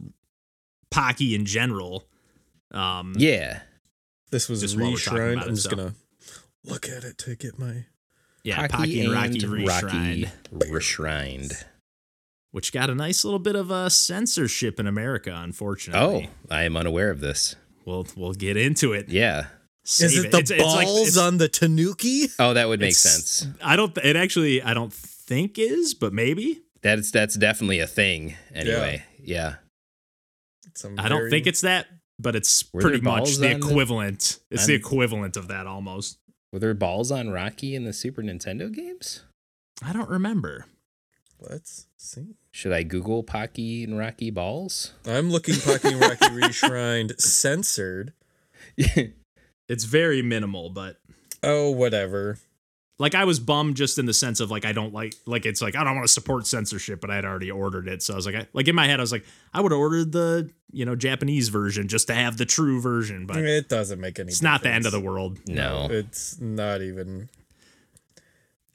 Pocky 0.90 1.36
in 1.36 1.46
general. 1.46 2.06
Um, 2.72 3.14
Yeah. 3.18 3.62
This 4.32 4.50
was 4.50 4.60
Just 4.62 4.76
while 4.78 4.90
we're 4.92 4.98
reshrined. 4.98 5.42
I'm 5.42 5.50
it, 5.50 5.56
just 5.56 5.70
so. 5.70 5.76
going 5.76 5.90
to 5.90 5.96
look 6.66 6.90
at 6.90 7.04
it 7.06 7.18
to 7.20 7.36
get 7.36 7.58
my. 7.58 7.86
yeah, 8.44 8.68
Pocky, 8.68 9.02
and 9.06 9.14
Rocky 9.14 9.40
reshrined. 9.40 10.30
reshrined. 10.52 11.64
which 12.52 12.74
got 12.74 12.90
a 12.90 12.96
nice 12.96 13.24
little 13.24 13.40
bit 13.40 13.56
of 13.56 13.72
uh, 13.72 13.88
censorship 13.90 14.80
in 14.82 14.88
America, 14.88 15.34
unfortunately. 15.34 16.30
Oh. 16.30 16.54
I 16.54 16.64
am 16.64 16.76
unaware 16.76 17.10
of 17.10 17.22
this. 17.22 17.56
we'll 17.86 18.06
we'll 18.18 18.34
get 18.34 18.58
into 18.58 18.92
it. 18.92 19.08
Yeah. 19.08 19.46
Save 19.90 20.06
Is 20.10 20.18
it 20.26 20.32
the 20.32 20.40
It's- 20.40 20.52
it's 20.52 20.62
like- 20.64 20.86
balls 20.86 21.08
it's- 21.08 21.18
on 21.18 21.38
the 21.38 21.48
Tanuki? 21.48 22.30
Oh, 22.40 22.54
that 22.54 22.68
would 22.68 22.82
make 22.82 22.90
it's- 22.92 23.02
sense. 23.30 23.48
I 23.62 23.78
don't. 23.78 23.98
It 24.00 24.18
actually, 24.18 24.62
I 24.62 24.74
don't 24.74 24.94
think 24.94 25.58
is, 25.58 25.94
but 25.94 26.12
maybe. 26.14 26.62
That's 26.82 27.10
that's 27.10 27.36
definitely 27.36 27.80
a 27.80 27.88
thing. 27.88 28.36
Anyway, 28.54 29.04
yeah. 29.20 29.56
Some 30.76 30.96
I 31.00 31.08
don't 31.08 31.30
think 31.30 31.48
it's 31.48 31.62
that, 31.62 31.88
but 32.20 32.36
it's 32.36 32.66
Were 32.74 32.82
pretty 32.82 33.00
much 33.02 33.38
the 33.38 33.54
on 33.54 33.60
the- 33.62 33.68
equivalent. 33.68 34.40
it's 34.52 34.66
the 34.66 34.74
equivalent 34.76 35.38
of 35.38 35.48
that 35.48 35.66
almost. 35.68 36.18
Were 36.52 36.60
there 36.60 36.74
balls 36.74 37.10
on 37.10 37.30
Rocky 37.30 37.74
in 37.74 37.84
the 37.86 37.94
Super 37.94 38.22
Nintendo 38.22 38.72
games? 38.72 39.22
I 39.82 39.94
don't 39.94 40.10
remember. 40.10 40.66
Let's 41.40 41.88
see. 41.98 42.36
Should 42.52 42.74
I 42.74 42.84
Google 42.84 43.24
Pocky 43.24 43.84
and 43.86 43.98
Rocky 43.98 44.32
balls? 44.32 44.94
I'm 45.06 45.30
looking 45.32 45.56
Pocky 45.60 45.90
and 45.90 46.02
Rocky 46.02 46.26
reshrined 46.36 47.20
censored. 47.22 48.12
It's 49.68 49.84
very 49.84 50.22
minimal, 50.22 50.70
but 50.70 50.98
Oh, 51.44 51.70
whatever. 51.72 52.38
like 53.00 53.14
I 53.16 53.26
was 53.26 53.40
bummed 53.40 53.76
just 53.76 54.00
in 54.00 54.06
the 54.06 54.14
sense 54.14 54.40
of 54.40 54.50
like 54.50 54.66
I 54.66 54.72
don't 54.72 54.94
like 54.94 55.14
like 55.26 55.46
it's 55.46 55.62
like 55.62 55.76
I 55.76 55.84
don't 55.84 55.96
want 55.96 56.08
to 56.08 56.12
support 56.14 56.48
censorship, 56.48 57.00
but 57.02 57.12
I 57.12 57.16
had 57.16 57.26
already 57.26 57.52
ordered 57.52 57.88
it, 57.88 58.02
so 58.02 58.14
I 58.14 58.16
was 58.16 58.26
like, 58.26 58.36
I, 58.36 58.48
like 58.54 58.68
in 58.68 58.76
my 58.76 58.88
head 58.88 59.00
I 59.00 59.04
was 59.04 59.12
like 59.12 59.26
I 59.54 59.62
would 59.62 59.72
have 59.72 59.80
ordered 59.80 60.12
the 60.12 60.50
you 60.72 60.84
know 60.86 60.96
Japanese 60.96 61.50
version 61.50 61.88
just 61.88 62.08
to 62.08 62.14
have 62.16 62.38
the 62.38 62.46
true 62.46 62.82
version, 62.82 63.26
but 63.26 63.38
It 63.38 63.70
doesn't 63.70 64.00
make 64.00 64.20
any 64.20 64.28
sense. 64.30 64.38
it's 64.38 64.42
not 64.44 64.64
the 64.64 64.70
end 64.72 64.86
of 64.86 64.92
the 64.92 65.00
world. 65.00 65.40
no. 65.48 65.88
It's 65.92 66.40
not 66.42 66.82
even. 66.82 67.30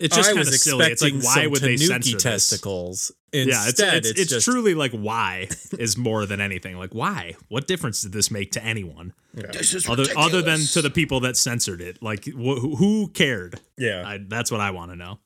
It's 0.03 0.17
just 0.17 0.31
I 0.31 0.35
kind 0.35 0.47
of 0.47 0.55
silly. 0.55 0.87
It's 0.87 1.01
like 1.01 1.15
why 1.23 1.47
would 1.47 1.61
they 1.61 1.77
Tanuki 1.77 1.87
censor 1.87 2.13
this? 2.15 2.23
testicles. 2.23 3.13
Instead, 3.33 3.49
Yeah, 3.49 3.69
it's 3.69 3.81
it's, 3.81 4.11
it's, 4.11 4.21
it's, 4.21 4.31
just 4.31 4.45
truly 4.45 4.75
like 4.75 4.91
why 4.93 5.49
is 5.79 5.97
more 5.97 6.27
than 6.27 6.41
anything. 6.41 6.77
Like 6.77 6.93
why? 6.93 7.35
What 7.49 7.67
difference 7.69 8.03
did 8.03 8.13
this 8.13 8.31
make 8.31 8.51
to 8.53 8.65
anyone 8.65 9.15
This 9.33 9.73
is 9.75 9.89
other 9.89 10.05
other 10.17 10.43
than 10.43 10.59
to 10.73 10.83
the 10.83 10.91
people 10.91 11.21
that 11.21 11.37
censored 11.37 11.81
it? 11.81 12.03
Like 12.03 12.25
wh- 12.25 12.59
who 12.59 12.77
who 12.77 13.09
cared? 13.09 13.61
yeah. 13.79 14.03
I, 14.07 14.19
that's 14.19 14.51
what 14.51 14.61
I 14.61 14.73
want 14.73 14.91
to 14.91 14.97
know. 14.97 15.19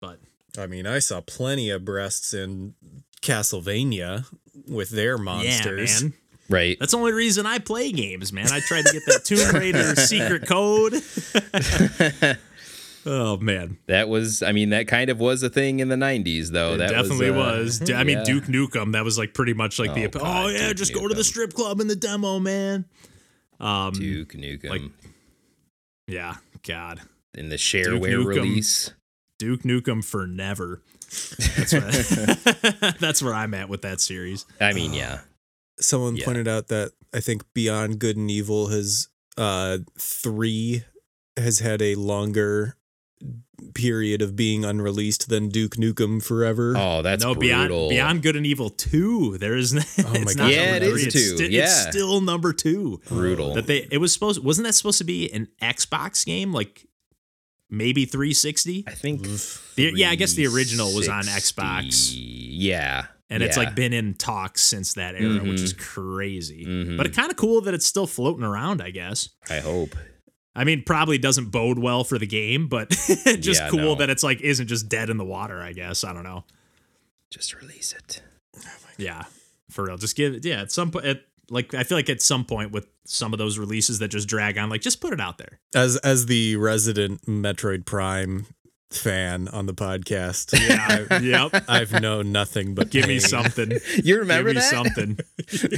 But 0.00 0.20
I 0.58 0.66
mean, 0.66 0.86
I 0.86 1.00
saw 1.00 1.20
plenty 1.20 1.68
of 1.70 1.84
breasts 1.84 2.32
in 2.32 2.74
Castlevania 3.20 4.24
with 4.68 4.90
their 4.90 5.18
monsters. 5.18 6.02
yeah, 6.02 6.08
man. 6.08 6.14
right. 6.48 6.76
That's 6.80 6.92
the 6.92 6.98
only 6.98 7.12
reason 7.12 7.44
I 7.44 7.58
play 7.58 7.92
games, 7.92 8.32
man. 8.32 8.48
I 8.50 8.60
tried 8.60 8.86
to 8.86 8.92
get 8.92 9.02
that 9.06 9.24
Tomb 9.24 9.54
Raider 9.54 9.94
secret 9.96 10.46
code. 10.46 10.94
oh 13.06 13.36
man, 13.38 13.78
That 13.86 14.08
was, 14.08 14.42
I 14.42 14.52
mean, 14.52 14.70
that 14.70 14.86
kind 14.88 15.10
of 15.10 15.18
was 15.20 15.42
a 15.42 15.50
thing 15.50 15.80
in 15.80 15.88
the 15.88 15.96
90s, 15.96 16.48
though. 16.50 16.74
it 16.74 16.78
that 16.78 16.90
definitely 16.90 17.30
was. 17.30 17.80
was. 17.80 17.90
uh, 17.90 17.94
I 17.94 18.04
mean, 18.04 18.18
yeah. 18.18 18.24
Duke 18.24 18.44
Nukem. 18.44 18.92
That 18.92 19.04
was 19.04 19.18
like 19.18 19.34
pretty 19.34 19.54
much 19.54 19.78
like 19.78 19.90
Oh, 19.90 19.94
the. 19.94 20.08
God, 20.08 20.22
oh 20.24 20.48
yeah, 20.48 20.68
Duke 20.68 20.76
just 20.76 20.94
go 20.94 21.06
to 21.08 21.14
the 21.14 21.24
strip 21.24 21.52
club 21.52 21.80
in 21.80 21.86
the 21.88 21.96
demo, 21.96 22.38
man. 22.40 22.84
Um, 23.60 23.92
Duke 23.92 24.32
Nukem 24.32 24.68
like- 24.70 24.82
yeah, 26.06 26.36
God, 26.66 27.00
in 27.34 27.48
the 27.48 27.56
shareware 27.56 28.22
Nukem. 28.22 28.26
release. 28.26 28.92
Duke 29.38 29.62
Nukem 29.62 30.04
for 30.04 30.26
never. 30.26 30.82
That's 31.56 31.72
what, 32.82 32.96
that's 33.00 33.22
where 33.22 33.34
I'm 33.34 33.54
at 33.54 33.68
with 33.68 33.82
that 33.82 34.00
series. 34.00 34.44
I 34.60 34.72
mean, 34.72 34.92
yeah. 34.92 35.20
someone 35.80 36.16
Yeah. 36.16 36.24
pointed 36.24 36.48
out 36.48 36.68
that 36.68 36.92
I 37.12 37.20
think 37.20 37.42
Beyond 37.54 37.98
Good 37.98 38.16
and 38.16 38.30
Evil 38.30 38.68
has 38.68 39.08
uh 39.36 39.78
three 39.98 40.84
has 41.36 41.58
had 41.58 41.82
a 41.82 41.94
longer 41.96 42.76
period 43.74 44.22
of 44.22 44.36
being 44.36 44.64
unreleased 44.64 45.28
than 45.28 45.48
Duke 45.48 45.76
Nukem 45.76 46.22
Forever. 46.22 46.74
Oh, 46.76 47.02
that's 47.02 47.22
no, 47.24 47.34
brutal. 47.34 47.88
beyond 47.88 47.90
Beyond 47.90 48.22
Good 48.22 48.36
and 48.36 48.46
Evil 48.46 48.70
two. 48.70 49.38
There 49.38 49.56
is. 49.56 49.72
Oh 50.04 50.10
my 50.12 50.20
it's 50.20 50.34
God. 50.34 50.44
not 50.44 50.52
Yeah, 50.52 50.72
number 50.78 50.86
it 50.86 50.90
three, 50.90 51.00
is 51.00 51.06
it's 51.06 51.14
two. 51.14 51.36
sti- 51.36 51.46
Yeah. 51.46 51.62
it's 51.64 51.80
still 51.88 52.20
number 52.20 52.52
two. 52.52 53.00
brutal. 53.08 53.54
That 53.54 53.66
they 53.66 53.86
it 53.90 53.98
was 53.98 54.12
supposed 54.12 54.42
wasn't 54.44 54.66
that 54.66 54.74
supposed 54.74 54.98
to 54.98 55.04
be 55.04 55.30
an 55.32 55.48
Xbox 55.62 56.24
game 56.26 56.52
like 56.52 56.86
maybe 57.70 58.04
360? 58.04 58.84
I 58.86 58.90
think. 58.92 59.22
The- 59.22 59.92
yeah, 59.96 60.10
I 60.10 60.14
guess 60.14 60.34
the 60.34 60.46
original 60.46 60.94
was 60.94 61.08
on 61.08 61.24
Xbox. 61.24 62.12
Yeah, 62.16 63.06
And 63.30 63.42
it's 63.42 63.56
like 63.56 63.74
been 63.74 63.92
in 63.92 64.14
talks 64.14 64.62
since 64.62 64.94
that 64.94 65.14
era, 65.16 65.42
which 65.42 65.60
Mhm. 65.60 65.64
is 65.64 65.72
crazy. 65.72 66.64
Mhm. 66.66 66.96
But 66.96 67.06
it's 67.06 67.16
kind 67.16 67.30
of 67.30 67.36
cool 67.36 67.60
that 67.62 67.74
it's 67.74 67.86
still 67.86 68.06
floating 68.06 68.44
around, 68.44 68.80
I 68.82 68.90
guess. 68.90 69.30
I 69.50 69.58
hope. 69.58 69.96
I 70.56 70.64
mean, 70.64 70.82
probably 70.84 71.18
doesn't 71.18 71.50
bode 71.50 71.78
well 71.78 72.04
for 72.04 72.18
the 72.18 72.26
game, 72.26 72.68
but 72.68 72.90
just 73.40 73.60
Yeah, 73.60 73.68
cool 73.70 73.80
no. 73.80 73.94
that 73.96 74.10
it's 74.10 74.22
like 74.22 74.40
isn't 74.40 74.68
just 74.68 74.88
dead 74.88 75.10
in 75.10 75.16
the 75.16 75.24
water, 75.24 75.60
I 75.60 75.72
guess. 75.72 76.04
I 76.04 76.12
don't 76.12 76.22
know. 76.24 76.44
Just 77.30 77.54
release 77.54 77.92
it. 77.92 78.22
Yeah, 78.96 79.24
for 79.70 79.84
real. 79.84 79.96
Just 79.96 80.16
give 80.16 80.34
it. 80.34 80.44
Yeah, 80.44 80.60
at 80.62 80.70
some 80.70 80.92
point, 80.92 81.04
at, 81.06 81.22
like 81.50 81.74
I 81.74 81.82
feel 81.82 81.98
like 81.98 82.08
at 82.08 82.22
some 82.22 82.44
point 82.44 82.70
with 82.70 82.86
some 83.04 83.32
of 83.32 83.38
those 83.38 83.58
releases 83.58 83.98
that 83.98 84.08
just 84.08 84.28
drag 84.28 84.56
on, 84.56 84.70
like 84.70 84.80
just 84.80 85.00
put 85.00 85.12
it 85.12 85.20
out 85.20 85.38
there. 85.38 85.58
As 85.74 85.96
as 85.98 86.26
the 86.26 86.54
resident 86.56 87.22
Metroid 87.26 87.84
Prime 87.84 88.46
fan 88.96 89.48
on 89.48 89.66
the 89.66 89.74
podcast, 89.74 90.52
Yeah. 90.58 91.18
yep. 91.50 91.64
I've 91.68 91.92
known 92.00 92.32
nothing 92.32 92.74
but 92.74 92.90
Give 92.90 93.06
me 93.06 93.18
something. 93.18 93.72
You 94.04 94.18
remember 94.20 94.52
Give 94.52 94.56
me 94.56 94.60
that? 94.62 94.70
something. 94.70 95.18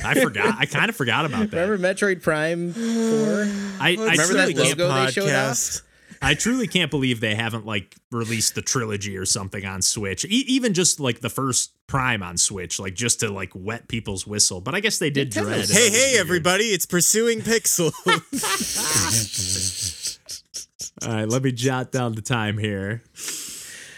I 0.05 0.15
forgot. 0.21 0.57
I 0.59 0.67
kind 0.67 0.89
of 0.89 0.97
forgot 0.97 1.25
about 1.27 1.51
that. 1.51 1.69
Remember 1.69 1.79
Metroid 1.95 2.23
Prime 2.23 2.73
4? 2.73 2.83
I, 2.83 3.89
I 3.89 3.91
Remember 3.95 4.23
truly 4.25 4.53
that 4.55 4.63
can't. 4.65 4.79
logo 4.79 4.95
they 5.07 5.11
showed 5.13 5.29
podcast. 5.29 5.83
I 6.23 6.33
truly 6.35 6.67
can't 6.67 6.91
believe 6.91 7.21
they 7.21 7.35
haven't 7.35 7.67
like 7.67 7.95
released 8.11 8.55
the 8.55 8.63
trilogy 8.63 9.19
or 9.19 9.27
something 9.27 9.67
on 9.67 9.83
Switch. 9.83 10.25
E- 10.25 10.45
even 10.49 10.73
just 10.73 10.99
like 10.99 11.21
the 11.21 11.29
first 11.29 11.73
Prime 11.87 12.23
on 12.23 12.39
Switch, 12.39 12.81
like 12.81 12.95
just 12.95 13.21
to 13.21 13.31
like 13.31 13.51
wet 13.55 13.87
people's 13.87 14.27
whistle. 14.27 14.63
But 14.63 14.75
I 14.75 14.81
guess 14.81 14.99
they 14.99 15.11
did 15.11 15.31
Nintendo's- 15.33 15.35
dread. 15.35 15.47
Hey, 15.47 15.53
and 15.53 15.69
that 15.69 15.69
was 15.69 15.95
hey, 15.95 16.09
weird. 16.13 16.21
everybody! 16.21 16.65
It's 16.65 16.87
pursuing 16.87 17.41
Pixel. 17.43 17.93
All 21.05 21.13
right, 21.13 21.29
let 21.29 21.43
me 21.43 21.53
jot 21.53 21.93
down 21.93 22.15
the 22.15 22.23
time 22.23 22.57
here 22.57 23.03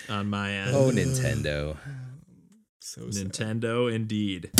on 0.08 0.28
my 0.28 0.50
end. 0.52 0.74
Oh, 0.74 0.90
Nintendo. 0.90 1.76
so 2.80 3.08
sad. 3.10 3.28
Nintendo, 3.28 3.92
indeed. 3.92 4.50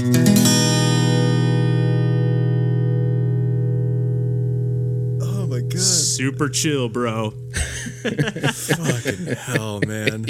Oh 5.21 5.47
my 5.49 5.61
god! 5.61 5.81
Super 5.81 6.49
chill, 6.49 6.89
bro. 6.89 7.31
Fucking 8.03 9.27
hell, 9.35 9.81
man! 9.81 10.27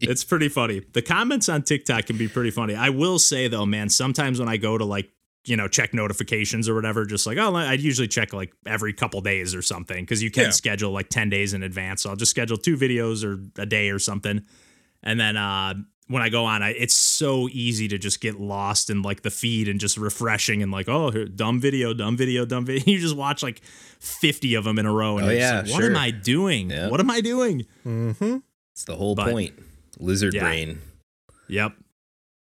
It's 0.00 0.24
pretty 0.24 0.48
funny. 0.48 0.82
The 0.92 1.02
comments 1.02 1.48
on 1.48 1.62
TikTok 1.62 2.06
can 2.06 2.18
be 2.18 2.26
pretty 2.28 2.50
funny. 2.50 2.74
I 2.74 2.90
will 2.90 3.18
say 3.18 3.46
though, 3.48 3.66
man, 3.66 3.88
sometimes 3.88 4.40
when 4.40 4.48
I 4.48 4.56
go 4.56 4.76
to 4.76 4.84
like, 4.84 5.10
you 5.46 5.56
know, 5.56 5.68
check 5.68 5.94
notifications 5.94 6.68
or 6.68 6.74
whatever, 6.74 7.04
just 7.06 7.26
like, 7.26 7.38
oh, 7.38 7.54
I'd 7.54 7.80
usually 7.80 8.08
check 8.08 8.32
like 8.32 8.52
every 8.66 8.92
couple 8.92 9.20
days 9.20 9.54
or 9.54 9.62
something 9.62 10.04
because 10.04 10.22
you 10.22 10.30
can 10.30 10.44
Yeah. 10.44 10.50
schedule 10.50 10.90
like 10.92 11.08
10 11.08 11.30
days 11.30 11.54
in 11.54 11.62
advance. 11.62 12.02
So 12.02 12.10
I'll 12.10 12.16
just 12.16 12.30
schedule 12.30 12.56
two 12.56 12.76
videos 12.76 13.24
or 13.24 13.40
a 13.60 13.66
day 13.66 13.90
or 13.90 13.98
something. 13.98 14.42
And 15.02 15.20
then 15.20 15.36
uh, 15.36 15.74
when 16.08 16.22
I 16.22 16.30
go 16.30 16.44
on, 16.46 16.62
I, 16.64 16.70
it's 16.70 16.94
so 16.94 17.48
easy 17.52 17.86
to 17.88 17.98
just 17.98 18.20
get 18.20 18.40
lost 18.40 18.90
in 18.90 19.02
like 19.02 19.22
the 19.22 19.30
feed 19.30 19.68
and 19.68 19.78
just 19.78 19.96
refreshing 19.96 20.62
and 20.62 20.72
like, 20.72 20.88
oh, 20.88 21.10
dumb 21.26 21.60
video, 21.60 21.94
dumb 21.94 22.16
video, 22.16 22.44
dumb 22.44 22.64
video. 22.66 22.82
You 22.92 22.98
just 22.98 23.16
watch 23.16 23.42
like 23.42 23.60
50 24.00 24.54
of 24.56 24.64
them 24.64 24.78
in 24.80 24.86
a 24.86 24.92
row. 24.92 25.18
And 25.18 25.28
Oh, 25.28 25.30
yeah, 25.30 25.60
like, 25.64 25.70
what 25.70 25.84
am. 25.84 25.96
I 25.96 26.10
doing? 26.10 26.70
Yeah. 26.70 26.88
What 26.88 26.98
am 27.00 27.10
I 27.10 27.20
doing? 27.20 27.66
Mm-hmm. 27.86 28.38
It's 28.72 28.84
the 28.84 28.96
whole 28.96 29.14
But- 29.14 29.30
point. 29.30 29.54
Lizard 29.98 30.34
Yeah. 30.34 30.40
brain. 30.42 30.78
Yep. 31.48 31.72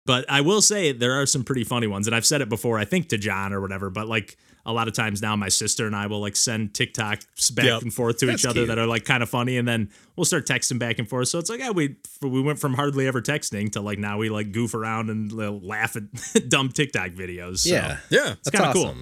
But 0.06 0.26
I 0.30 0.42
will 0.42 0.62
say 0.62 0.92
there 0.92 1.14
are 1.14 1.26
some 1.26 1.44
pretty 1.46 1.64
funny 1.64 1.88
ones. 1.88 2.08
And 2.08 2.16
I've 2.16 2.26
said 2.26 2.42
it 2.42 2.50
before, 2.50 2.78
I 2.78 2.84
think 2.86 3.08
to 3.10 3.18
John 3.18 3.54
or 3.54 3.62
whatever, 3.62 3.90
but 3.90 4.08
like 4.08 4.36
a 4.66 4.74
lot 4.74 4.88
of 4.90 4.94
times 4.94 5.22
now 5.22 5.36
my 5.38 5.48
sister 5.50 5.88
and 5.88 5.96
I 5.96 6.08
will 6.08 6.20
like 6.20 6.36
send 6.36 6.74
TikToks 6.74 7.54
back 7.56 7.66
Yep. 7.66 7.82
and 7.84 7.94
forth 7.94 8.18
to 8.18 8.26
That's 8.26 8.42
each 8.42 8.46
other 8.46 8.62
cute. 8.62 8.68
that 8.70 8.78
are 8.80 8.86
like 8.86 9.06
kind 9.06 9.24
of 9.24 9.30
funny. 9.30 9.58
And 9.58 9.66
then 9.68 9.90
we'll 10.18 10.26
start 10.26 10.46
texting 10.46 10.78
back 10.80 11.00
and 11.00 11.08
forth. 11.10 11.30
So 11.30 11.40
it's 11.40 11.50
like, 11.50 11.60
yeah, 11.60 11.70
we 11.72 11.96
we 12.22 12.42
went 12.42 12.60
from 12.60 12.74
hardly 12.74 13.08
ever 13.08 13.22
texting 13.22 13.72
to 13.74 13.82
like 13.82 13.98
now 13.98 14.18
we 14.18 14.30
like 14.30 14.52
goof 14.52 14.74
around 14.74 15.10
and 15.10 15.32
laugh 15.32 15.96
at 15.96 16.04
dumb 16.50 16.70
TikTok 16.70 17.12
videos. 17.12 17.60
So 17.60 17.74
Yeah. 17.74 17.98
Yeah. 18.10 18.32
It's 18.34 18.50
That's 18.50 18.58
kind 18.58 18.66
of 18.70 18.74
cool. 18.74 18.96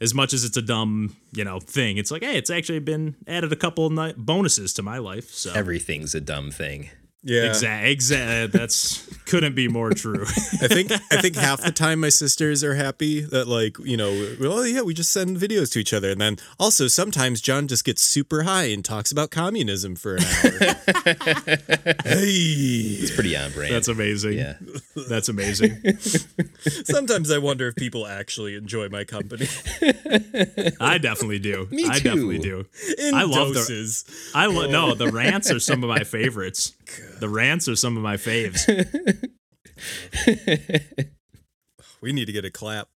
As 0.00 0.14
much 0.14 0.32
as 0.32 0.44
it's 0.44 0.56
a 0.56 0.62
dumb, 0.62 1.16
you 1.32 1.42
know, 1.42 1.58
thing, 1.58 1.96
it's 1.98 2.12
like, 2.12 2.22
hey, 2.22 2.36
it's 2.38 2.50
actually 2.50 2.78
been 2.78 3.16
added 3.26 3.52
a 3.52 3.56
couple 3.56 3.90
ni- 3.90 4.14
bonuses 4.16 4.72
to 4.74 4.82
my 4.84 4.98
life. 4.98 5.30
So 5.30 5.52
Everything's 5.52 6.14
a 6.14 6.20
dumb 6.20 6.52
thing. 6.52 6.90
Yeah. 7.24 7.44
exactly, 7.48 7.90
exactly. 7.90 8.58
That's 8.58 9.04
couldn't 9.26 9.54
be 9.54 9.68
more 9.68 9.90
true. 9.90 10.22
I 10.62 10.68
think 10.68 10.90
I 10.92 11.20
think 11.20 11.34
half 11.36 11.60
the 11.60 11.72
time 11.72 12.00
my 12.00 12.08
sisters 12.08 12.62
are 12.64 12.74
happy 12.74 13.20
that 13.20 13.46
like 13.48 13.76
you 13.80 13.96
know 13.96 14.36
well 14.40 14.64
yeah 14.66 14.82
we 14.82 14.94
just 14.94 15.10
send 15.10 15.36
videos 15.36 15.70
to 15.72 15.80
each 15.80 15.92
other 15.92 16.10
and 16.10 16.20
then 16.20 16.36
also 16.58 16.86
sometimes 16.86 17.40
John 17.40 17.66
just 17.68 17.84
gets 17.84 18.02
super 18.02 18.44
high 18.44 18.64
and 18.66 18.84
talks 18.84 19.10
about 19.12 19.30
communism 19.30 19.96
for 19.96 20.16
an 20.16 20.22
hour. 20.22 20.50
hey, 22.04 22.28
It's 23.00 23.10
pretty 23.14 23.36
on 23.36 23.50
brand. 23.52 23.74
That's 23.74 23.88
amazing. 23.88 24.34
yeah. 24.34 24.54
That's 25.08 25.28
amazing. 25.28 25.76
sometimes 26.84 27.30
I 27.30 27.38
wonder 27.38 27.68
if 27.68 27.76
people 27.76 28.06
actually 28.06 28.54
enjoy 28.54 28.88
my 28.88 29.04
company 29.04 29.48
I 30.80 30.98
definitely 30.98 31.38
do. 31.40 31.66
Me 31.70 31.86
I 31.88 31.98
too. 31.98 32.04
definitely 32.04 32.38
do. 32.38 32.64
in 32.98 33.14
I 33.14 33.24
love 33.24 33.48
the- 33.48 33.54
doses. 33.54 34.04
I 34.34 34.46
lo- 34.46 34.70
no, 34.70 34.94
the 34.94 35.10
rants 35.10 35.50
are 35.50 35.60
some 35.60 35.82
of 35.82 35.88
my 35.88 36.04
favorites. 36.04 36.74
Uh, 36.92 37.18
the 37.20 37.28
rants 37.28 37.68
are 37.68 37.76
some 37.76 37.96
of 37.96 38.02
my 38.02 38.16
faves. 38.16 38.64
We 42.00 42.12
need 42.12 42.26
to 42.26 42.32
get 42.32 42.44
a 42.44 42.50
clap. 42.50 42.88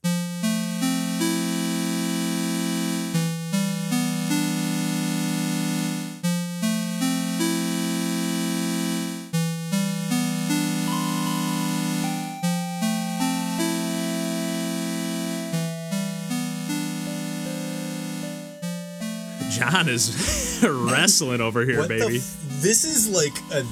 John 19.51 19.88
is 19.88 20.62
wrestling 20.66 21.41
over 21.41 21.64
here, 21.64 21.78
What 21.78 21.88
the 21.88 21.99
baby. 21.99 22.20
F- 22.61 22.62
this 22.62 22.84
is 22.84 23.08
like 23.08 23.36
a 23.52 23.64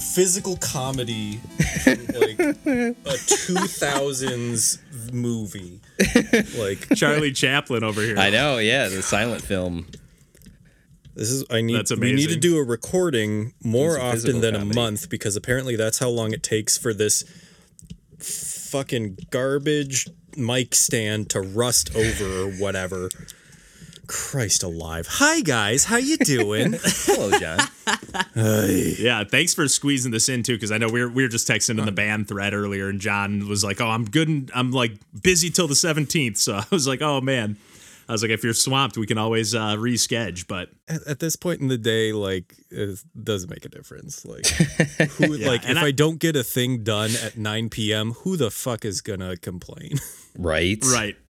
physical 0.00 0.56
comedy, 0.56 1.40
like 1.86 2.38
a 2.38 2.94
two 3.26 3.54
thousands 3.54 4.78
movie. 5.12 5.80
Like 6.56 6.88
Charlie 6.96 7.32
Chaplin 7.32 7.84
over 7.84 8.00
here. 8.02 8.18
I 8.18 8.30
know. 8.30 8.58
Yeah. 8.58 8.88
The 8.88 9.02
silent 9.02 9.42
film. 9.42 9.86
this 11.14 11.30
is 11.30 11.44
I 11.50 11.60
need 11.60 11.76
That's 11.76 11.90
amazing. 11.90 12.16
we 12.16 12.22
need 12.22 12.30
to 12.30 12.40
do 12.40 12.58
a 12.58 12.64
recording 12.64 13.52
more 13.62 13.96
a 13.96 14.00
often 14.00 14.12
physical 14.20 14.40
than 14.40 14.54
a 14.56 14.64
month 14.64 15.08
because 15.10 15.36
apparently 15.36 15.76
that's 15.76 15.98
how 15.98 16.08
long 16.08 16.32
it 16.32 16.42
takes 16.42 16.76
for 16.78 16.92
this 16.94 17.24
fucking 18.18 19.18
garbage 19.30 20.08
mic 20.36 20.74
stand 20.74 21.28
to 21.30 21.40
rust 21.40 21.94
over 21.94 22.24
or 22.44 22.50
whatever. 22.52 23.10
Christ 24.06 24.62
alive. 24.62 25.06
Hi 25.08 25.40
guys, 25.40 25.84
how 25.84 25.96
you 25.96 26.16
doing? 26.18 26.74
Hello, 26.82 27.30
John. 27.38 27.60
Yeah, 28.34 29.24
thanks 29.24 29.54
for 29.54 29.68
squeezing 29.68 30.10
this 30.12 30.28
in 30.28 30.42
too, 30.42 30.54
because 30.54 30.72
I 30.72 30.78
know 30.78 30.88
we 30.88 31.02
were 31.02 31.08
we 31.08 31.22
were 31.22 31.28
just 31.28 31.48
texting 31.48 31.78
in 31.78 31.84
the 31.84 31.92
band 31.92 32.28
thread 32.28 32.52
earlier, 32.54 32.88
and 32.88 33.00
John 33.00 33.48
was 33.48 33.62
like, 33.64 33.80
"Oh, 33.80 33.88
I'm 33.88 34.04
good. 34.04 34.28
And 34.28 34.50
I'm 34.54 34.70
like 34.72 34.92
busy 35.22 35.50
till 35.50 35.68
the 35.68 35.74
17th." 35.74 36.36
So 36.36 36.54
I 36.56 36.64
was 36.70 36.86
like, 36.86 37.02
"Oh 37.02 37.20
man." 37.20 37.56
I 38.08 38.12
was 38.12 38.20
like, 38.20 38.32
if 38.32 38.42
you're 38.42 38.52
swamped, 38.52 38.98
we 38.98 39.06
can 39.06 39.16
always 39.16 39.54
uh, 39.54 39.76
reschedule. 39.76 40.46
But 40.48 40.70
at, 40.88 41.06
at 41.06 41.18
this 41.20 41.36
point 41.36 41.60
in 41.60 41.68
the 41.68 41.78
day, 41.78 42.12
like 42.12 42.52
it 42.68 42.98
doesn't 43.22 43.48
make 43.48 43.64
a 43.64 43.68
difference. 43.68 44.24
Like, 44.26 44.46
who, 45.12 45.36
like 45.38 45.62
and 45.66 45.78
if 45.78 45.84
I- 45.84 45.86
I, 45.86 45.90
don't 45.92 46.18
get 46.18 46.34
a 46.34 46.42
thing 46.42 46.82
done 46.82 47.12
at 47.22 47.38
9 47.38 47.70
p.m., 47.70 48.10
who 48.12 48.36
the 48.36 48.50
fuck 48.50 48.84
is 48.84 49.00
gonna 49.00 49.36
complain? 49.36 49.98
Right. 50.36 50.78
right, 50.92 51.16